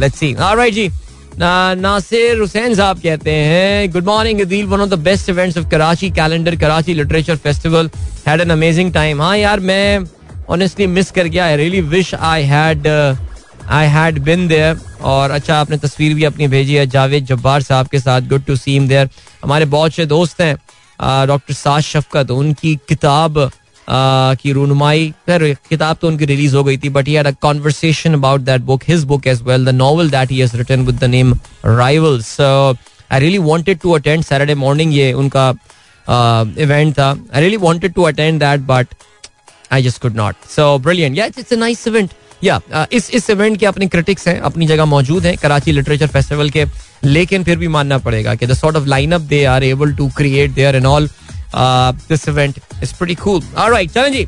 लेट्स 0.00 0.18
सी 0.18 0.34
ऑलराइट 0.34 0.74
जी 0.74 0.90
नासिर 1.38 2.38
हुसैन 2.40 2.74
साहब 2.74 2.98
कहते 3.02 3.30
हैं 3.30 3.92
good 3.92 4.04
morning 4.06 4.40
Adeel 4.40 4.66
one 4.66 4.80
of 4.80 4.90
the 4.90 4.98
best 5.04 5.28
events 5.30 5.58
of 5.58 5.68
Karachi 5.70 6.10
calendar 6.18 6.56
Karachi 6.56 6.94
literature 6.94 7.36
festival 7.44 7.90
had 8.26 8.40
an 8.40 8.50
amazing 8.50 8.92
time 8.94 9.22
हाँ 9.22 9.36
यार 9.38 9.60
मैं 9.70 10.04
ऑनेस्टली 10.50 10.86
मिस 10.86 11.10
कर 11.10 11.26
गया 11.26 11.44
I 11.44 11.56
really 11.56 11.80
wish 11.88 12.14
I 12.14 12.42
had 12.44 12.86
I 12.86 13.86
had 13.88 14.18
been 14.22 14.46
there 14.48 14.78
और 15.02 15.30
अच्छा 15.30 15.56
आपने 15.56 15.76
तस्वीर 15.78 16.14
भी 16.14 16.24
अपनी 16.24 16.48
भेजी 16.48 16.74
है 16.74 16.86
जावेद 16.86 17.24
जब्बार 17.26 17.62
साहब 17.62 17.86
के 17.88 17.98
साथ 17.98 18.28
गुड 18.28 18.44
टू 18.44 18.56
सीम 18.56 18.88
देयर 18.88 19.08
हमारे 19.44 19.64
बहुत 19.74 19.94
से 19.94 20.06
दोस्त 20.06 20.40
हैं 20.40 20.56
डॉक्टर 21.00 21.54
साज 21.54 21.82
शफकत, 21.82 22.30
उनकी 22.30 22.74
किताब 22.88 23.50
की 23.88 24.52
रूनुमाई, 24.52 25.08
खैर, 25.26 25.42
किताब 25.70 25.96
तो 26.00 26.08
उनकी 26.08 26.24
रिलीज़ 26.24 26.54
हो 26.56 26.62
गई 26.64 26.76
थी 26.78 26.88
but 26.88 27.08
he 27.08 27.16
a 27.16 27.30
conversation 27.42 28.14
about 28.14 28.40
that 28.40 28.60
book 28.62 28.82
his 28.88 29.04
book 29.04 29.26
as 29.26 29.42
well 29.42 29.64
the 29.64 29.74
novel 29.74 30.10
that 30.10 30.30
he 30.30 30.42
written 30.54 30.84
with 30.86 30.98
the 30.98 31.04
name 31.10 31.34
rivals 31.66 32.40
I 32.40 33.20
really 33.20 33.38
wanted 33.40 33.78
to 33.80 33.92
attend 33.92 34.24
Saturday 34.24 34.54
morning 34.54 34.94
ये 34.94 35.12
उनका 35.12 35.48
इवेंट 36.58 36.94
था। 36.98 37.10
I 37.34 37.40
really 37.40 37.56
wanted 37.56 37.94
to 37.94 38.02
attend 38.02 38.40
that 38.40 38.60
but 38.66 38.94
I 39.72 39.82
just 39.82 40.00
could 40.02 40.16
not 40.16 40.34
so 40.50 40.76
brilliant 40.78 41.18
yeah 41.18 41.24
it's 41.26 41.52
a 41.52 41.56
nice 41.56 41.86
event 41.88 42.10
yeah 42.44 42.60
इस 42.92 43.10
इस 43.10 43.30
event 43.30 43.58
के 43.58 43.66
अपने 43.66 43.86
critics 43.86 44.26
हैं, 44.28 44.38
अपनी 44.40 44.66
जगह 44.66 44.84
मौजूद 44.84 45.26
हैं, 45.26 45.36
कराची 45.38 45.72
लिटरेचर 45.72 46.06
फेस्टिवल 46.06 46.50
के 46.50 46.64
लेकिन 47.04 47.44
फिर 47.44 47.58
भी 47.58 47.68
मानना 47.68 47.98
पड़ेगा 47.98 48.34
कि 48.34 48.46
the 48.46 48.54
sort 48.54 48.76
of 48.76 48.86
lineup 48.86 49.20
they 49.20 49.44
are 49.44 49.64
able 49.64 49.94
to 49.94 50.08
create 50.16 50.50
there 50.50 50.76
and 50.76 50.86
all 50.86 51.08
this 51.56 52.28
event 52.28 52.58
is 52.82 52.94
pretty 52.98 53.14
cool 53.22 53.42
alright 53.58 53.90
चलें 53.90 54.12
जी, 54.12 54.26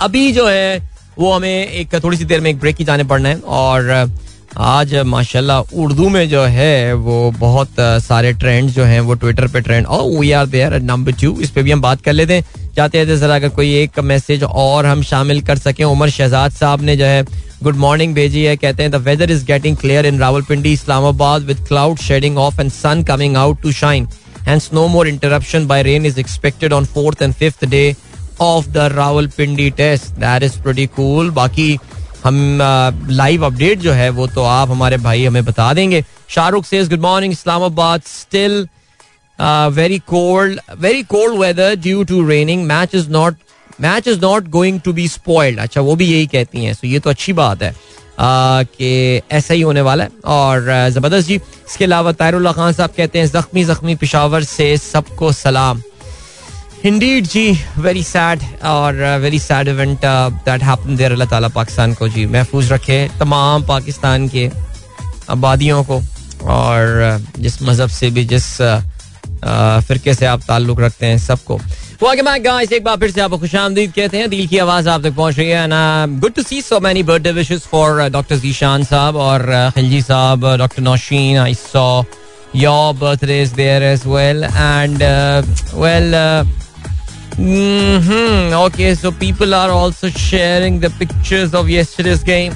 अभी 0.00 0.30
जो 0.32 0.46
है, 0.48 0.78
वो 1.18 1.32
हमें 1.32 1.66
एक 1.66 1.94
थोड़ी 2.04 2.16
सी 2.16 2.24
देर 2.24 2.40
में 2.40 2.50
एक 2.50 2.58
ब्रेक 2.60 2.76
की 2.76 2.84
जाने 2.84 3.04
पड़ना 3.04 3.28
है 3.28 3.38
और 3.38 4.10
आज 4.58 4.94
माशाल्लाह 5.06 5.74
उर्दू 5.76 6.08
में 6.08 6.28
जो 6.28 6.42
है, 6.42 6.92
वो 6.94 7.30
बहुत 7.38 7.74
सारे 7.80 8.32
ट्रेंड 8.32 8.70
जो 8.70 8.84
हैं, 8.84 9.00
वो 9.00 9.14
ट्विटर 9.14 9.46
पे 9.48 9.60
ट्रेंड 9.60 9.86
और 9.86 10.10
we 10.18 10.30
are 10.32 10.46
there 10.46 10.78
number 10.82 11.12
two 11.22 11.32
इस 11.40 11.50
पे 11.50 11.62
भी 11.62 11.70
हम 11.70 11.80
बात 11.82 12.00
कर 12.02 12.12
लेते 12.12 12.34
हैं। 12.34 12.72
चाहते 12.76 12.98
हैं 12.98 13.16
जरा 13.18 13.34
अगर 13.34 13.48
कोई 13.48 13.74
एक 13.74 13.98
मैसेज 14.00 14.42
और 14.42 14.86
हम 14.86 15.02
शामिल 15.02 15.40
कर 15.42 15.58
सकें, 15.58 15.84
उमर 15.84 16.10
शहजाद 16.10 16.52
साहब 16.52 16.82
ने 16.82 16.96
जो 16.96 17.04
है 17.04 17.24
गुड 17.62 17.76
मॉर्निंग 17.76 18.14
भेजी 18.14 18.42
है 18.44 18.56
कहते 18.56 18.82
हैं 18.82 18.92
the 18.92 19.02
weather 19.06 19.30
is 19.30 19.44
getting 19.46 19.76
clear 19.76 20.06
in 20.06 20.18
Rawalpindi 20.20 20.72
Islamabad 20.72 21.42
with 21.42 21.64
cloud 21.68 21.98
shedding 21.98 22.38
off 22.38 22.60
and 22.60 22.70
sun 22.72 23.02
coming 23.08 23.36
out 23.36 23.60
to 23.62 23.72
shine 23.72 24.08
Hence, 24.46 24.70
no 24.70 24.88
more 24.88 25.08
interruption 25.08 25.66
by 25.66 25.82
rain 25.82 26.04
is 26.04 26.18
expected 26.18 26.72
on 26.72 26.84
fourth 26.86 27.20
and 27.20 27.34
fifth 27.34 27.68
day 27.68 27.96
of 28.40 28.72
the 28.72 28.88
Rawalpindi 28.90 29.74
test. 29.74 30.14
That 30.16 30.44
is 30.44 30.56
pretty 30.56 30.86
cool. 30.88 31.30
बाकी 31.32 31.78
हम 32.24 32.58
live 33.10 33.40
uh, 33.40 33.46
update 33.46 33.78
जो 33.78 33.92
है 33.92 34.08
वो 34.10 34.26
तो 34.26 34.42
आप 34.42 34.70
हमारे 34.70 34.96
भाई 34.98 35.24
हमें 35.24 35.44
बता 35.44 35.72
देंगे 35.74 36.02
Shahrukh 36.34 36.64
says 36.64 36.88
good 36.90 37.00
morning 37.00 37.32
Islamabad 37.32 38.02
still 38.06 38.66
very 39.74 39.98
cold 40.08 40.60
very 40.80 41.02
cold 41.10 41.38
weather 41.40 41.74
due 41.78 42.04
to 42.04 42.26
raining 42.28 42.64
match 42.66 42.94
is 42.94 43.10
not 43.10 43.34
match 43.80 44.08
is 44.08 44.20
not 44.20 44.48
going 44.50 44.80
to 44.80 44.92
be 44.92 45.08
spoiled 45.08 45.58
अच्छा 45.60 45.80
वो 45.80 45.96
भी 45.96 46.06
यही 46.06 46.26
कहती 46.26 46.64
हैं। 46.64 46.74
सो 46.74 46.86
ये 46.86 46.98
तो 46.98 47.10
अच्छी 47.10 47.32
बात 47.32 47.62
है 47.62 47.74
कि 48.20 49.22
ऐसा 49.32 49.54
ही 49.54 49.60
होने 49.60 49.80
वाला 49.80 50.04
है। 50.04 50.10
और 50.26 50.88
ज़बरदस्त 50.90 51.28
जी, 51.28 51.34
इसके 51.36 51.84
अलावा 51.84 52.12
तायरुल्ला 52.12 52.52
खान 52.52 52.72
साहब 52.72 52.90
कहते 52.96 53.18
हैं, 53.18 53.26
जख्मी 53.28 53.64
जख्मी 53.64 53.94
पिशावर 53.96 54.44
से 54.44 54.76
सबको 54.78 55.32
सलाम। 55.32 55.82
इंडीड 56.84 57.26
जी 57.26 57.58
वेरी 57.78 58.02
सैड 58.04 58.42
और 58.64 58.94
very 59.20 59.38
sad 59.38 59.68
event 59.68 60.00
that 60.04 60.62
happen 60.62 60.96
there 60.96 61.12
अल्लाह 61.12 61.28
ताला 61.28 61.48
पाकिस्तान 61.50 61.94
को 61.94 62.08
जी, 62.08 62.26
महफूज 62.26 62.72
रखे 62.72 62.98
तमाम 63.20 63.66
पाकिस्तान 63.66 64.28
के 64.28 64.50
आबादियों 65.30 65.82
को। 65.84 66.02
और 66.44 67.20
जिस 67.38 67.62
मज़हब 67.62 67.88
से 67.90 68.10
भी, 68.10 68.24
जिस 68.24 68.46
फ़िरके 69.86 70.14
से 70.14 70.26
आप 70.26 70.42
ताल्लुक़ 70.48 70.80
रखते 70.80 71.06
हैं 71.06 71.18
सबको। 71.18 71.58
वेलकम 72.02 72.24
बैक 72.24 72.42
गाइस 72.42 72.72
एक 72.72 72.84
बार 72.84 72.96
फिर 73.00 73.10
से 73.10 73.20
आपको 73.20 73.36
खुशामदीद 73.38 73.92
कहते 73.96 74.18
हैं, 74.18 74.28
दिल 74.30 74.46
की 74.46 74.58
आवाज़ 74.58 74.88
आप 74.88 75.02
तक 75.02 75.14
पहुँच 75.16 75.38
रही 75.38 75.48
है 75.48 75.66
ना 75.66 76.06
good 76.20 76.32
to 76.34 76.42
see 76.42 76.60
so 76.62 76.80
many 76.80 77.02
birthday 77.08 77.32
wishes 77.32 77.66
for 77.70 78.02
doctor 78.12 78.36
Zeeshan 78.44 78.84
साहब 78.84 79.16
और 79.16 79.44
खिलजी 79.74 80.00
साहब 80.02 80.44
doctor 80.58 80.82
Nausheen 80.82 81.38
I 81.38 81.54
saw 81.54 81.86
your 82.56 82.92
birthday 83.00 83.40
is 83.42 83.54
there 83.54 83.82
as 83.82 84.06
well 84.06 84.44
and 84.44 85.02
well 85.74 86.14
okay, 88.56 88.94
so 88.94 89.10
people 89.12 89.54
are 89.56 89.70
also 89.70 90.08
sharing 90.20 90.78
the 90.84 90.90
pictures 91.00 91.56
of 91.58 91.68
yesterday's 91.72 92.22
game. 92.28 92.54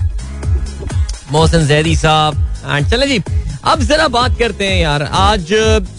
Mohsin 1.33 1.67
Zaidi 1.67 1.95
साहब। 1.97 2.47
And 2.67 2.87
चले 2.91 3.07
जी, 3.07 3.21
अब 3.65 3.83
जरा 3.83 4.07
बात 4.09 4.39
करते 4.39 4.67
हैं 4.67 4.81
यार। 4.81 5.03
आज 5.03 5.53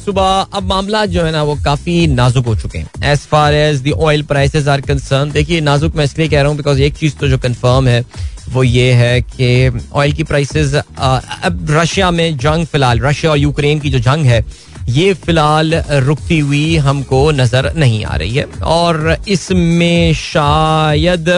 सुबह 0.05 0.47
अब 0.53 0.63
मामला 0.65 1.05
जो 1.05 1.23
है 1.23 1.31
ना, 1.31 1.43
वो 1.43 1.55
काफ़ी 1.65 2.05
नाजुक 2.09 2.45
हो 2.45 2.55
चुके 2.55 2.77
हैं। 2.77 3.11
As 3.11 3.19
far 3.27 3.53
as 3.53 3.79
the 3.81 3.91
oil 3.91 4.23
prices 4.23 4.67
are 4.67 4.81
concern 4.81 5.31
देखिए, 5.31 5.61
नाजुक 5.61 5.95
मैं 5.95 6.05
इसलिए 6.05 6.27
कह 6.27 6.39
रहा 6.39 6.47
हूँ 6.47 6.57
बिकॉज़ 6.57 6.81
एक 6.81 6.95
चीज़ 6.97 7.15
तो 7.15 7.27
जो 7.27 7.37
कंफर्म 7.39 7.87
है, 7.87 8.03
वो 8.49 8.63
ये 8.63 8.91
है 8.93 9.21
कि 9.23 9.87
ऑयल 9.93 10.11
की 10.11 10.23
प्राइसेस 10.23 10.73
अब 10.75 11.67
रशिया 11.69 12.11
में 12.11 12.37
जंग 12.37 12.65
फ़िलहाल 12.65 12.99
रशिया 12.99 13.31
और 13.31 13.37
यूक्रेन 13.37 13.79
की 13.79 13.89
जो 13.89 13.99
जंग 14.01 14.25
है, 14.25 14.43
ये 14.89 15.13
फ़िलहाल 15.15 15.73
रुकती 16.05 16.39
हुई 16.39 16.75
हमको 16.77 17.29
नज़र 17.31 17.71
नहीं 17.75 18.03
आ 18.05 18.15
रही 18.15 18.35
है। 18.35 18.45
और 18.63 19.15
इसमें 19.27 20.13
शायद 20.15 21.29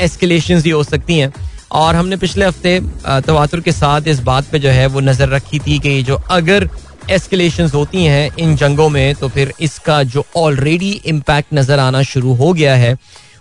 एस्केलेशन 0.00 0.62
ही 0.64 0.70
हो 0.70 0.82
सकती 0.84 1.18
हैं। 1.18 1.32
और 1.70 1.96
हमने 1.96 2.16
पिछले 2.16 2.44
हफ़्ते 2.44 2.78
तवातुर 3.26 3.60
के 3.60 3.72
साथ 3.72 4.08
इस 4.08 4.20
बात 4.22 4.50
पे 4.52 4.58
जो 4.58 4.68
है 4.70 4.86
वो 4.86 5.00
नज़र 5.00 5.28
रखी 5.28 5.58
थी 5.58 5.78
कि 5.78 6.02
जो 6.02 6.20
अगर 6.30 6.68
एस्केलेशन 7.10 7.70
होती 7.74 8.04
हैं 8.04 8.30
इन 8.38 8.54
जंगों 8.56 8.88
में 8.88 9.14
तो 9.14 9.28
फिर 9.28 9.52
इसका 9.60 10.02
जो 10.04 10.24
ऑलरेडी 10.36 10.90
इम्पैक्ट 11.06 11.54
नज़र 11.54 11.78
आना 11.78 12.02
शुरू 12.02 12.34
हो 12.34 12.52
गया 12.52 12.74
है। 12.76 12.96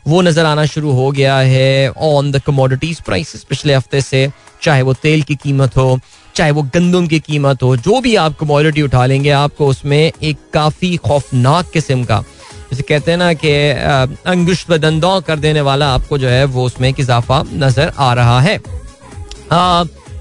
वो 0.08 0.22
नज़र 0.22 0.46
आना 0.46 0.66
शुरू 0.66 0.92
हो 0.92 1.12
गया 1.12 1.38
है 1.38 1.90
ऑन 1.92 2.32
द 2.32 2.40
कमोडिटीज 2.42 3.00
प्राइसेस 3.02 3.44
पिछले 3.44 3.74
हफ़्ते 3.76 4.02
से। 4.02 4.30
चाहे 4.62 4.82
वो 4.82 4.94
तेल 4.94 5.22
की 5.22 5.36
कीमत 5.36 5.78
हो, 5.78 6.00
चाहे 6.36 6.52
वो 6.52 6.62
गंदम 6.74 7.08
की 7.08 7.20
कीमत 7.20 7.64
हो, 7.64 7.76
जो 7.78 8.00
भी 8.02 8.16
आप 8.16 8.38
कमोडिटी 8.40 8.82
उठा 8.82 9.06
लेंगे, 9.06 9.30
आपको 9.32 9.68
उसमें 9.68 10.12
एक 10.24 10.38
काफ़ी 10.54 10.96
खौफनाक 10.98 11.70
किस्म 11.74 12.04
का 12.04 12.24
जैसे 12.72 12.84
कहते 12.84 13.12
हैं 13.12 13.18
ना 13.18 13.32
कि 13.36 13.52
अंगुश 14.30 14.66
बदंदौ 14.70 15.20
कर 15.22 15.40
देने 15.40 15.62
वाला 15.62 15.88
आपको 15.94 16.18
जो 16.18 16.28
है 16.30 16.44
वो 16.48 16.66
उसमें 16.66 16.90
इजाफा 16.90 17.44
नज़र 17.54 17.92
आ 18.00 18.14
रहा 18.14 18.40
है। 18.42 18.60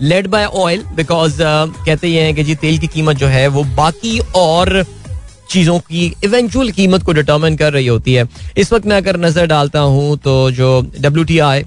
लेड 0.03 0.27
बाय 0.27 0.45
ऑयल 0.47 0.85
बिकॉज़ 0.97 1.37
कहते 1.41 2.09
हैं 2.11 2.35
कि 2.35 2.45
जी 2.45 2.55
तेल 2.57 2.79
की 2.79 2.87
कीमत 2.89 3.17
जो 3.17 3.27
है 3.29 3.47
वो 3.49 3.65
बाकी 3.77 4.19
और 4.37 4.85
चीज़ों 5.51 5.79
की 5.81 6.05
इवेंचुअल 6.25 6.71
कीमत 6.71 7.03
को 7.03 7.13
डिटर्मिन 7.13 7.57
कर 7.57 7.73
रही 7.73 7.87
होती 7.87 8.15
है। 8.15 8.27
इस 8.59 8.73
वक्त 8.73 8.87
मैं 8.87 8.97
अगर 8.97 9.17
नज़र 9.17 9.47
डालता 9.47 9.81
हूँ 9.81 10.17
तो 10.19 10.51
जो 10.51 10.81
डब्ल्यू 10.99 11.25
टी 11.25 11.39
आई 11.41 11.65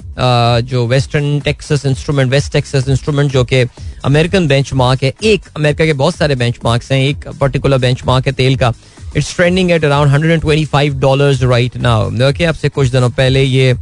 जो 0.63 0.85
western 0.87 1.39
Texas 1.45 1.85
instrument 1.85 2.31
west 2.31 2.51
Texas 2.53 2.89
instrument 2.89 3.31
जो 3.31 3.43
कि 3.43 3.65
अमेरिकन 4.05 4.47
बेंच 4.47 4.73
मार्क 4.73 5.03
है, 5.03 5.13
एक 5.23 5.41
अमेरिका 5.57 5.85
के 5.85 5.93
बहुत 5.93 6.15
सारे 6.15 6.35
बेंच 6.35 6.59
मार्क्स 6.65 6.91
हैं, 6.91 6.99
एक 6.99 7.27
पर्टिकुलर 7.39 7.77
बेंच 7.77 8.03
मार्क 8.05 8.27
है 8.27 8.33
तेल 8.33 8.55
का। 8.57 8.73
It's 9.17 9.35
trending 9.35 9.71
at 9.71 9.85
around 9.85 10.11
hundred 10.11 10.31
and 10.31 10.41
twenty 10.41 10.65
five 10.65 10.99
dollar 10.99 11.33
right 11.47 11.77
now 11.77 12.09
देखिए 12.11 12.47
आपसे 12.47 12.69
कुछ 12.69 12.87
दिनों 12.89 13.09
पहले 13.11 13.43
ये 13.43 13.73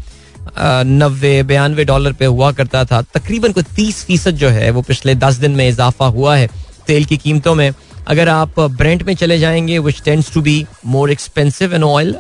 नब्बे 0.59 1.41
बयानवे 1.43 1.84
डॉलर 1.86 2.13
पे 2.13 2.25
हुआ 2.25 2.51
करता 2.51 2.84
था। 2.86 3.01
तकरीबन 3.13 3.51
कोई 3.51 3.63
तीस 3.75 4.03
फ़ीसद 4.05 4.36
जो 4.36 4.49
है, 4.49 4.69
वो 4.71 4.82
पिछले 4.82 5.15
दस 5.15 5.36
दिन 5.36 5.51
में 5.51 5.67
इजाफा 5.69 6.05
हुआ 6.07 6.36
है 6.36 6.49
तेल 6.88 7.05
की 7.05 7.17
कीमतों 7.17 7.55
में। 7.55 7.71
अगर 8.07 8.30
आप 8.30 8.59
ब्रेंट 8.59 9.03
में 9.03 9.13
चले 9.15 9.38
जाएँगे 9.39 9.80
which 9.80 10.01
tends 10.05 10.34
to 10.34 10.41
be 10.41 10.65
more 10.86 11.11
expensive 11.11 11.73
in 11.75 11.84
oil 11.84 12.15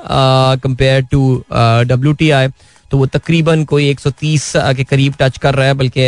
compare 0.63 1.01
to 1.11 1.21
W 1.51 2.13
T 2.13 2.29
I 2.31 2.47
तो 2.91 2.97
वो 2.97 3.05
तकरीबन 3.05 3.63
कोई 3.65 3.93
130 3.93 4.51
के 4.75 4.83
करीब 4.83 5.13
टच 5.19 5.37
कर 5.37 5.55
रहा 5.55 5.67
है, 5.67 5.73
बल्कि 5.73 6.01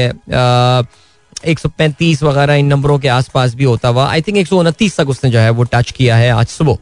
एक 1.44 1.60
सौ 1.60 1.70
पैंतीस 1.78 2.24
वगैरह 2.24 2.56
इन 2.56 2.66
नंबरों 2.68 2.98
के 3.00 3.08
आसपास 3.10 3.54
भी 3.56 3.64
होता 3.64 3.90
हुआ 3.90 4.08
आई 4.10 4.22
थिंक 4.22 4.38
एक 4.38 4.48
सौ 4.48 4.60
उनतीस 4.60 4.98
तक 4.98 5.10
उसने 5.10 5.30
जो 5.32 5.40
है 5.40 5.50
वो 5.50 5.64
टच 5.74 5.92
किया 5.92 6.16
है 6.16 6.30
आज 6.32 6.48
सुबह। 6.48 6.78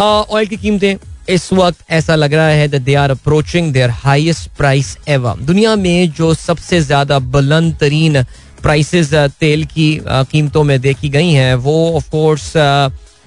ऑयल 0.00 0.46
की 0.46 0.56
कीमतें, 0.56 0.96
इस 1.28 1.52
वक्त 1.52 1.84
ऐसा 1.90 2.14
लग 2.14 2.34
रहा 2.34 2.48
है 2.48 2.68
they 2.70 2.94
are 2.94 3.10
approaching 3.10 3.72
their 3.72 3.90
highest 3.92 4.48
price 4.58 4.96
ever 5.08 5.36
दुनिया 5.42 5.76
में 5.76 6.10
जो 6.12 6.32
सबसे 6.36 6.80
ज़्यादा 6.82 7.18
बुलंद 7.18 7.76
तरीन 7.80 8.22
प्राइसेस 8.62 9.14
तेल 9.40 9.64
की 9.66 9.88
कीमतों 10.04 10.64
में 10.64 10.80
देखी 10.80 11.08
गई 11.08 11.30
हैं, 11.30 11.54
वो 11.56 11.96
ऑफ़ 11.96 12.10
कोर्स 12.10 12.52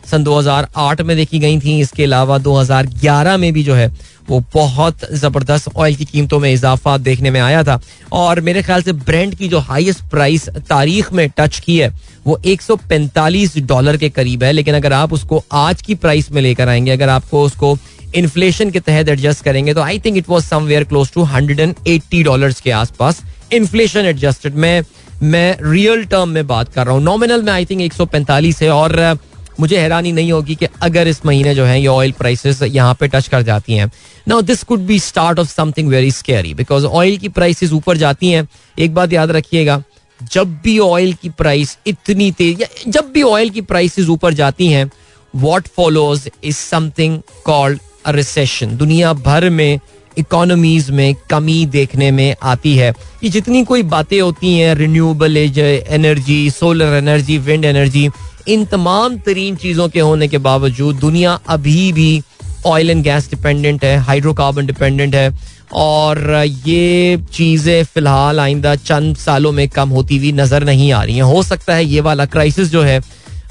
सन 0.06 0.24
2008 0.24 1.02
में 1.02 1.16
देखी 1.18 1.40
गई 1.40 1.60
थी, 1.60 1.80
इसके 1.80 2.04
अलावा 2.04 2.38
2011 2.40 3.38
में 3.38 3.52
भी 3.54 3.64
जो 3.64 3.76
है 3.76 3.92
वो 4.30 4.44
बहुत 4.54 5.06
ज़बरदस्त 5.14 5.70
ऑयल 5.76 5.96
की 5.96 6.06
कीमतों 6.06 6.40
में 6.40 6.52
इजाफा 6.54 6.98
देखने 7.00 7.32
में 7.32 7.40
आया 7.42 7.64
था। 7.64 7.80
और 8.14 8.42
मेरे 8.42 8.64
ख्याल 8.64 8.82
से 8.82 8.94
ब्रांड 8.94 9.36
की 9.36 9.48
जो 9.48 9.60
हाईएस्ट 9.60 10.04
प्राइस 10.12 10.48
तारीख 10.70 11.12
में 11.14 11.28
टच 11.38 11.60
की 11.60 11.78
है, 11.78 11.92
वो 12.28 12.40
145 12.46 13.58
डॉलर 13.60 13.98
के 13.98 14.10
करीब 14.10 14.44
है। 14.44 14.52
लेकिन 14.52 14.76
अगर 14.76 14.94
आप 14.94 15.14
उसको 15.14 15.44
आज 15.54 15.82
की 15.82 15.96
प्राइस 15.96 16.32
में 16.32 16.42
लेकर 16.42 16.70
आएँगे, 16.70 16.92
अगर 16.92 17.10
आपको 17.10 17.44
उसको 17.44 17.78
इन्फ्लेशन 18.16 18.70
के 18.72 18.80
तहत 18.80 19.10
एडजस्ट 19.10 19.44
करेंगे 19.44 19.74
तो 19.74 19.82
I 19.82 20.00
think 20.00 20.18
it 20.18 20.30
was 20.30 20.46
somewhere 20.46 20.84
close 20.84 21.12
to 21.14 21.24
hundred 21.26 21.60
and 21.60 21.76
eighty 21.88 22.24
dollar 22.24 22.54
के 22.64 22.72
आसपास 22.74 23.22
इन्फ्लेशन 23.54 24.06
एडजस्टेड 24.06 24.56
में, 24.56 24.84
मैं 25.24 25.58
रियल 25.64 26.04
टर्म 26.06 26.30
में 26.30 26.48
बात 26.48 26.74
कर 26.74 26.86
रहा 26.86 26.96
हूँ। 26.96 27.04
नॉमिनल 27.04 27.42
में 27.44 27.52
आई 27.54 27.66
थिंक 27.66 27.82
एक 27.82 27.94
सौ 27.94 28.06
पैंतालीस 28.06 28.62
है 28.62 28.70
और 28.70 28.96
मुझे 29.60 29.78
हैरानी 29.80 30.12
नहीं 30.12 30.32
होगी 30.32 30.56
कि 30.56 30.68
अगर 30.82 31.08
इस 31.08 31.26
महीने 31.26 31.54
जो 31.56 31.66
है 31.66 31.80
ये 31.82 31.88
ऑयल 31.88 32.12
प्राइसेस 32.12 32.62
यहाँ 32.64 32.94
पे 33.00 33.08
टच 33.08 33.28
कर 33.28 33.42
जाती 33.42 33.74
हैं। 33.74 33.92
Now 34.28 34.42
this 34.42 34.64
could 34.64 34.80
be 34.88 35.00
start 35.00 35.40
of 35.40 35.48
something 35.48 35.90
very 35.90 36.12
scary 36.12 36.54
because 36.54 36.86
oil 36.86 37.18
की 37.18 37.30
प्राइसेस 37.30 37.72
ऊपर 37.74 37.98
जाती 37.98 38.32
हैं। 38.32 38.48
एक 38.78 38.94
बात 38.96 39.14
याद 39.14 39.32
रखिएगा, 39.32 39.82
जब 40.20 40.56
भी 40.64 40.78
ऑयल 40.80 41.14
की 41.14 41.30
प्राइस 41.32 41.78
इतनी 41.88 42.32
तेज 42.32 42.66
जब 42.88 43.12
भी 43.14 43.24
ऑयल 43.24 43.50
की 43.50 43.62
प्राइसेस 43.64 44.08
ऊपर 44.10 44.34
जाती 44.34 44.68
हैं 44.68 44.90
what 45.34 45.68
follows 45.68 46.30
is 46.44 46.56
something 46.58 47.20
called 47.46 47.80
recession 48.08 48.76
दुनिया 48.78 49.14
भर 49.16 49.50
में 49.50 49.80
इकोनॉमीज 50.18 50.90
में 50.90 51.16
कमी 51.30 51.66
देखने 51.66 52.10
में 52.12 52.36
आती 52.44 52.76
है। 52.76 52.90
ये 53.24 53.30
जितनी 53.30 53.64
कोई 53.66 53.84
बातें 53.86 54.20
होती 54.20 54.54
हैं 54.54 54.74
renewable 54.76 55.38
energy 55.38 56.50
solar 56.52 56.96
energy 56.98 57.38
wind 57.40 57.66
energy 57.66 58.08
इन 58.48 58.66
तमाम 58.66 59.18
तरीन 59.20 59.56
चीज़ों 59.56 59.88
के 59.90 60.00
होने 60.00 60.28
के 60.28 60.38
बावजूद 60.40 60.96
दुनिया 60.96 61.40
अभी 61.50 61.92
भी 61.94 62.22
ऑयल 62.66 62.90
एंड 62.90 63.04
गैस 63.04 63.30
डिपेंडेंट 63.30 63.84
है 63.84 63.98
हाइड्रोकार्बन 64.00 64.66
डिपेंडेंट 64.68 65.16
है, 65.16 65.32
और 65.74 66.20
ये 66.66 67.18
चीज़ें 67.34 67.84
फ़िलहाल 67.84 68.40
आइंदा 68.40 68.76
चंद 68.76 69.16
सालों 69.18 69.52
में 69.52 69.68
कम 69.70 69.90
होती 69.90 70.18
हुई 70.18 70.32
नज़र 70.34 70.64
नहीं 70.64 70.92
आ 70.92 71.04
रही 71.04 71.16
हैं। 71.16 71.24
हो 71.24 71.42
सकता 71.44 71.76
है 71.76 71.86
ये 71.86 72.02
वाला 72.02 72.26
क्राइसिस 72.28 72.72
जो 72.72 72.82
है 72.84 73.00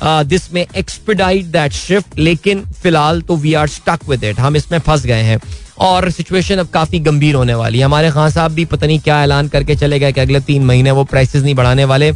दिस 0.02 0.52
में 0.52 0.64
एक्सपेडाइट 0.76 1.44
दैट 1.46 1.72
शिफ्ट 1.72 2.18
लेकिन 2.18 2.64
फ़िलहाल 2.82 3.20
तो 3.22 3.36
we 3.36 3.52
are 3.54 3.68
stuck 3.68 4.08
with 4.08 4.24
it 4.24 4.40
हम 4.40 4.56
इसमें 4.56 4.78
फंस 4.78 5.04
गए 5.06 5.22
हैं। 5.22 5.38
और 5.80 6.10
सिचुएशन 6.10 6.58
अब 6.58 6.68
काफ़ी 6.74 6.98
गंभीर 7.00 7.34
होने 7.34 7.54
वाली 7.54 7.78
है। 7.78 7.84
हमारे 7.84 8.10
खान 8.10 8.30
साहब 8.30 8.52
भी 8.52 8.64
पता 8.64 8.86
नहीं 8.86 8.98
क्या 9.00 9.22
ऐलान 9.22 9.48
करके 9.48 9.76
चले 9.76 9.98
गए 9.98 10.12
कि 10.12 10.20
अगले 10.20 10.40
तीन 10.42 10.64
महीने 10.64 10.90
वो 10.90 11.04
प्राइसेस 11.06 11.42
नहीं 11.42 11.54
बढ़ाने 11.54 11.84
वाले। 11.84 12.12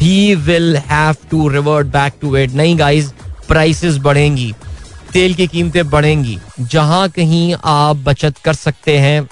He 0.00 0.34
will 0.36 0.76
have 0.90 1.16
to 1.30 1.48
revert 1.48 1.86
back 1.88 2.12
to 2.20 2.36
it 2.36 2.52
नहीं 2.52 2.78
गाइज़ 2.78 3.10
प्राइसेस 3.48 3.96
बढ़ेंगी, 3.98 4.52
तेल 5.12 5.34
की 5.34 5.46
कीमतें 5.46 5.88
बढ़ेंगी। 5.90 6.38
जहाँ 6.60 7.08
कहीं 7.10 7.54
आप 7.64 7.96
बचत 8.04 8.38
कर 8.44 8.54
सकते 8.54 8.98
हैं 8.98 9.28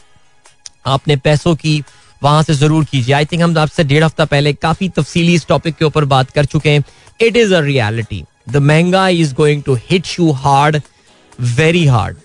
अपने 0.86 1.16
पैसों 1.18 1.54
की 1.56 1.82
वहाँ 2.22 2.42
से 2.42 2.54
ज़रूर 2.54 2.84
कीजिए। 2.84 3.14
आई 3.14 3.24
थिंक 3.24 3.42
हम 3.42 3.58
आपसे 3.58 3.84
डेढ़ 3.84 4.04
हफ़्ता 4.04 4.24
पहले 4.24 4.52
काफ़ी 4.54 4.88
तफसीली 4.88 5.34
इस 5.34 5.46
टॉपिक 5.48 5.76
के 5.76 5.84
ऊपर 5.84 6.04
बात 6.06 6.30
कर 6.30 6.44
चुके 6.44 6.70
हैं। 6.70 6.84
It 7.20 7.36
is 7.36 7.54
a 7.54 7.60
reality 7.60 8.22
the 8.50 8.56
महँगा 8.58 9.08
is 9.08 9.34
going 9.34 9.62
to 9.62 9.74
hit 9.90 10.06
you 10.18 10.30
hard 10.34 10.80
very 11.38 11.84
hard 11.86 12.16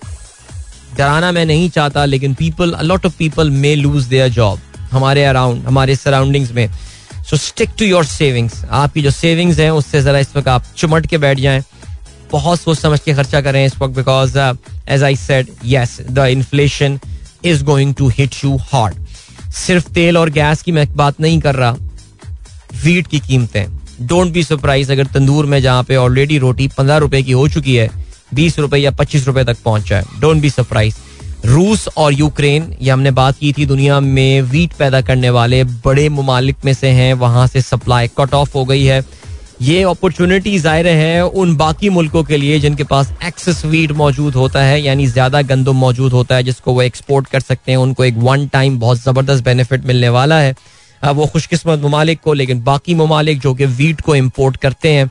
डराना 0.97 1.31
मैं 1.31 1.45
नहीं 1.45 1.69
चाहता, 1.69 2.05
लेकिन 2.05 2.33
people 2.33 2.71
a lot 2.73 3.05
of 3.05 3.17
people 3.17 3.49
may 3.51 3.73
lose 3.75 4.05
their 4.05 4.29
job 4.29 4.59
हमारे 4.91 5.23
अराउंड 5.25 5.65
हमारे 5.65 5.95
सराउंडिंग्स 5.95 6.51
में। 6.51 6.69
So 7.29 7.37
stick 7.37 7.69
to 7.79 7.85
your 7.85 8.05
savings 8.05 8.63
आपकी 8.65 9.01
जो 9.01 9.11
सेविंग्स 9.11 9.57
हैं, 9.59 9.69
उससे 9.71 10.01
जरा 10.01 10.19
इस 10.19 10.35
वक्त 10.35 10.47
आप 10.47 10.65
चुमट 10.77 11.07
के 11.07 11.17
बैठ 11.17 11.39
जाएँ। 11.39 11.63
बहुत 12.31 12.61
सोच 12.61 12.77
समझ 12.79 12.99
के 12.99 13.13
खर्चा 13.13 13.41
करें 13.41 13.65
इस 13.65 13.75
वक्त 13.79 13.95
because 13.95 14.37
as 14.37 15.03
I 15.03 15.15
said 15.15 15.47
yes 15.65 15.97
the 16.09 16.25
inflation 16.29 16.99
is 17.45 17.63
going 17.63 17.93
to 17.95 18.07
hit 18.09 18.35
you 18.43 18.55
hard 18.71 19.05
सिर्फ़ 19.55 19.89
तेल 19.93 20.17
और 20.17 20.29
गैस 20.29 20.61
की 20.61 20.71
मैं 20.71 20.87
बात 20.95 21.19
नहीं 21.21 21.39
कर 21.39 21.55
रहा। 21.55 21.71
वीट 22.83 23.07
की 23.07 23.19
कीमतें। 23.19 23.65
डोंट 24.01 24.31
बी 24.33 24.43
सरप्राइज़ 24.43 24.91
अगर 24.91 25.05
तंदूर 25.13 25.45
में 25.45 25.61
जहाँ 25.61 25.83
पे 25.83 25.95
ऑलरेडी 25.95 26.37
रोटी 26.37 26.67
पंद्रह 26.67 26.97
रुपए 26.97 27.21
की 27.23 27.31
हो 27.31 27.47
चुकी 27.49 27.75
है, 27.75 27.89
बीस 28.33 28.59
रुपए 28.59 28.77
या 28.77 28.91
पच्चीस 28.93 29.27
रुपए 29.27 29.43
तक 29.43 29.57
पहुँच 29.65 29.89
जाए। 29.89 30.03
डोंट 30.19 30.41
बी 30.41 30.49
सरप्राइज़ 30.49 30.95
रूस 31.45 31.87
और 31.97 32.13
यूक्रेन, 32.13 32.71
ये 32.81 32.89
हमने 32.89 33.11
बात 33.11 33.37
की 33.37 33.51
थी 33.53 33.65
दुनिया 33.65 33.99
में 33.99 34.41
वीट 34.43 34.73
पैदा 34.73 35.01
करने 35.01 35.29
वाले 35.29 35.63
बड़े 35.85 36.07
ममालिक 36.09 36.65
में 36.65 36.73
से 36.73 36.87
हैं, 36.89 37.13
वहाँ 37.15 37.45
से 37.47 37.61
सप्लाई 37.61 38.07
कट 38.17 38.33
ऑफ़ 38.33 38.53
हो 38.53 38.63
गई 38.65 38.83
है। 38.83 39.03
ये 39.61 39.81
अपॉर्चुनिटी 39.83 40.57
ज़ाहिर 40.59 40.87
है 40.87 41.25
उन 41.25 41.55
बाकी 41.57 41.89
मुल्कों 41.89 42.23
के 42.23 42.37
लिए 42.37 42.59
जिनके 42.59 42.83
पास 42.85 43.11
एक्सेस 43.25 43.63
वीट 43.65 43.91
मौजूद 43.93 44.35
होता 44.35 44.63
है, 44.63 44.81
यानी 44.81 45.07
ज़्यादा 45.07 45.41
गंदम 45.43 45.75
मौजूद 45.75 46.13
होता 46.13 46.35
है, 46.35 46.43
जिसको 46.43 46.73
वो 46.73 46.81
एक्सपोर्ट 46.81 47.27
कर 47.27 47.39
सकते 47.39 47.71
हैं, 47.71 47.77
उनको 47.77 48.05
एक 48.05 48.17
वन 48.17 48.47
टाइम 48.47 48.79
बहुत 48.79 49.01
ज़बरदस्त 49.01 49.43
बेनिफिट 49.43 49.85
मिलने 49.85 50.09
वाला 50.09 50.39
है। 50.39 50.55
वो 51.01 51.25
खुशकिस्मत 51.27 51.79
ममालिक 51.79 52.19
को, 52.21 52.33
लेकिन 52.33 52.61
बाकी 52.63 52.95
ममालिक 52.95 53.39
जो 53.39 53.53
कि 53.53 53.65
वीट 53.67 54.01
को 54.01 54.15
इम्पोर्ट 54.15 54.57
करते 54.57 54.91
हैं 54.91 55.09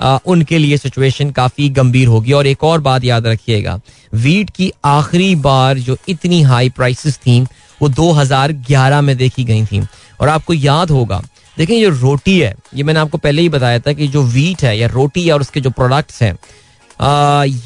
उनके 0.00 0.58
लिए 0.58 0.76
सिचुएशन 0.76 1.30
काफ़ी 1.30 1.68
गंभीर 1.70 2.08
होगी। 2.08 2.32
और 2.32 2.46
एक 2.46 2.64
और 2.64 2.80
बात 2.80 3.04
याद 3.04 3.26
रखिएगा, 3.26 3.80
वीट 4.14 4.50
की 4.50 4.70
आखिरी 4.84 5.34
बार 5.36 5.78
जो 5.78 5.96
इतनी 6.08 6.42
हाई 6.42 6.68
प्राइसेस 6.70 7.16
थी, 7.16 7.40
वो 7.80 7.88
2011 7.88 9.00
में 9.00 9.16
देखी 9.16 9.44
गई 9.44 9.64
थी। 9.64 9.82
और 10.20 10.28
आपको 10.28 10.54
याद 10.54 10.90
होगा, 10.90 11.22
देखें 11.56 11.74
ये 11.76 11.88
रोटी 11.90 12.38
है, 12.38 12.54
ये 12.74 12.82
मैंने 12.82 13.00
आपको 13.00 13.18
पहले 13.18 13.42
ही 13.42 13.48
बताया 13.48 13.78
था 13.78 13.92
कि 13.92 14.08
जो 14.08 14.22
वीट 14.24 14.62
है 14.64 14.78
या 14.78 14.88
रोटी 14.88 15.28
और 15.30 15.40
उसके 15.40 15.60
जो 15.60 15.70
प्रोडक्ट्स 15.72 16.22
हैं 16.22 16.36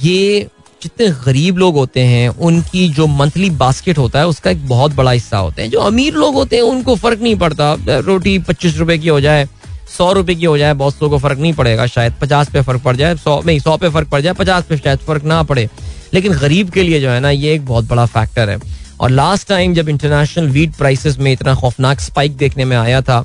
ये 0.03 0.49
जितने 0.83 1.09
गरीब 1.25 1.59
लोग 1.59 1.75
होते 1.75 2.01
हैं, 2.01 2.29
उनकी 2.29 2.89
जो 2.89 3.07
मंथली 3.07 3.51
बास्केट 3.53 3.99
होता 3.99 4.19
है, 4.19 4.27
उसका 4.27 4.51
एक 4.51 4.67
बहुत 4.69 4.95
बड़ा 4.95 5.11
हिस्सा 5.11 5.39
होता 5.39 5.63
है। 5.63 5.69
जो 5.69 5.81
अमीर 5.81 6.15
लोग 6.15 6.35
होते 6.35 6.57
हैं, 6.57 6.63
उनको 6.63 6.95
फ़र्क 6.97 7.21
नहीं 7.21 7.35
पड़ता। 7.37 7.75
रोटी 7.81 8.39
पच्चीस 8.41 8.77
रुपए 8.79 8.97
की 8.99 9.09
हो 9.09 9.21
जाए 9.21 9.47
सौ 9.93 10.13
रुपए 10.13 10.35
की 10.35 10.45
हो 10.45 10.59
जाए, 10.59 10.75
बहुत 10.75 10.99
को 10.99 11.19
फ़र्क 11.19 11.39
नहीं 11.39 11.53
पड़ेगा 11.53 11.87
शायद, 11.87 12.15
पचास 12.21 12.51
पे 12.51 12.61
फ़र्क 12.61 12.83
पड़ 12.83 12.97
जाए, 12.97 13.17
सौ, 13.17 13.41
नहीं, 13.47 13.59
सौ 13.59 13.77
पे 13.77 13.89
फ़र्क 13.89 14.09
पड़ 14.09 14.21
जाए, 14.21 14.33
पचास 14.33 14.65
पे 14.65 14.77
शायद 14.77 14.99
फ़र्क 14.99 15.25
ना 15.25 15.43
पड़े। 15.43 15.69
लेकिन 16.15 16.33
गरीब 16.33 16.71
के 16.71 16.83
लिए 16.83 17.01
जो 17.01 17.11
है 17.11 17.21
ना, 17.21 17.31
ये 17.31 17.55
एक 17.55 17.67
बहुत 17.67 17.89
बड़ा 17.89 18.07
फैक्टर 18.07 18.51
है। 18.51 18.59
और 19.01 19.11
लास्ट 19.11 19.49
टाइम 19.49 19.75
जब 19.75 19.89
इंटरनेशनल 19.89 20.49
वीट 20.49 20.75
प्राइसेस 20.75 21.19
में 21.19 21.33
इतना 21.33 21.55
खौफनाक 21.55 22.01
स्पाइक 22.01 22.37
देखने 22.37 22.65
में 22.65 22.77
आया 22.77 23.01
था 23.01 23.25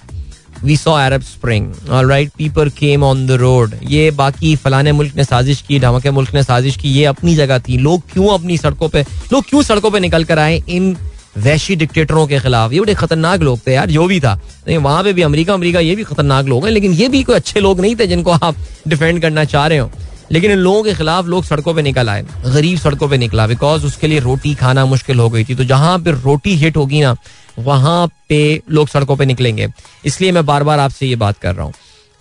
we 0.64 0.78
saw 0.78 0.94
Arab 0.96 1.22
Spring 1.22 1.74
right 1.90 2.32
people 2.38 2.70
came 2.70 3.04
on 3.04 3.26
the 3.28 3.32
road 3.32 3.74
ये 3.84 4.10
बाकी 4.12 4.56
फलाने 4.56 4.92
मुल्क 4.92 5.16
ने 5.16 5.24
साजिश 5.24 5.62
की 5.62 5.80
ढमके 5.80 6.12
मुल्क 6.12 6.34
ने 6.34 6.44
साजिश 6.44 6.78
की, 6.78 6.90
ये 6.90 7.06
अपनी 7.06 7.36
जगह 7.36 7.60
थी। 7.60 7.78
लोग 7.78 8.02
क्यों 8.14 8.28
अपनी 8.28 8.58
सड़कों 8.58 8.90
पे, 8.90 9.02
लोग 9.34 9.46
क्यों 9.50 9.62
सड़कों 9.62 9.92
पे 9.92 10.00
निकल 10.00 10.24
कर 10.24 10.40
आए? 10.40 10.62
इन 10.70 10.96
वैशी 11.38 11.76
डिक्टेटरों 11.76 12.28
के 12.28 12.40
खिलाफ। 12.40 12.74
ये 12.74 12.80
बड़े 12.80 12.94
खतरनाक 12.94 13.42
लोग 13.42 13.60
थे 13.68 13.74
यार, 13.74 13.90
जो 13.90 14.08
भी 14.08 14.20
था। 14.20 14.42
नहीं, 14.68 14.78
वहाँ 14.78 15.04
पे 15.04 15.14
भी 15.14 15.22
अमेरिका 15.22 15.54
अमेरिका, 15.54 15.80
ये 15.80 15.96
भी 15.96 16.04
खतरनाक 16.04 16.46
लोग 16.46 16.66
हैं, 16.66 16.72
लेकिन 16.72 16.92
ये 16.92 17.10
भी 17.10 17.24
कोई 17.24 17.36
अच्छे 17.36 17.60
लोग 17.60 17.80
नहीं 17.80 17.96
थे 17.96 18.08
जिनको 18.08 18.32
आप 18.32 18.56
डिफेंड 18.88 19.22
करना 19.22 19.44
चाह 19.44 19.68
रहे 19.68 19.78
हो। 19.78 19.92
लेकिन 20.32 20.52
इन 20.52 20.58
लोगों 20.58 20.84
के 20.84 20.94
खिलाफ 20.94 21.26
लोग 21.26 21.44
सड़कों 21.44 21.74
पे 21.74 21.82
निकल 21.82 22.10
आए। 22.10 22.26
गरीब 22.46 22.80
सड़कों 22.80 23.10
पे 23.10 23.18
निकला। 23.18 23.48
बिकॉज़ 23.48 23.86
उसके 23.86 24.08
लिए 24.08 24.20
रोटी 24.20 24.56
खाना 24.56 24.86
मुश्किल 24.86 25.20
हो 25.20 25.30
गई 25.30 25.44
थी। 25.44 25.56
तो 25.56 25.64
जहाँ 25.64 26.00
पे 26.00 26.12
रोटी 26.12 26.56
हिट 26.56 26.78
होगी 26.78 27.02
ना, 27.02 27.16
वहाँ 27.60 28.08
पे 28.30 28.62
लोग 28.72 28.88
सड़कों 28.88 29.16
पे 29.16 29.26
निकलेंगे। 29.26 29.68
इसलिए 30.06 30.32
मैं 30.32 30.46
बार 30.46 30.64
बार 30.64 30.80
आपसे 30.80 31.08
ये 31.08 31.16
बात 31.16 31.38
कर 31.38 31.56
रहा 31.56 31.66
हूँ 31.66 31.74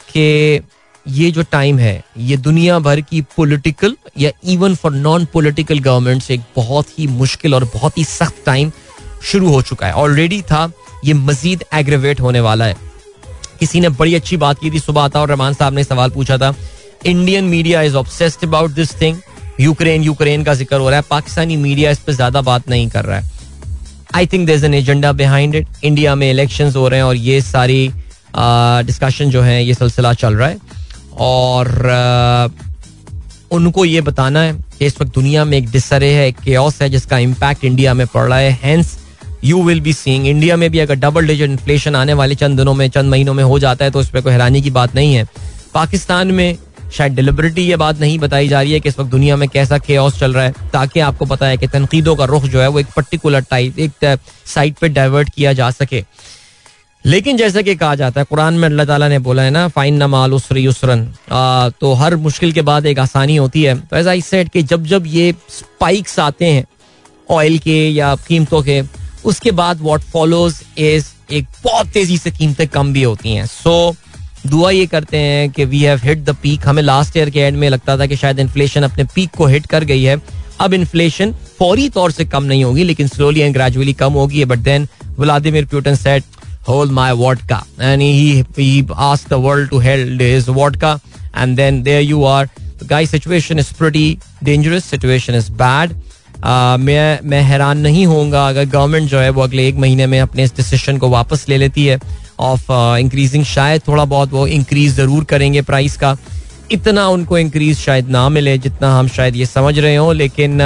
कि 0.08 0.60
ये 1.08 1.30
जो 1.30 1.42
टाइम 1.42 1.78
है, 1.78 2.04
ये 2.18 2.36
दुनिया 2.36 2.78
भर 2.78 3.00
की 3.00 3.20
पॉलिटिकल 3.20 3.96
या 4.18 4.30
even 4.44 4.74
for 4.74 4.92
non 4.92 5.24
political 5.24 5.78
government 5.78 6.30
एक 6.30 6.40
बहुत 6.56 6.98
ही 6.98 7.06
मुश्किल 7.06 7.54
और 7.54 7.64
बहुत 7.64 7.98
ही 7.98 8.04
सख्त 8.04 8.42
टाइम 8.46 8.72
शुरू 9.22 9.48
हो 9.48 9.60
चुका 9.62 9.86
है। 9.86 9.92
ऑलरेडी 9.94 10.40
था, 10.42 10.70
ये 11.04 11.14
मजीद 11.14 11.64
एग्रेवेट 11.74 12.20
होने 12.20 12.40
वाला 12.40 12.64
है। 12.64 12.74
किसी 13.60 13.80
ने 13.80 13.88
बड़ी 13.90 14.14
अच्छी 14.14 14.36
बात 14.36 14.58
की 14.58 14.70
थी, 14.70 14.78
सुबह 14.80 15.02
आता 15.02 15.20
और 15.20 15.28
रहमान 15.28 15.54
साहब 15.54 15.74
ने 15.74 15.84
सवाल 15.84 16.10
पूछा 16.10 16.38
था 16.38 16.54
Indian 17.06 17.44
media 17.44 17.82
is 17.82 17.96
obsessed 17.96 18.44
about 18.44 18.70
this 18.72 19.00
thing 19.00 19.16
Ukraine 19.60 20.02
Ukraine 20.02 20.44
का 20.44 20.54
ज़िक्र 20.54 20.76
हो 20.76 20.88
रहा 20.90 20.98
है, 20.98 21.04
पाकिस्तानी 21.10 21.56
मीडिया 21.56 21.90
इस 21.90 21.98
पर 21.98 22.12
ज़्यादा 22.12 22.40
बात 22.42 22.68
नहीं 22.68 22.88
कर 22.88 23.04
रहा 23.04 23.18
है। 23.18 23.34
I 24.14 24.26
think 24.26 24.46
there 24.46 24.64
an 24.64 24.74
agenda 24.74 25.12
behind 25.12 25.54
it 25.54 25.66
India 25.84 26.14
में 26.14 26.30
इलेक्शन 26.30 26.72
हो 26.72 26.88
रहे 26.88 27.00
हैं 27.00 27.06
और 27.06 27.16
ये 27.16 27.40
सारी 27.42 27.88
डिस्कशन 28.36 29.30
जो 29.30 29.42
है, 29.42 29.64
ये 29.64 29.74
सिलसिला 29.74 30.12
चल 30.14 30.34
रहा 30.34 30.48
है। 30.48 30.58
और 31.18 32.54
उनको 33.52 33.84
ये 33.84 34.00
बताना 34.00 34.40
है 34.40 34.52
कि 34.78 34.86
इस 34.86 35.00
वक्त 35.00 35.14
दुनिया 35.14 35.44
में 35.44 35.56
एक 35.58 35.70
डिसरे 35.70 36.12
है, 36.12 36.26
एक 36.28 36.38
केओस 36.40 36.80
है, 36.82 36.88
जिसका 36.90 37.18
इम्पैक्ट 37.20 37.64
इंडिया 37.64 37.94
में 37.94 38.06
पड़ 38.06 38.28
रहा 38.28 38.38
है। 38.38 38.50
Hence 38.62 38.96
you 39.44 39.62
will 39.62 39.80
be 39.80 39.92
seeing 39.92 40.26
India 40.26 40.56
में 40.56 40.70
भी 40.70 40.78
अगर 40.78 40.94
डबल 40.96 41.26
डिजिट 41.26 41.50
इन्फ्लेशन 41.50 41.96
आने 41.96 42.14
वाले 42.14 42.34
चंद 42.34 42.58
दिनों 42.58 42.74
में, 42.74 42.88
चंद 42.88 43.10
महीनों 43.10 43.34
में 43.34 43.42
हो 43.44 43.58
जाता 43.58 43.84
है 43.84 43.90
तो 43.90 44.00
उस 44.00 44.10
पर 44.10 44.20
कोई 44.20 44.32
हैरानी 44.32 44.62
की 44.62 44.70
बात 44.70 44.94
नहीं 44.94 45.14
है। 45.14 45.26
पाकिस्तान 45.74 46.30
में 46.30 46.58
शायद 46.92 47.14
डिलिबरिटी 47.14 47.62
ये 47.62 47.76
बात 47.76 48.00
नहीं 48.00 48.18
बताई 48.18 48.48
जा 48.48 48.60
रही 48.60 48.72
है 48.72 48.80
कि 48.80 48.88
इस 48.88 48.98
वक्त 48.98 49.10
दुनिया 49.10 49.36
में 49.36 49.48
कैसा 49.48 49.78
केओस 49.78 50.18
चल 50.18 50.32
रहा 50.34 50.44
है, 50.44 50.52
ताकि 50.72 51.00
आपको 51.00 51.24
पता 51.26 51.46
है 51.46 51.56
कि 51.56 51.66
तनकीदों 51.68 52.14
का 52.16 52.24
रुख 52.24 52.44
जो 52.44 52.60
है 52.60 52.68
वो 52.68 52.80
एक 52.80 52.86
पर्टिकुलर 52.96 53.40
टाइप 53.50 53.78
एक 53.78 54.18
साइड 54.46 54.74
पर 54.74 54.88
डाइवर्ट 54.90 55.30
किया 55.34 55.52
जा 55.52 55.70
सके। 55.72 56.04
लेकिन 57.04 57.36
जैसा 57.36 57.62
कि 57.62 57.74
कहा 57.76 57.94
जाता 57.94 58.20
है, 58.20 58.24
कुरान 58.24 58.54
में 58.54 58.68
अल्लाह 58.68 58.86
ताला 58.86 59.08
ने 59.08 59.18
बोला 59.20 59.42
है 59.42 59.50
ना, 59.50 59.66
फाइन 59.68 60.02
नमाल 60.02 60.34
उसरी 60.34 60.62
युसरन 60.62 61.04
तो 61.80 61.92
हर 61.94 62.16
मुश्किल 62.18 62.52
के 62.52 62.62
बाद 62.62 62.86
एक 62.86 62.98
आसानी 62.98 63.36
होती 63.36 63.62
है। 63.62 63.74
तो 63.80 63.96
ऐसा 63.96 64.10
आई 64.10 64.20
सेड 64.22 64.48
कि 64.48 64.62
जब 64.64 64.84
जब 64.86 65.06
ये 65.06 65.34
स्पाइक्स 65.50 66.18
आते 66.20 66.44
हैं 66.46 66.64
ऑयल 67.30 67.58
के 67.58 67.78
या 67.90 68.14
कीमतों 68.28 68.62
के 68.62 68.80
उसके 69.26 69.50
बाद 69.60 69.80
वॉट 69.82 70.02
फॉलोज 70.12 70.62
इज़ 70.78 71.06
एक 71.34 71.46
बहुत 71.64 71.88
तेज़ी 71.94 72.18
से 72.18 72.30
कीमतें 72.30 72.66
कम 72.68 72.92
भी 72.92 73.02
होती 73.02 73.34
हैं। 73.34 73.46
सो 73.46 73.94
so, 73.94 74.50
दुआ 74.50 74.70
ये 74.70 74.86
करते 74.86 75.16
हैं 75.16 75.50
कि 75.50 75.64
we 75.64 75.82
have 75.82 76.00
hit 76.04 76.24
the 76.24 76.36
peak 76.42 76.66
हमें 76.68 76.82
लास्ट 76.82 77.16
ईयर 77.16 77.30
के 77.30 77.40
एंड 77.40 77.56
में 77.58 77.68
लगता 77.70 77.98
था 77.98 78.06
कि 78.06 78.16
शायद 78.16 78.38
इन्फ्लेशन 78.38 78.82
अपने 78.82 79.04
पीक 79.14 79.30
को 79.36 79.46
हिट 79.46 79.66
कर 79.66 79.84
गई 79.84 80.02
है। 80.02 80.20
अब 80.60 80.74
इन्फ्लेशन 80.74 81.34
फौरी 81.58 81.88
तौर 81.88 82.12
से 82.12 82.24
कम 82.24 82.44
नहीं 82.44 82.64
होगी 82.64 82.84
लेकिन 82.84 83.08
स्लोली 83.08 83.40
एंड 83.40 83.54
ग्रेजुअली 83.54 83.92
कम 83.92 84.12
होगी 84.12 84.44
but 84.44 84.58
then 84.58 84.88
Vladimir 85.18 85.64
Putin 85.64 85.94
said 85.94 86.24
hold 86.68 86.92
my 86.94 87.10
vodka. 87.18 87.56
And 87.88 88.02
he 88.02 88.44
he 88.56 88.70
asked 89.08 89.28
the 89.32 89.38
world 89.42 89.68
to 89.72 89.80
hold 89.82 90.22
his 90.22 90.48
vodka. 90.56 90.88
And 91.42 91.60
then 91.60 91.76
there 91.88 92.00
you 92.00 92.24
are. 92.30 92.48
The 92.80 92.88
guy 92.92 93.04
situation 93.10 93.62
is 93.64 93.70
pretty 93.72 94.18
dangerous. 94.48 94.88
Situation 94.94 95.38
is 95.40 95.48
मैं 96.38 97.18
मैं 97.24 97.40
हैरान 97.42 97.78
नहीं 97.78 98.04
होऊँगा। 98.06 98.46
अगर 98.48 98.64
government 98.66 99.08
जो 99.10 99.18
है 99.18 99.30
वो 99.30 99.42
अगले 99.42 99.66
एक 99.68 99.76
महीने 99.76 100.06
में 100.06 100.20
अपने 100.20 100.44
इस 100.44 100.56
डिसीज़न 100.56 100.98
को 100.98 101.08
वापस 101.10 101.44
ले 101.48 101.56
लेती 101.56 101.86
है 101.86 101.98
ऑफ़ 102.40 102.70
इंक्रीजिंग 103.00 103.44
शायद 103.46 103.82
थोड़ा 103.88 104.04
बहुत 104.04 104.32
वो 104.32 104.46
इंक्रीज 104.48 104.94
ज़रूर 104.94 105.24
करेंगे 105.24 105.62
प्राइस 105.62 105.96
का। 105.96 106.16
इतना 106.72 107.06
उनको 107.08 107.38
इंक्रीज 107.38 107.76
शायद 107.78 108.08
ना 108.10 108.28
मिले 108.28 108.56
जितना 108.58 108.96
हम 108.98 109.08
शायद 109.08 109.36
ये 109.36 109.46
समझ 109.46 109.78
रहे 109.78 109.96
हो, 109.96 110.12
लेकिन 110.12 110.58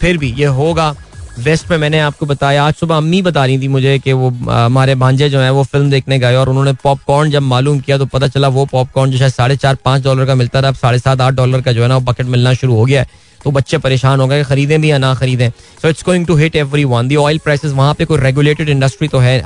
फिर 0.00 0.18
भी 0.18 0.32
ये 0.38 0.46
होगा। 0.46 0.94
वेस्ट 1.38 1.70
में 1.70 1.76
मैंने 1.78 1.98
आपको 2.00 2.26
बताया, 2.26 2.64
आज 2.64 2.74
सुबह 2.74 2.96
अम्मी 2.96 3.20
बता 3.22 3.44
रही 3.44 3.60
थी 3.60 3.68
मुझे 3.68 3.98
कि 3.98 4.12
वो 4.12 4.30
हमारे 4.48 4.94
भांजे 4.94 5.28
जो 5.30 5.40
है 5.40 5.50
वो 5.50 5.62
फ़िल्म 5.64 5.90
देखने 5.90 6.18
गए 6.18 6.36
और 6.36 6.48
उन्होंने 6.48 6.72
पॉपकॉर्न 6.82 7.30
जब 7.30 7.42
मालूम 7.42 7.78
किया 7.80 7.98
तो 7.98 8.06
पता 8.06 8.28
चला 8.28 8.48
वो 8.48 8.64
पॉपकॉर्न 8.66 9.10
जो 9.10 9.18
शायद 9.18 9.32
साढ़े 9.32 9.56
चार, 9.56 9.74
पाँच 9.84 10.02
डॉलर 10.04 10.26
का 10.26 10.34
मिलता 10.34 10.62
था, 10.62 10.68
अब 10.68 10.74
साढ़े 10.74 10.98
सात, 10.98 11.20
आठ 11.20 11.34
डॉलर 11.34 11.60
का 11.60 11.72
जो 11.72 11.82
है 11.82 11.88
ना 11.88 11.96
वो 11.96 12.12
बकेट 12.12 12.26
मिलना 12.26 12.54
शुरू 12.54 12.74
हो 12.74 12.84
गया 12.84 13.00
है। 13.00 13.26
तो 13.44 13.50
बच्चे 13.50 13.78
परेशान 13.78 14.20
हो 14.20 14.26
गए, 14.26 14.44
खरीदें 14.44 14.80
भी 14.80 14.90
या 14.90 14.98
ना 14.98 15.14
खरीदें। 15.14 15.48
So 15.82 15.88
it's 15.88 16.04
going 16.04 16.26
to 16.26 16.36
hit 16.36 16.56
everyone 16.86 17.08
the 17.08 17.16
oil 17.16 17.38
prices 17.38 17.72
वहाँ 17.72 17.94
पे 17.94 18.04
कोई 18.04 18.18
रेगुलेटेड 18.20 18.68
इंडस्ट्री 18.68 19.08
तो 19.08 19.18
है 19.18 19.36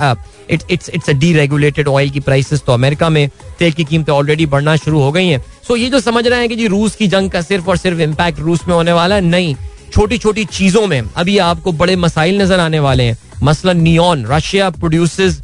it's 0.50 0.66
it's 0.70 0.90
it's 0.90 1.10
a 1.10 1.12
deregulated 1.32 1.88
oil 1.88 2.10
की 2.10 2.20
प्राइसेस 2.20 2.62
तो 2.66 2.72
अमेरिका 2.72 3.08
में 3.08 3.28
तेल 3.58 3.72
की 3.72 3.84
कीमतें 3.84 4.12
ऑलरेडी 4.12 4.46
बढ़ना 4.46 4.76
शुरू 4.76 5.00
हो 5.00 5.12
गई 5.12 5.26
हैं। 5.26 5.44
सो 5.68 5.76
ये 5.76 5.90
जो 5.90 6.00
समझ 6.00 6.26
रहे 6.26 6.38
हैं 6.38 6.48
कि 6.48 6.56
जी 6.56 6.66
रूस 6.68 6.96
की 6.96 7.08
जंग 7.08 7.30
का 7.30 7.42
सिर्फ़ 7.42 7.68
और 7.70 7.76
सिर्फ़ 7.76 8.00
इम्पैक्ट 8.00 8.40
रूस 8.40 8.66
में 8.68 8.74
होने 8.74 8.92
वाला 8.92 9.14
है, 9.14 9.20
नहीं। 9.20 9.54
छोटी 9.92 10.18
छोटी 10.18 10.44
चीज़ों 10.46 10.86
में 10.86 11.00
अभी 11.00 11.38
आपको 11.40 11.72
बड़े 11.74 11.96
मसाइल 11.98 12.40
नज़र 12.42 12.60
आने 12.60 12.78
वाले 12.80 13.04
हैं। 13.04 13.16
मसलन 13.42 13.80
neon 13.80 14.24
Russia 14.26 14.70
produces 14.72 15.40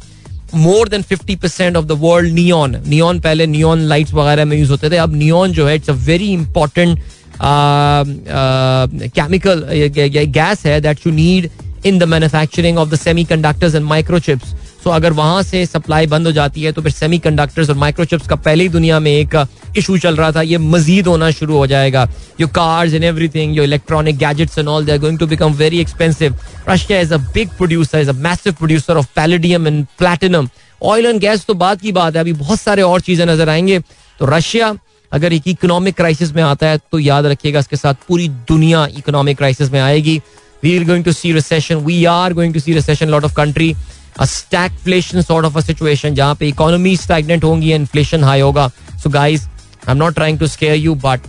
more 0.55 0.89
than 0.89 1.01
fifty 1.01 1.35
percent 1.35 1.75
of 1.77 1.85
the 1.85 1.97
world 2.01 2.33
neon 2.33 2.75
neon 2.87 3.19
पहले 3.19 3.45
नियॉन 3.47 3.81
लाइट्स 3.87 4.13
वगैरह 4.13 4.45
में 4.45 4.57
यूज़ 4.57 4.71
होते 4.71 4.89
थे, 4.89 4.97
अब 4.97 5.13
नियॉन 5.15 5.51
जो 5.53 5.67
है 5.67 5.75
it's 5.75 5.89
a 5.89 5.93
very 6.05 6.31
important 6.33 6.99
chemical 9.09 9.65
gas 10.31 10.65
है 10.65 10.79
that 10.81 11.07
you 11.07 11.13
need 11.13 11.49
in 11.85 11.99
the 11.99 12.03
manufacturing 12.05 12.77
of 12.77 12.89
the 12.89 12.95
semiconductors 13.25 13.75
and 13.75 13.85
microchips 13.85 14.55
so 14.83 14.89
अगर 14.89 15.13
वहाँ 15.13 15.41
से 15.43 15.65
सप्लाई 15.65 16.07
बंद 16.07 16.27
हो 16.27 16.31
जाती 16.31 16.61
है 16.63 16.71
तो 16.71 16.81
फिर 16.81 16.91
सेमी 16.91 17.17
कंडक्टर्स 17.19 17.69
और 17.69 17.75
माइक्रोचिप्स 17.75 18.27
का 18.27 18.35
पहले 18.37 18.63
ही 18.63 18.69
दुनिया 18.69 18.99
में 18.99 19.11
एक 19.11 19.35
इशू 19.77 19.97
चल 19.97 20.15
रहा 20.15 20.31
था 20.31 20.41
ये 20.41 20.57
मजीद 20.57 21.07
होना 21.07 21.29
शुरू 21.31 21.57
हो 21.57 21.65
जाएगा 21.67 22.07
your 22.41 22.47
cars 22.47 22.93
and 22.93 23.03
everything 23.29 23.57
your 23.57 23.63
electronic 23.63 24.17
gadgets 24.17 24.57
and 24.57 24.67
all 24.67 24.85
they 24.85 24.91
are 24.91 24.97
going 24.97 25.19
to 25.19 25.27
become 25.27 25.53
very 25.53 25.79
expensive 25.79 26.35
Russia 26.69 26.99
is 26.99 27.13
a 27.13 27.17
big 27.33 27.49
producer 27.57 27.99
is 27.99 28.09
a 28.09 28.13
massive 28.19 28.53
producer 28.53 28.97
of 28.97 29.07
palladium 29.15 29.67
and 29.67 29.85
platinum 29.99 30.49
oil 30.81 31.05
and 31.05 31.19
gas 31.19 31.45
तो 31.45 31.53
बात 31.55 31.81
की 31.81 31.91
बात 31.91 32.15
है 32.15 32.21
अभी 32.21 32.33
बहुत 32.35 32.59
सारे 32.59 32.81
और 32.81 33.01
चीज़ें 33.01 33.25
नज़र 33.25 33.49
आएँगे 33.49 33.79
तो 34.19 34.25
रशिया 34.25 34.73
अगर 35.11 35.33
एक 35.33 35.47
इकोनॉमिक 35.47 35.95
क्राइसिस 35.95 36.33
में 36.35 36.41
आता 36.43 36.67
है 36.67 36.77
तो 36.91 36.99
याद 36.99 37.25
रखिएगा 37.25 37.59
इसके 37.59 37.75
साथ 37.75 38.07
पूरी 38.07 38.27
दुनिया 38.49 38.85
इकोनॉमिक 38.97 39.37
क्राइसिस 39.37 39.71
में 39.71 39.79
आएगी। 39.79 40.17
We 40.63 40.77
are 40.77 40.83
going 40.85 41.03
to 41.03 41.11
see 41.11 41.31
recession 41.33 41.75
we 41.85 42.03
are 42.05 42.33
going 42.33 42.53
to 42.53 42.59
see 42.59 42.73
recession 42.73 43.09
lot 43.09 43.23
of 43.23 43.33
country 43.35 43.73
a 44.19 44.25
sort 44.25 45.45
of 45.45 45.57
a 45.57 45.61
situation 45.61 46.15
जहाँ 46.15 46.35
पे 46.35 46.47
इकोनॉमी 46.47 46.95
स्टैगनेंट 46.97 47.43
होंगी 47.43 47.73
इन्फ्लेशन 47.73 48.23
हाई 48.23 48.41
होगा। 48.41 48.67
So 49.03 49.09
guys 49.09 49.45
I 49.45 49.91
am 49.91 49.97
not 49.97 50.13
trying 50.15 50.39
to 50.39 50.47
scare 50.47 50.75
you 50.75 50.95
but 51.05 51.27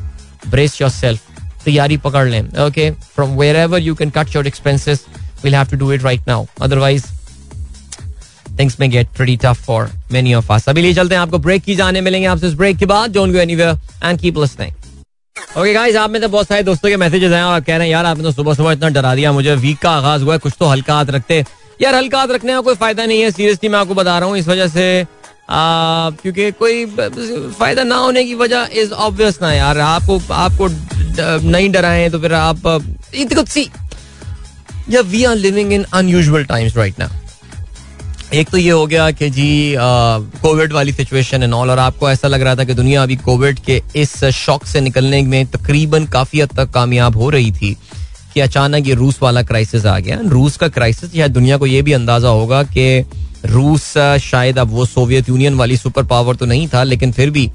brace 0.49 0.81
yourself 0.91 1.64
तैयारी 1.64 1.97
पकड़ 1.99 2.26
लें। 2.28 2.43
Okay 2.66 2.91
from 2.91 3.37
wherever 3.57 3.81
you 3.81 3.95
can 3.95 4.11
cut 4.11 4.37
your 4.37 4.47
expenses 4.47 5.07
will 5.45 5.55
have 5.55 5.66
to 5.70 5.76
do 5.76 5.93
it 5.93 6.03
right 6.03 6.28
now 6.28 6.47
otherwise 6.62 7.05
things 8.61 8.81
may 8.81 8.91
get 8.91 9.09
pretty 9.17 9.37
tough 9.45 9.65
for 9.67 9.91
many 10.13 10.35
of 10.35 10.53
us 10.53 10.69
अभी 10.69 10.83
लिए 10.83 10.95
चलते 10.95 11.15
हैं, 11.15 11.23
आपको 11.23 11.39
break 11.41 11.63
की 11.65 11.77
जाने 11.77 12.01
मिलेंगे। 12.01 12.27
आपसे 12.29 12.47
इस 12.47 12.55
ब्रेक 12.55 12.77
के 12.79 12.87
बाद 12.87 13.13
don't 13.13 13.33
go 13.33 13.39
anywhere 13.41 13.79
and 14.05 14.21
keep 14.21 14.39
listening 14.39 14.73
okay 15.59 15.73
guys 15.75 15.97
आप 15.97 16.11
में 16.11 16.21
तो 16.23 16.29
बहुत 16.29 16.49
सारे 16.49 16.63
दोस्तों 16.63 16.89
के 16.89 16.97
मैसेजेस 16.97 17.33
हैं 17.33 17.43
और 17.43 17.61
कह 17.61 17.77
रहे 17.77 17.87
हैं, 17.87 17.93
यार, 17.93 18.05
आपने 18.07 18.23
तो 18.23 18.33
सुबह 18.33 18.55
सुबह 18.55 18.73
इतना 18.73 18.89
डरा 18.91 19.15
दिया, 19.15 19.33
मुझे 19.33 19.55
वीक 19.57 19.79
का 19.79 19.91
आगाज़ 19.91 20.23
हुआ 20.23 20.33
है, 20.33 20.39
कुछ 20.39 20.55
तो 20.59 20.67
हल्का 20.67 20.95
हाथ 20.95 21.07
रखते। 21.11 21.45
यार, 21.81 21.95
हल्का 21.95 22.19
हाथ 22.19 22.29
रखने 22.29 22.53
का 22.53 22.61
कोई 22.61 22.75
फ़ायदा 22.75 23.07
नहीं 23.07 23.21
है 23.23 23.31
सीरियसली 23.31 23.69
मैं 23.69 23.79
आपको 23.79 23.95
बता 23.95 24.19
रहा 24.19 24.29
हूँ, 24.29 24.39
इस 24.39 24.49
वजह 24.49 24.69
से 24.69 25.07
क्योंकि 25.51 26.51
कोई 26.53 26.85
फ़ायदा 26.87 27.83
ना 27.83 27.97
होने 27.97 28.25
की 28.25 28.35
वजह 28.37 28.69
इज़ 28.73 28.93
ऑब्वियस 29.07 29.41
ना 29.43 29.53
यार। 29.53 29.79
आपको 29.81 30.21
आपको 30.35 30.69
नहीं 31.51 31.71
डराए 31.73 32.09
तो 32.11 32.19
फिर 32.21 32.35
आप 32.35 32.61
see 33.49 33.69
we 34.89 35.25
are 35.25 35.37
living 35.37 35.73
in 35.73 35.85
unusual 35.95 36.45
times 36.45 36.77
right 36.77 36.99
now 36.99 37.20
एक 38.33 38.49
तो 38.51 38.57
ये 38.57 38.70
हो 38.70 38.87
गया 38.87 39.11
कि 39.11 39.28
जी 39.31 39.74
कोविड 39.76 40.72
वाली 40.72 40.93
सिचुएशन 40.93 41.43
एंड 41.43 41.55
ऑल 41.55 41.70
और 41.70 41.78
आपको 41.78 42.11
ऐसा 42.11 42.28
लग 42.28 42.43
रहा 42.43 42.57
था 42.57 42.64
कि 42.64 42.74
दुनिया 42.74 43.03
अभी 43.03 43.16
कोविड 43.16 43.59
के 43.59 43.81
इस 43.97 44.24
शॉक 44.24 44.66
से 44.66 44.81
निकलने 44.81 45.22
में 45.22 45.47
तकरीबन 45.47 46.05
काफ़ी 46.07 46.41
हद 46.41 46.53
तक 46.57 46.70
कामयाब 46.70 47.16
हो 47.16 47.31
रही 47.31 47.51
थी 47.53 47.72
कि 48.35 48.41
अचानक 48.41 48.87
ये 48.87 48.95
रूस 48.95 49.18
वाला 49.22 49.43
क्राइसिस 49.43 49.87
आ 49.87 49.99
गया। 49.99 50.18
रूस 50.24 50.57
का 50.57 50.68
क्राइसिस 50.68 51.16
या 51.16 51.28
दुनिया 51.28 51.57
को 51.57 51.66
ये 51.66 51.83
भी 51.83 51.93
अंदाज़ा 51.93 52.28
होगा 52.28 52.62
कि 52.62 53.05
रूस, 53.45 53.83
शायद 54.20 54.59
अब 54.59 54.70
वो 54.70 54.87
सोवियत 54.87 55.28
यूनियन 55.28 55.55
वाली 55.55 55.76
सुपर 55.76 56.05
पावर 56.07 56.37
तो 56.37 56.47
नहीं 56.47 56.68
था, 56.68 56.83
लेकिन 56.85 57.12
फिर 57.12 57.31
भी 57.31 57.51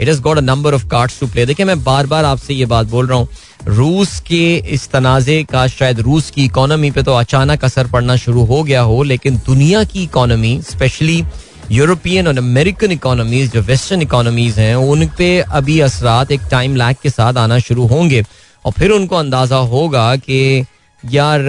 it 0.00 0.08
is 0.08 0.20
got 0.22 0.38
a 0.38 0.40
number 0.42 0.74
of 0.74 0.86
cards 0.88 1.18
to 1.20 1.26
play 1.26 1.46
देखिए, 1.46 1.66
मैं 1.66 1.82
बार 1.84 2.06
बार 2.06 2.24
आपसे 2.24 2.54
ये 2.54 2.66
बात 2.66 2.86
बोल 2.86 3.06
रहा 3.06 3.18
हूँ। 3.18 3.28
रूस 3.66 4.18
के 4.20 4.56
इस 4.56 4.88
तनाज़े 4.90 5.42
का 5.44 5.66
शायद 5.68 6.00
रूस 6.00 6.30
की 6.30 6.44
इकोनॉमी 6.44 6.90
पे 6.90 7.02
तो 7.02 7.14
अचानक 7.14 7.64
असर 7.64 7.86
पड़ना 7.86 8.16
शुरू 8.16 8.44
हो 8.44 8.62
गया 8.62 8.80
हो, 8.82 9.02
लेकिन 9.02 9.36
दुनिया 9.46 9.82
की 9.84 10.02
इकोनॉमी 10.02 10.60
स्पेशली 10.62 11.22
यूरोपियन 11.70 12.28
और 12.28 12.38
अमेरिकन 12.38 12.92
इकोनॉमीज 12.92 13.52
जो 13.52 13.60
वेस्टर्न 13.62 14.02
इकोनॉमीज 14.02 14.58
हैं, 14.58 14.74
उन 14.76 15.06
पे 15.18 15.38
अभी 15.40 15.78
असरात, 15.80 16.30
एक 16.32 16.40
टाइम 16.50 16.76
लैग 16.76 16.96
के 17.02 17.10
साथ 17.10 17.36
आना 17.36 17.58
शुरू 17.60 17.86
होंगे। 17.86 18.24
और 18.64 18.72
फिर 18.72 18.90
उनको 18.90 19.16
अंदाज़ा 19.16 19.56
होगा 19.56 20.14
कि 20.18 20.64
यार 21.02 21.42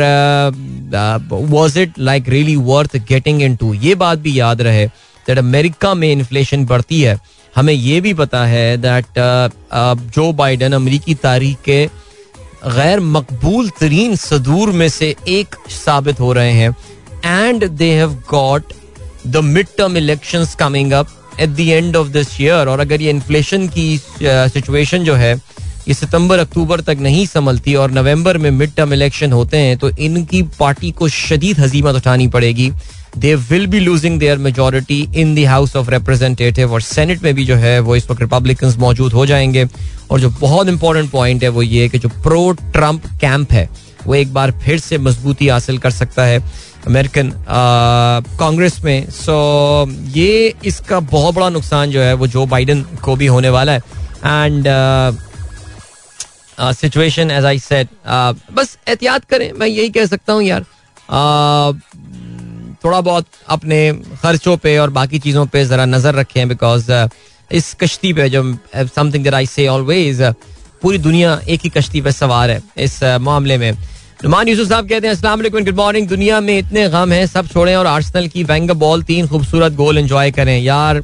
was 1.31 1.79
it 1.79 1.93
like 1.99 2.29
really 2.29 2.55
worth 2.55 2.97
getting 3.07 3.41
into 3.55 3.73
ये 3.75 3.95
बात 3.95 4.19
भी 4.19 4.39
याद 4.39 4.61
रहे 4.61 4.85
दैट 5.25 5.37
अमेरिका 5.37 5.93
में 5.93 6.11
इन्फ्लेशन 6.11 6.65
बढ़ती 6.65 7.01
है 7.01 7.17
हमें 7.55 7.73
ये 7.73 7.99
भी 8.01 8.13
पता 8.13 8.45
है 8.45 8.77
दैट 8.77 9.19
जो 10.15 10.31
बाइडन 10.33 10.73
अमरीकी 10.73 11.15
तारीख 11.23 11.57
के 11.65 11.85
गैर 12.67 12.99
मकबूल 12.99 13.69
तरीन 13.79 14.15
सदूर 14.15 14.71
में 14.71 14.87
से 14.89 15.15
एक 15.27 15.55
साबित 15.69 16.19
हो 16.19 16.31
रहे 16.33 16.51
हैं। 16.53 16.75
And 17.25 17.67
they 17.67 17.91
have 17.91 18.13
got 18.29 18.73
the 19.27 19.37
mid 19.45 19.67
term 19.77 19.97
election 19.97 20.45
coming 20.59 20.91
up 20.93 21.07
at 21.39 21.49
the 21.49 21.59
end 21.59 21.95
of 21.95 22.07
this 22.09 22.39
year 22.41 22.67
और 22.67 22.79
अगर 22.79 23.01
ये 23.01 23.09
इन्फ्लेशन 23.09 23.67
की 23.67 23.97
सिचुएशन 24.21 25.03
जो 25.03 25.15
है, 25.15 25.33
ये 25.87 25.93
सितंबर, 25.93 26.39
अक्टूबर 26.39 26.81
तक 26.81 26.97
नहीं 27.01 27.25
संभलती 27.25 27.75
और 27.75 27.91
नवंबर 27.91 28.37
में 28.37 28.49
मिड 28.51 28.73
टर्म 28.75 28.93
इलेक्शन 28.93 29.31
होते 29.31 29.57
हैं 29.57 29.77
तो 29.77 29.89
इनकी 29.89 30.41
पार्टी 30.59 30.91
को 30.91 31.07
शदीद 31.09 31.59
हजीमत 31.59 31.95
उठानी 31.95 32.27
पड़ेगी। 32.27 32.71
They 33.17 33.33
will 33.35 33.67
be 33.67 33.79
losing 33.79 34.19
their 34.19 34.37
majority 34.37 35.01
in 35.15 35.35
the 35.35 35.45
House 35.47 35.75
of 35.75 35.89
Representative 35.91 36.73
और 36.73 36.81
सेनेट 36.81 37.23
में 37.23 37.33
भी 37.35 37.45
जो 37.45 37.55
है 37.55 37.79
वो 37.79 37.95
इस 37.95 38.09
वक्त 38.09 38.21
रिपब्लिकन 38.21 38.73
मौजूद 38.79 39.13
हो 39.13 39.25
जाएँगे। 39.25 39.67
और 40.11 40.19
जो 40.19 40.29
बहुत 40.29 40.67
इंपॉर्टेंट 40.67 41.11
पॉइंट 41.11 41.43
है 41.43 41.49
वो 41.49 41.61
ये 41.63 41.87
कि 41.89 41.99
जो 41.99 42.09
प्रो 42.23 42.51
ट्रंप 42.73 43.05
कैंप 43.21 43.51
है 43.51 43.69
वो 44.05 44.15
एक 44.15 44.33
बार 44.33 44.51
फिर 44.63 44.79
से 44.79 44.97
मजबूती 44.97 45.47
हासिल 45.47 45.77
कर 45.77 45.91
सकता 45.91 46.23
है 46.25 46.39
अमेरिकन 46.87 47.31
कांग्रेस 48.39 48.79
में। 48.83 49.09
सो 49.09 49.85
so, 49.85 50.17
ये 50.17 50.53
इसका 50.65 50.99
बहुत 50.99 51.35
बड़ा 51.35 51.49
नुकसान 51.49 51.91
जो 51.91 52.01
है 52.01 52.13
वो 52.13 52.27
जो 52.27 52.45
बाइडन 52.45 52.81
को 53.03 53.15
भी 53.15 53.25
होने 53.27 53.49
वाला 53.49 53.71
है। 53.71 53.79
And 54.25 54.67
situation 56.59 57.31
as 57.31 57.45
I 57.45 57.59
said 57.59 57.87
बस 58.53 58.77
एहतियात 58.87 59.25
करें 59.25 59.51
मैं 59.51 59.67
यही 59.67 59.89
कह 59.89 60.05
सकता 60.05 60.33
हूँ 60.33 60.43
यार। 60.43 60.61
uh, 60.61 61.79
थोड़ा 62.81 63.01
बहुत 63.01 63.25
अपने 63.49 63.79
खर्चों 64.21 64.55
पे 64.57 64.77
और 64.77 64.89
बाकी 64.91 65.19
चीज़ों 65.19 65.45
पे 65.45 65.63
ज़रा 65.65 65.85
नज़र 65.85 66.15
रखें 66.15 66.47
बिकॉज़ 66.49 66.91
uh, 66.91 67.09
इस 67.51 67.73
कश्ती 67.81 68.13
पे 68.13 68.29
जो 68.29 68.43
समथिंग 68.75 69.23
दैट 69.23 69.33
आई 69.33 69.45
से 69.47 69.67
ऑलवेज 69.67 70.21
पूरी 70.81 70.97
दुनिया 70.97 71.39
एक 71.47 71.61
ही 71.63 71.69
कश्ती 71.69 72.01
पे 72.01 72.11
सवार 72.11 72.49
है 72.49 72.61
इस 72.77 72.99
uh, 72.99 73.17
मामले 73.19 73.57
में। 73.57 73.71
नुमान 74.23 74.47
यूसुफ 74.47 74.67
साहब 74.69 74.89
कहते 74.89 75.07
हैं 75.07 75.13
अस्सलाम 75.13 75.41
गुड 75.49 75.69
मॉर्निंग 75.75 76.07
दुनिया 76.07 76.39
में 76.41 76.57
इतने 76.57 76.87
गम 76.89 77.11
हैं 77.11 77.25
सब 77.27 77.47
छोड़ें 77.47 77.75
और 77.75 77.87
आर्सनल 77.87 78.27
की 78.27 78.43
वेंग 78.43 78.71
बॉल 78.71 79.03
तीन 79.03 79.27
खूबसूरत 79.27 79.73
गोल 79.73 79.97
एंजॉय 79.97 80.31
करें। 80.31 80.57
यार 80.59 81.01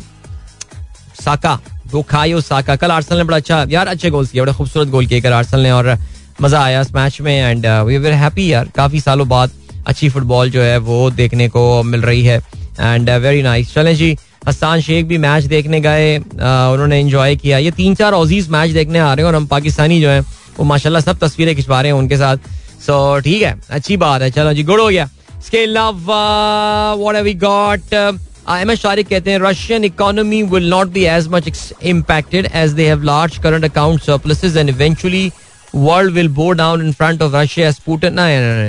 साका 1.21 1.59
दो 1.91 2.01
खायो 2.09 2.41
साका। 2.41 2.75
कल 2.75 2.91
आर्सेनल 2.91 3.17
ने 3.17 3.23
बड़ा 3.23 3.37
अच्छा 3.37 3.65
यार 3.69 3.87
अच्छे 3.87 4.09
गोल 4.09 4.27
किए 4.27 4.41
बड़े 4.41 4.53
खूबसूरत 4.53 4.87
गोल 4.87 5.05
किए 5.07 5.21
कल 5.21 5.33
आर्सेनल 5.33 5.63
ने 5.63 5.71
और 5.71 5.97
मज़ा 6.41 6.63
आया 6.63 6.81
इस 6.81 6.93
मैच 6.95 7.21
में 7.21 7.33
एंड 7.33 7.65
वी 7.65 7.97
वेर 7.97 8.13
हैप्पी 8.13 8.51
यार। 8.51 8.69
काफ़ी 8.75 8.99
सालों 8.99 9.27
बाद 9.29 9.51
अच्छी 9.87 10.09
फुटबॉल 10.09 10.49
जो 10.51 10.61
है 10.61 10.77
वो 10.79 11.09
देखने 11.11 11.47
को 11.49 11.81
मिल 11.83 12.01
रही 12.01 12.23
है। 12.23 12.37
एंड 12.79 13.09
वेरी 13.09 13.41
नाइस 13.43 13.73
चलें 13.73 13.95
जी 13.95 14.15
हसान 14.47 14.81
शेख 14.81 15.05
भी 15.05 15.17
मैच 15.17 15.43
देखने 15.45 15.79
गए 15.81 16.17
उन्होंने 16.17 16.99
एंजॉय 16.99 17.35
किया। 17.35 17.57
ये 17.57 17.71
तीन 17.71 17.95
चार 17.95 18.13
ओजीज 18.13 18.49
मैच 18.49 18.71
देखने 18.71 18.99
आ 18.99 19.13
रहे 19.13 19.23
हैं 19.23 19.27
और 19.27 19.35
हम 19.35 19.45
पाकिस्तानी 19.47 19.99
जो 20.01 20.09
है 20.09 20.19
वो 20.57 20.63
माशाल्लाह 20.65 21.01
सब 21.01 21.17
तस्वीरें 21.19 21.55
खिंचवा 21.55 21.81
रहे 21.81 21.91
हैं 21.91 21.99
उनके 21.99 22.17
साथ। 22.17 22.37
सो 22.85 23.17
so, 23.17 23.23
ठीक 23.23 23.41
है 23.41 23.55
अच्छी 23.69 23.97
बात 23.97 24.21
है। 24.21 24.29
चलो 24.31 24.53
जी 24.53 24.63
गुड 24.63 24.79
हो 24.79 24.87
गया। 24.87 25.09
इसके 25.37 25.63
अलावा 25.63 26.93
what 26.99 27.15
we 27.23 27.33
got 27.33 27.93
M 27.93 28.71
S 28.71 28.79
Shariq 28.79 29.07
कहते 29.07 29.31
हैं 29.31 29.39
Russian 29.39 29.83
economy 29.83 30.41
will 30.43 30.69
not 30.69 30.87
be 30.87 31.03
as 31.05 31.27
much 31.27 31.49
impacted 31.83 32.49
as 32.55 32.71
they 32.71 32.87
have 32.87 33.03
large 33.03 33.37
current 33.43 33.65
account 33.65 34.09
and 34.57 34.69
eventually 34.69 35.31
world 35.75 36.13
will 36.13 36.27
bow 36.35 36.51
down 36.53 36.85
in 36.85 36.91
front 36.93 37.21
of 37.21 37.35
Russia 37.35 37.71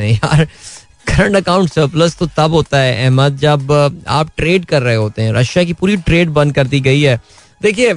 यार 0.04 0.46
current 1.09 1.36
account 1.36 1.70
surplus 1.70 2.16
तो 2.18 2.26
तब 2.36 2.52
होता 2.52 2.78
है 2.78 3.04
अहमद 3.04 3.38
जब 3.38 3.72
आप 4.09 4.30
trade 4.36 4.64
कर 4.64 4.82
रहे 4.82 4.94
होते 4.96 5.22
हैं। 5.22 5.32
रशिया 5.32 5.64
की 5.64 5.72
पूरी 5.72 5.96
ट्रेड 5.96 6.30
बंद 6.30 6.54
कर 6.54 6.66
दी 6.66 6.80
गई 6.80 7.02
है। 7.02 7.20
देखिए 7.62 7.92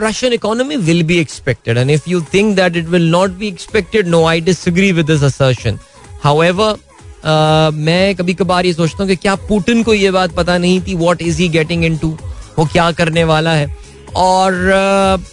Russian 0.00 0.32
economy 0.32 0.76
will 0.76 1.02
be 1.02 1.18
expected 1.18 1.78
and 1.78 1.90
if 1.90 2.08
you 2.10 2.20
think 2.34 2.54
that 2.56 2.76
it 2.76 2.86
will 2.88 3.08
not 3.10 3.30
be 3.30 3.48
expected 3.48 4.06
no 4.08 4.24
I 4.26 4.40
disagree 4.40 4.92
with 4.92 5.06
this 5.06 5.22
assertion 5.24 5.78
however 6.24 6.76
मैं 7.74 8.14
कभी 8.16 8.34
कभार 8.34 8.66
ये 8.66 8.72
सोचता 8.72 8.98
हूँ 8.98 9.08
कि 9.08 9.16
क्या 9.16 9.34
पुटिन 9.48 9.82
को 9.82 9.94
ये 9.94 10.10
बात 10.10 10.34
पता 10.34 10.58
नहीं 10.58 10.80
थी 10.80 10.94
what 10.94 11.22
is 11.22 11.40
he 11.42 11.48
getting 11.48 11.84
into 11.84 12.16
वो 12.58 12.64
क्या 12.72 12.90
करने 12.92 13.24
वाला 13.24 13.52
है? 13.52 13.66
और 14.16 14.52
uh, 14.52 15.31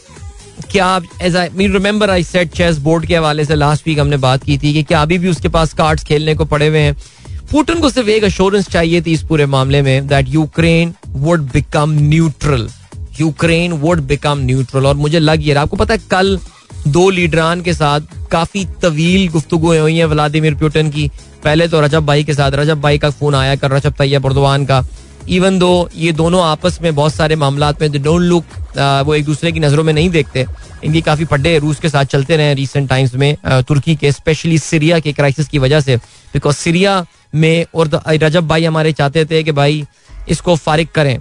क्या 0.61 0.99
as 1.21 1.35
I 1.35 1.49
mean 1.55 1.73
remember 1.73 2.09
I 2.09 2.23
said 2.23 2.51
chess 2.53 2.77
board 2.77 3.05
के 3.05 3.15
हवाले 3.15 3.45
से 3.45 3.55
लास्ट 3.55 3.87
वीक 3.87 3.99
हमने 3.99 4.17
बात 4.17 4.43
की 4.43 4.57
थी 4.57 4.73
कि 4.73 4.83
क्या 4.83 5.01
अभी 5.01 5.17
भी 5.17 5.29
उसके 5.29 5.47
पास 5.49 5.73
कार्ड्स 5.73 6.03
खेलने 6.03 6.35
को 6.35 6.45
पड़े 6.45 6.67
हुए 6.67 6.79
हैं। 6.79 6.95
पुटिन 7.51 7.79
को 7.81 7.89
सिर्फ़ 7.89 8.09
एक 8.09 8.23
अश्योरेंस 8.23 8.69
चाहिए 8.69 9.01
थी 9.01 9.13
इस 9.13 9.23
पूरे 9.23 9.45
मामले 9.45 9.81
में 9.81 10.07
that 10.07 10.29
Ukraine 10.29 10.93
would 11.07 11.51
become 11.53 11.97
neutral 11.99 12.67
Ukraine 13.19 13.71
would 13.81 14.01
become 14.07 14.39
neutral 14.41 14.85
और 14.85 14.95
मुझे 14.95 15.19
लग 15.19 15.47
ये 15.47 15.53
आपको 15.55 15.77
पता 15.77 15.93
है 15.93 15.99
कल 16.11 16.39
दो 16.87 17.09
लीडरान 17.09 17.61
के 17.61 17.73
साथ 17.73 18.01
काफ़ी 18.31 18.65
तवील 18.81 19.27
गुफ्तु 19.29 19.57
हुई 19.57 19.97
हैं 19.97 20.05
व्लादिमिर 20.05 20.55
पुटिन 20.55 20.89
की। 20.89 21.09
पहले 21.43 21.67
तो 21.67 21.81
रजब 21.81 22.05
भाई 22.05 22.23
के 22.23 22.33
साथ, 22.33 22.51
रजब 22.51 22.81
भाई 22.81 22.97
का 22.97 23.09
फ़ोन 23.09 23.35
आया 23.35 23.55
कर 23.55 23.71
रजब 23.71 23.93
तैयब 23.93 24.25
उर्दवान 24.25 24.65
का। 24.65 24.83
इवन 25.29 25.59
दो 25.59 25.89
ये 25.95 26.11
दोनों 26.11 26.43
आपस 26.43 26.79
में 26.81 26.93
बहुत 26.95 27.13
सारे 27.13 27.35
मामला 27.35 27.71
में 27.81 27.91
डोंट 27.91 28.21
लुक 28.21 28.45
वो 28.77 29.15
एक 29.15 29.25
दूसरे 29.25 29.51
की 29.51 29.59
नज़रों 29.59 29.83
में 29.83 29.93
नहीं 29.93 30.09
देखते। 30.09 30.45
इनकी 30.83 31.01
काफ़ी 31.01 31.25
पड्डे 31.25 31.57
रूस 31.59 31.79
के 31.79 31.89
साथ 31.89 32.05
चलते 32.07 32.37
रहे 32.37 32.53
रिसेंट 32.53 32.89
टाइम्स 32.89 33.15
में 33.15 33.35
तुर्की 33.67 33.95
के 33.95 34.11
स्पेशली 34.11 34.57
सीरिया 34.59 34.99
के 34.99 35.13
क्राइसिस 35.13 35.47
की 35.47 35.57
वजह 35.59 35.79
से। 35.81 35.97
बिकॉज़ 36.33 36.55
सीरिया 36.55 37.05
में 37.35 37.65
और 37.75 37.89
रजब 38.07 38.47
भाई 38.47 38.65
हमारे 38.65 38.91
चाहते 38.93 39.25
थे 39.25 39.43
कि 39.43 39.51
भाई 39.53 39.83
इसको 40.29 40.55
फारिग 40.55 40.87
करें 40.95 41.19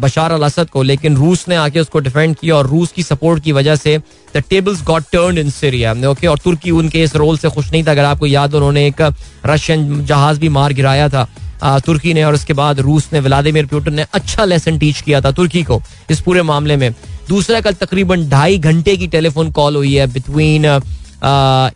बशार 0.00 0.32
अल 0.32 0.42
असद 0.42 0.68
को, 0.70 0.82
लेकिन 0.82 1.16
रूस 1.16 1.44
ने 1.48 1.56
आके 1.56 1.80
उसको 1.80 1.98
डिफेंड 1.98 2.34
किया 2.36 2.56
और 2.56 2.66
रूस 2.66 2.92
की 2.92 3.02
सपोर्ट 3.02 3.42
की 3.44 3.52
वजह 3.52 3.76
से 3.76 3.98
the 4.36 4.42
tables 4.50 4.82
got 4.84 5.04
turn 5.12 5.38
in 5.38 5.50
Syria 5.50 5.92
okay 6.10 6.26
और 6.26 6.38
तुर्की 6.38 6.70
उनके 6.72 7.02
इस 7.02 7.16
रोल 7.16 7.38
से 7.38 7.50
खुश 7.50 7.70
नहीं 7.72 7.84
था। 7.84 7.90
अगर 7.90 8.04
आपको 8.04 8.26
याद 8.26 8.54
उन्होंने 8.54 8.86
एक 8.86 9.02
रशियन 9.46 10.04
जहाज़ 10.06 10.40
भी 10.40 10.48
मार 10.48 10.72
गिराया 10.72 11.08
था। 11.08 11.28
तुर्की 11.64 12.14
ने 12.14 12.24
और 12.24 12.34
उसके 12.34 12.52
बाद 12.52 12.80
रूस 12.80 13.08
ने 13.12 13.20
व्लादिमिर 13.20 13.66
पुटिन 13.66 13.94
ने 13.94 14.06
अच्छा 14.14 14.44
लेसन 14.44 14.78
टीच 14.78 15.00
किया 15.00 15.20
था 15.20 15.30
तुर्की 15.32 15.62
को 15.62 15.80
इस 16.10 16.20
पूरे 16.20 16.42
मामले 16.44 16.76
में। 16.76 16.90
दूसरा 17.28 17.60
कल 17.60 17.72
तकरीबन 17.74 18.28
ढाई 18.28 18.58
घंटे 18.60 18.96
की 18.96 19.06
टेलीफोन 19.08 19.50
कॉल 19.52 19.76
हुई 19.76 19.94
है 19.94 20.06
between 20.12 20.64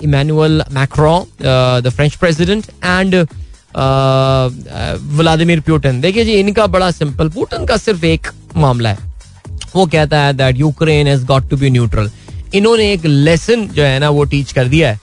Emmanuel 0.04 0.62
Macron 0.72 1.26
the 1.42 1.92
French 1.96 2.16
president 2.16 2.64
and 2.84 3.14
Vladimir 5.16 5.60
Putin 5.60 6.00
देखिए 6.00 6.24
जी, 6.24 6.32
इनका 6.34 6.66
बड़ा 6.68 6.90
सिंपल 6.90 7.28
पुटिन 7.30 7.66
का 7.66 7.76
सिर्फ़ 7.76 8.04
एक 8.06 8.26
मामला 8.56 8.90
है। 8.90 8.98
वो 9.74 9.86
कहता 9.86 10.20
है 10.20 10.32
that 10.34 10.56
Ukraine 10.58 11.06
has 11.06 11.24
got 11.26 11.48
to 11.50 11.56
be 11.56 11.70
neutral 11.70 12.10
इन्होंने 12.54 12.92
एक 12.92 13.06
लेसन 13.06 13.66
जो 13.68 13.82
है 13.82 13.98
ना, 13.98 14.10
वो 14.10 14.24
टीच 14.24 14.52
कर 14.52 14.68
दिया 14.68 14.90
है। 14.90 14.96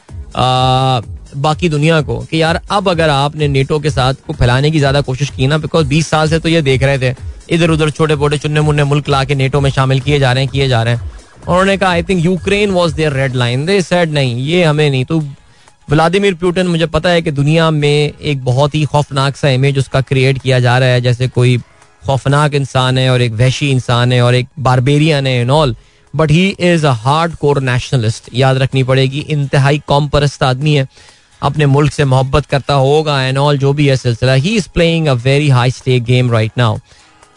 बाकी 1.37 1.69
दुनिया 1.69 2.01
को 2.01 2.17
कि 2.31 2.41
यार 2.41 2.61
अब 2.71 2.89
अगर 2.89 3.09
आपने 3.09 3.47
नेटो 3.47 3.79
के 3.79 3.89
साथ 3.89 4.13
को 4.27 4.33
फैलाने 4.33 4.71
की 4.71 4.79
ज़्यादा 4.79 5.01
कोशिश 5.01 5.29
की 5.29 5.47
ना 5.47 5.57
बिकॉज़ 5.57 5.87
बीस 5.87 6.07
साल 6.07 6.29
से 6.29 6.39
तो 6.39 6.49
ये 6.49 6.61
देख 6.61 6.83
रहे 6.83 6.99
थे 6.99 7.15
इधर 7.49 7.69
उधर 7.69 7.89
छोटे 7.91 8.15
मोटे 8.15 8.37
चुन्ने 8.37 8.61
मुन्ने 8.61 8.83
मुल्क 8.83 9.09
ला 9.09 9.23
के 9.23 9.35
नेटो 9.35 9.61
में 9.61 9.69
शामिल 9.71 9.99
किए 9.99 10.19
जा 10.19 10.31
रहे 10.31 10.43
हैं, 10.43 10.51
किए 10.51 10.67
जा 10.67 10.81
रहे 10.83 10.93
हैं। 10.93 11.01
उन्होंने 11.41 11.77
कहा 11.77 11.89
I 11.89 12.03
think 12.03 12.25
Ukraine 12.25 12.71
was 12.71 12.93
their 12.95 13.13
red 13.13 13.35
line 13.35 13.65
they 13.65 13.81
said 13.81 14.11
नहीं, 14.11 14.35
ये 14.37 14.63
हमें 14.63 14.89
नहीं। 14.89 15.05
तो 15.05 15.19
व्लादिमिर 15.89 16.33
पुटिन 16.33 16.67
मुझे 16.67 16.85
पता 16.87 17.09
है 17.09 17.21
कि 17.21 17.31
दुनिया 17.33 17.69
में 17.71 18.13
एक 18.13 18.43
बहुत 18.43 18.75
ही 18.75 18.83
खौफनाक 18.85 19.35
सा 19.35 19.49
इमेज 19.49 19.77
उसका 19.77 20.01
क्रिएट 20.01 20.41
किया 20.41 20.59
जा 20.59 20.77
रहा 20.77 20.89
है, 20.89 21.01
जैसे 21.01 21.27
कोई 21.29 21.57
खौफनाक 22.05 22.53
इंसान 22.53 22.97
है 22.97 23.09
और 23.09 23.21
एक 23.21 23.33
वहशी 23.33 23.69
इंसान 23.71 24.11
है 24.13 24.21
और 24.21 24.35
एक 24.35 24.47
बारबेरियन 24.59 25.27
है 25.27 25.41
in 25.41 25.51
all 25.51 25.75
but 26.13 26.31
he 26.31 26.47
is 26.49 26.85
a 26.87 26.91
hard 27.03 27.35
core 27.35 27.61
nationalist 27.61 28.29
याद 28.33 28.57
रखनी 28.57 28.83
पड़ेगी, 28.83 29.19
इंतहाई 29.19 29.81
कॉम 29.87 30.07
परस्त 30.07 30.43
आदमी 30.43 30.75
है। 30.75 30.87
अपने 31.41 31.65
मुल्क 31.67 31.93
से 31.93 32.05
मोहब्बत 32.05 32.45
करता 32.45 32.73
होगा 32.73 33.21
एंड 33.23 33.37
ऑल 33.37 33.57
जो 33.57 33.73
भी 33.73 33.87
है 33.87 33.95
सिलसिला। 33.97 34.33
He 34.33 34.55
is 34.57 34.67
playing 34.73 35.07
a 35.07 35.13
very 35.23 35.49
high 35.49 35.71
stake 35.71 36.03
game 36.03 36.31
right 36.31 36.51
now 36.57 36.77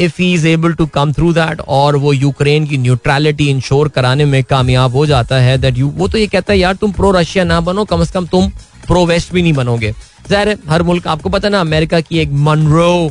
if 0.01 0.21
he 0.23 0.33
is 0.35 0.47
able 0.49 0.73
to 0.73 0.87
come 0.89 1.13
through 1.13 1.33
that 1.33 1.61
और 1.69 1.97
वो 1.97 2.13
यूक्रेन 2.13 2.67
की 2.67 2.79
न्यूट्रलिटी 2.79 3.49
इंश्योर 3.51 3.89
कराने 3.89 4.25
में 4.25 4.43
कामयाब 4.45 4.93
हो 4.93 5.07
जाता 5.07 5.37
है 5.39 5.57
दैट 5.59 5.79
यू 5.79 5.89
वो 5.91 6.09
तो 6.09 6.19
ये 6.19 6.27
कहता 6.27 6.53
है, 6.53 6.59
यार, 6.59 6.75
तुम 6.75 6.93
प्रो 6.93 7.11
रशिया 7.11 7.45
ना 7.45 7.61
बनो, 7.61 7.85
कम 7.85 8.05
से 8.05 8.13
कम 8.13 8.27
तुम 8.27 8.49
प्रो 8.87 9.05
वेस्ट 9.07 9.33
भी 9.33 9.43
नहीं 9.43 9.53
बनोगे. 9.53 9.93
ज़ाहिर 10.29 10.59
हर 10.69 10.83
मुल्क, 10.83 11.07
आपको 11.07 11.29
पता 11.29 11.49
ना, 11.49 11.61
अमेरिका 11.61 12.01
की 12.01 12.19
एक 12.19 12.33
मनरो 12.47 13.11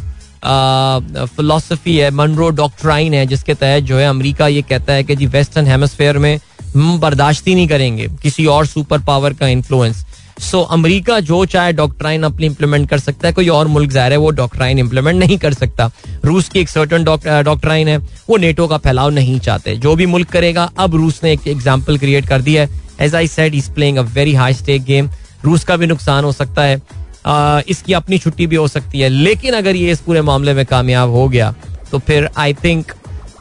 फिलोसफी 1.27 1.95
है 1.97 2.09
मनरो 2.11 2.49
डॉक्ट्राइन 2.55 3.13
है, 3.13 3.25
जिसके 3.25 3.53
तहत 3.55 3.83
जो 3.83 3.97
है 3.97 4.07
अमेरिका 4.07 4.47
ये 4.47 4.61
कहता 4.61 4.93
है 4.93 5.03
कि 5.03 5.15
जी 5.15 5.25
वेस्टर्न 5.27 5.67
हेमस्फेयर 5.67 6.17
में 6.17 6.39
बर्दाश्त 6.75 7.47
ही 7.47 7.55
नहीं 7.55 7.67
करेंगे, 7.67 8.07
किसी 8.23 8.45
और 8.47 8.65
सुपर 8.65 8.99
पावर 9.03 9.33
का 9.33 9.47
इन्फ्लुएंस 9.49 10.05
सो 10.41 10.61
अमेरिका 10.61 11.19
जो 11.21 11.43
चाहे 11.45 11.71
डॉक्ट्राइन 11.73 12.23
अपनी 12.23 12.45
इंप्लीमेंट 12.45 12.89
कर 12.89 12.99
सकता 12.99 13.27
है 13.27 13.33
कोई 13.33 13.47
और 13.49 13.67
मुल्क 13.67 13.91
ज़ाहिर 13.91 14.11
है 14.11 14.17
वो 14.17 14.29
डॉक्ट्राइन 14.31 14.79
इंप्लीमेंट 14.79 15.19
नहीं 15.19 15.37
कर 15.37 15.53
सकता। 15.53 15.89
रूस 16.25 16.49
की 16.49 16.59
एक 16.59 16.69
सर्टन 16.69 17.03
डॉक्ट्राइन 17.03 17.87
है 17.87 17.97
वो 18.29 18.37
नेटो 18.37 18.67
का 18.67 18.77
फैलाव 18.77 19.09
नहीं 19.11 19.39
चाहते। 19.39 19.75
जो 19.77 19.95
भी 19.95 20.05
मुल्क 20.05 20.29
करेगा 20.31 20.69
अब 20.77 20.95
रूस 20.95 21.19
ने 21.23 21.31
एक 21.33 21.47
एग्ज़ाम्पल 21.47 21.97
क्रिएट 21.97 22.27
कर 22.27 22.41
दिया 22.41 22.61
है। 22.61 22.85
As 23.01 23.15
I 23.15 23.27
said 23.27 23.55
is 23.55 23.71
playing 23.71 23.97
a 23.97 24.01
very 24.13 24.33
high 24.33 24.53
stake 24.53 24.83
game 24.83 25.09
रूस 25.45 25.63
का 25.63 25.77
भी 25.77 25.87
नुकसान 25.87 26.23
हो 26.23 26.31
सकता 26.33 26.63
है। 26.63 26.81
आ, 27.25 27.61
इसकी 27.67 27.93
अपनी 27.93 28.17
छुट्टी 28.17 28.47
भी 28.47 28.55
हो 28.55 28.67
सकती 28.67 28.99
है। 28.99 29.09
लेकिन 29.09 29.53
अगर 29.53 29.75
ये 29.75 29.91
इस 29.91 29.99
पूरे 30.01 30.21
मामले 30.23 30.53
में 30.53 30.65
कामयाब 30.65 31.09
हो 31.11 31.27
गया 31.29 31.53
तो 31.91 31.99
फिर 31.99 32.29
I 32.37 32.53
think 32.63 32.91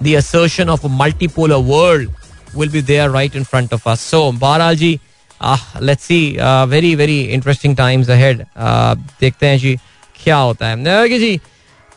the 0.02 0.14
assertion 0.16 0.68
of 0.68 0.86
multipolar 0.92 1.56
world 1.66 2.10
will 2.56 2.68
be 2.70 2.82
there 2.82 3.10
right 3.10 3.36
in 3.36 3.44
front 3.44 3.74
of 3.74 3.88
us 3.88 4.00
so 4.10 4.30
बहरहाल 4.32 4.76
जी 4.76 4.98
let's 5.82 6.04
see 6.04 6.20
very 6.68 6.94
very 6.94 7.20
interesting 7.22 7.76
times 7.76 8.10
ahead 8.10 8.44
देखते 9.20 9.46
हैं 9.46 9.58
जी, 9.58 9.76
क्या 10.24 10.36
होता 10.36 10.68
है। 10.68 11.18
जी, 11.18 11.38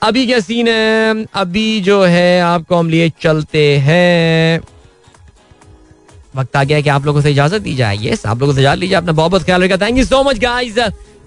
अभी 0.01 0.25
क्या 0.25 0.39
सीन 0.39 0.67
है? 0.67 1.25
अभी 1.35 1.79
जो 1.81 2.03
है, 2.03 2.41
आपको 2.41 2.75
हम 2.75 2.89
लिए 2.89 3.11
चलते 3.21 3.65
हैं। 3.79 4.59
वक्त 6.35 6.55
आ 6.55 6.63
गया 6.63 6.79
कि 6.81 6.89
आप 6.89 7.05
लोगों 7.05 7.21
से 7.21 7.31
इजाज़त 7.31 7.61
दी 7.61 7.75
जाए। 7.75 7.97
यस 8.01 8.25
आप 8.25 8.39
लोगों 8.39 8.53
से 8.53 8.59
इजाज़त 8.61 8.79
लीजिए 8.79 8.95
अपना 8.97 9.11
बहुत 9.11 9.31
बहुत 9.31 9.43
ख्याल 9.43 9.63
रखा 9.63 9.77
thank 9.77 9.97
you 9.97 10.05
so 10.05 10.23
much 10.23 10.39
guys 10.39 10.79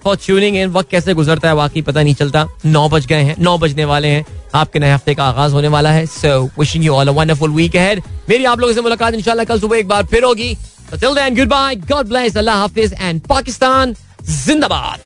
for 0.05 0.17
tuning 0.17 0.57
in 0.57 0.69
वक्त 0.71 0.91
कैसे 0.91 1.15
गुजरता 1.15 1.49
है, 1.49 1.55
वाकई 1.55 1.83
पता 1.83 2.03
नहीं 2.03 2.15
चलता। 2.15 2.47
नौ 2.67 2.89
बज 2.89 3.07
गए 3.07 3.23
हैं, 3.23 3.35
नौ 3.39 3.57
बजने 3.59 3.85
वाले 3.85 4.09
हैं। 4.09 4.25
आपके 4.55 4.79
नए 4.79 4.91
हफ़्ते 4.93 5.15
का 5.15 5.25
आगाज़ 5.25 5.53
होने 5.53 5.69
वाला 5.69 5.91
है। 5.93 6.05
So 6.09 6.43
wishing 6.59 6.85
you 6.85 6.95
all 6.95 7.09
a 7.09 7.13
wonderful 7.13 7.51
week 7.51 7.77
ahead 7.77 8.03
मेरी 8.29 8.45
आप 8.45 8.61
लोगों 8.61 8.75
से 8.75 8.81
मुलाकात, 8.81 9.15
इंशाल्लाह, 9.15 9.45
कल 9.45 9.61
सुबह 9.61 9.79
एक 9.79 9.89
बार 9.89 10.07
फिर 10.07 10.25
होगी। 10.25 10.57
So 10.93 10.99
till 10.99 11.15
then, 11.15 11.33
goodbye. 11.33 11.77
God 11.77 12.11
bless. 12.11 12.37
Allah 12.37 12.69
Hafiz 12.69 12.93
and 13.01 13.25
Pakistan. 13.25 13.97
Zindabad. 14.21 15.01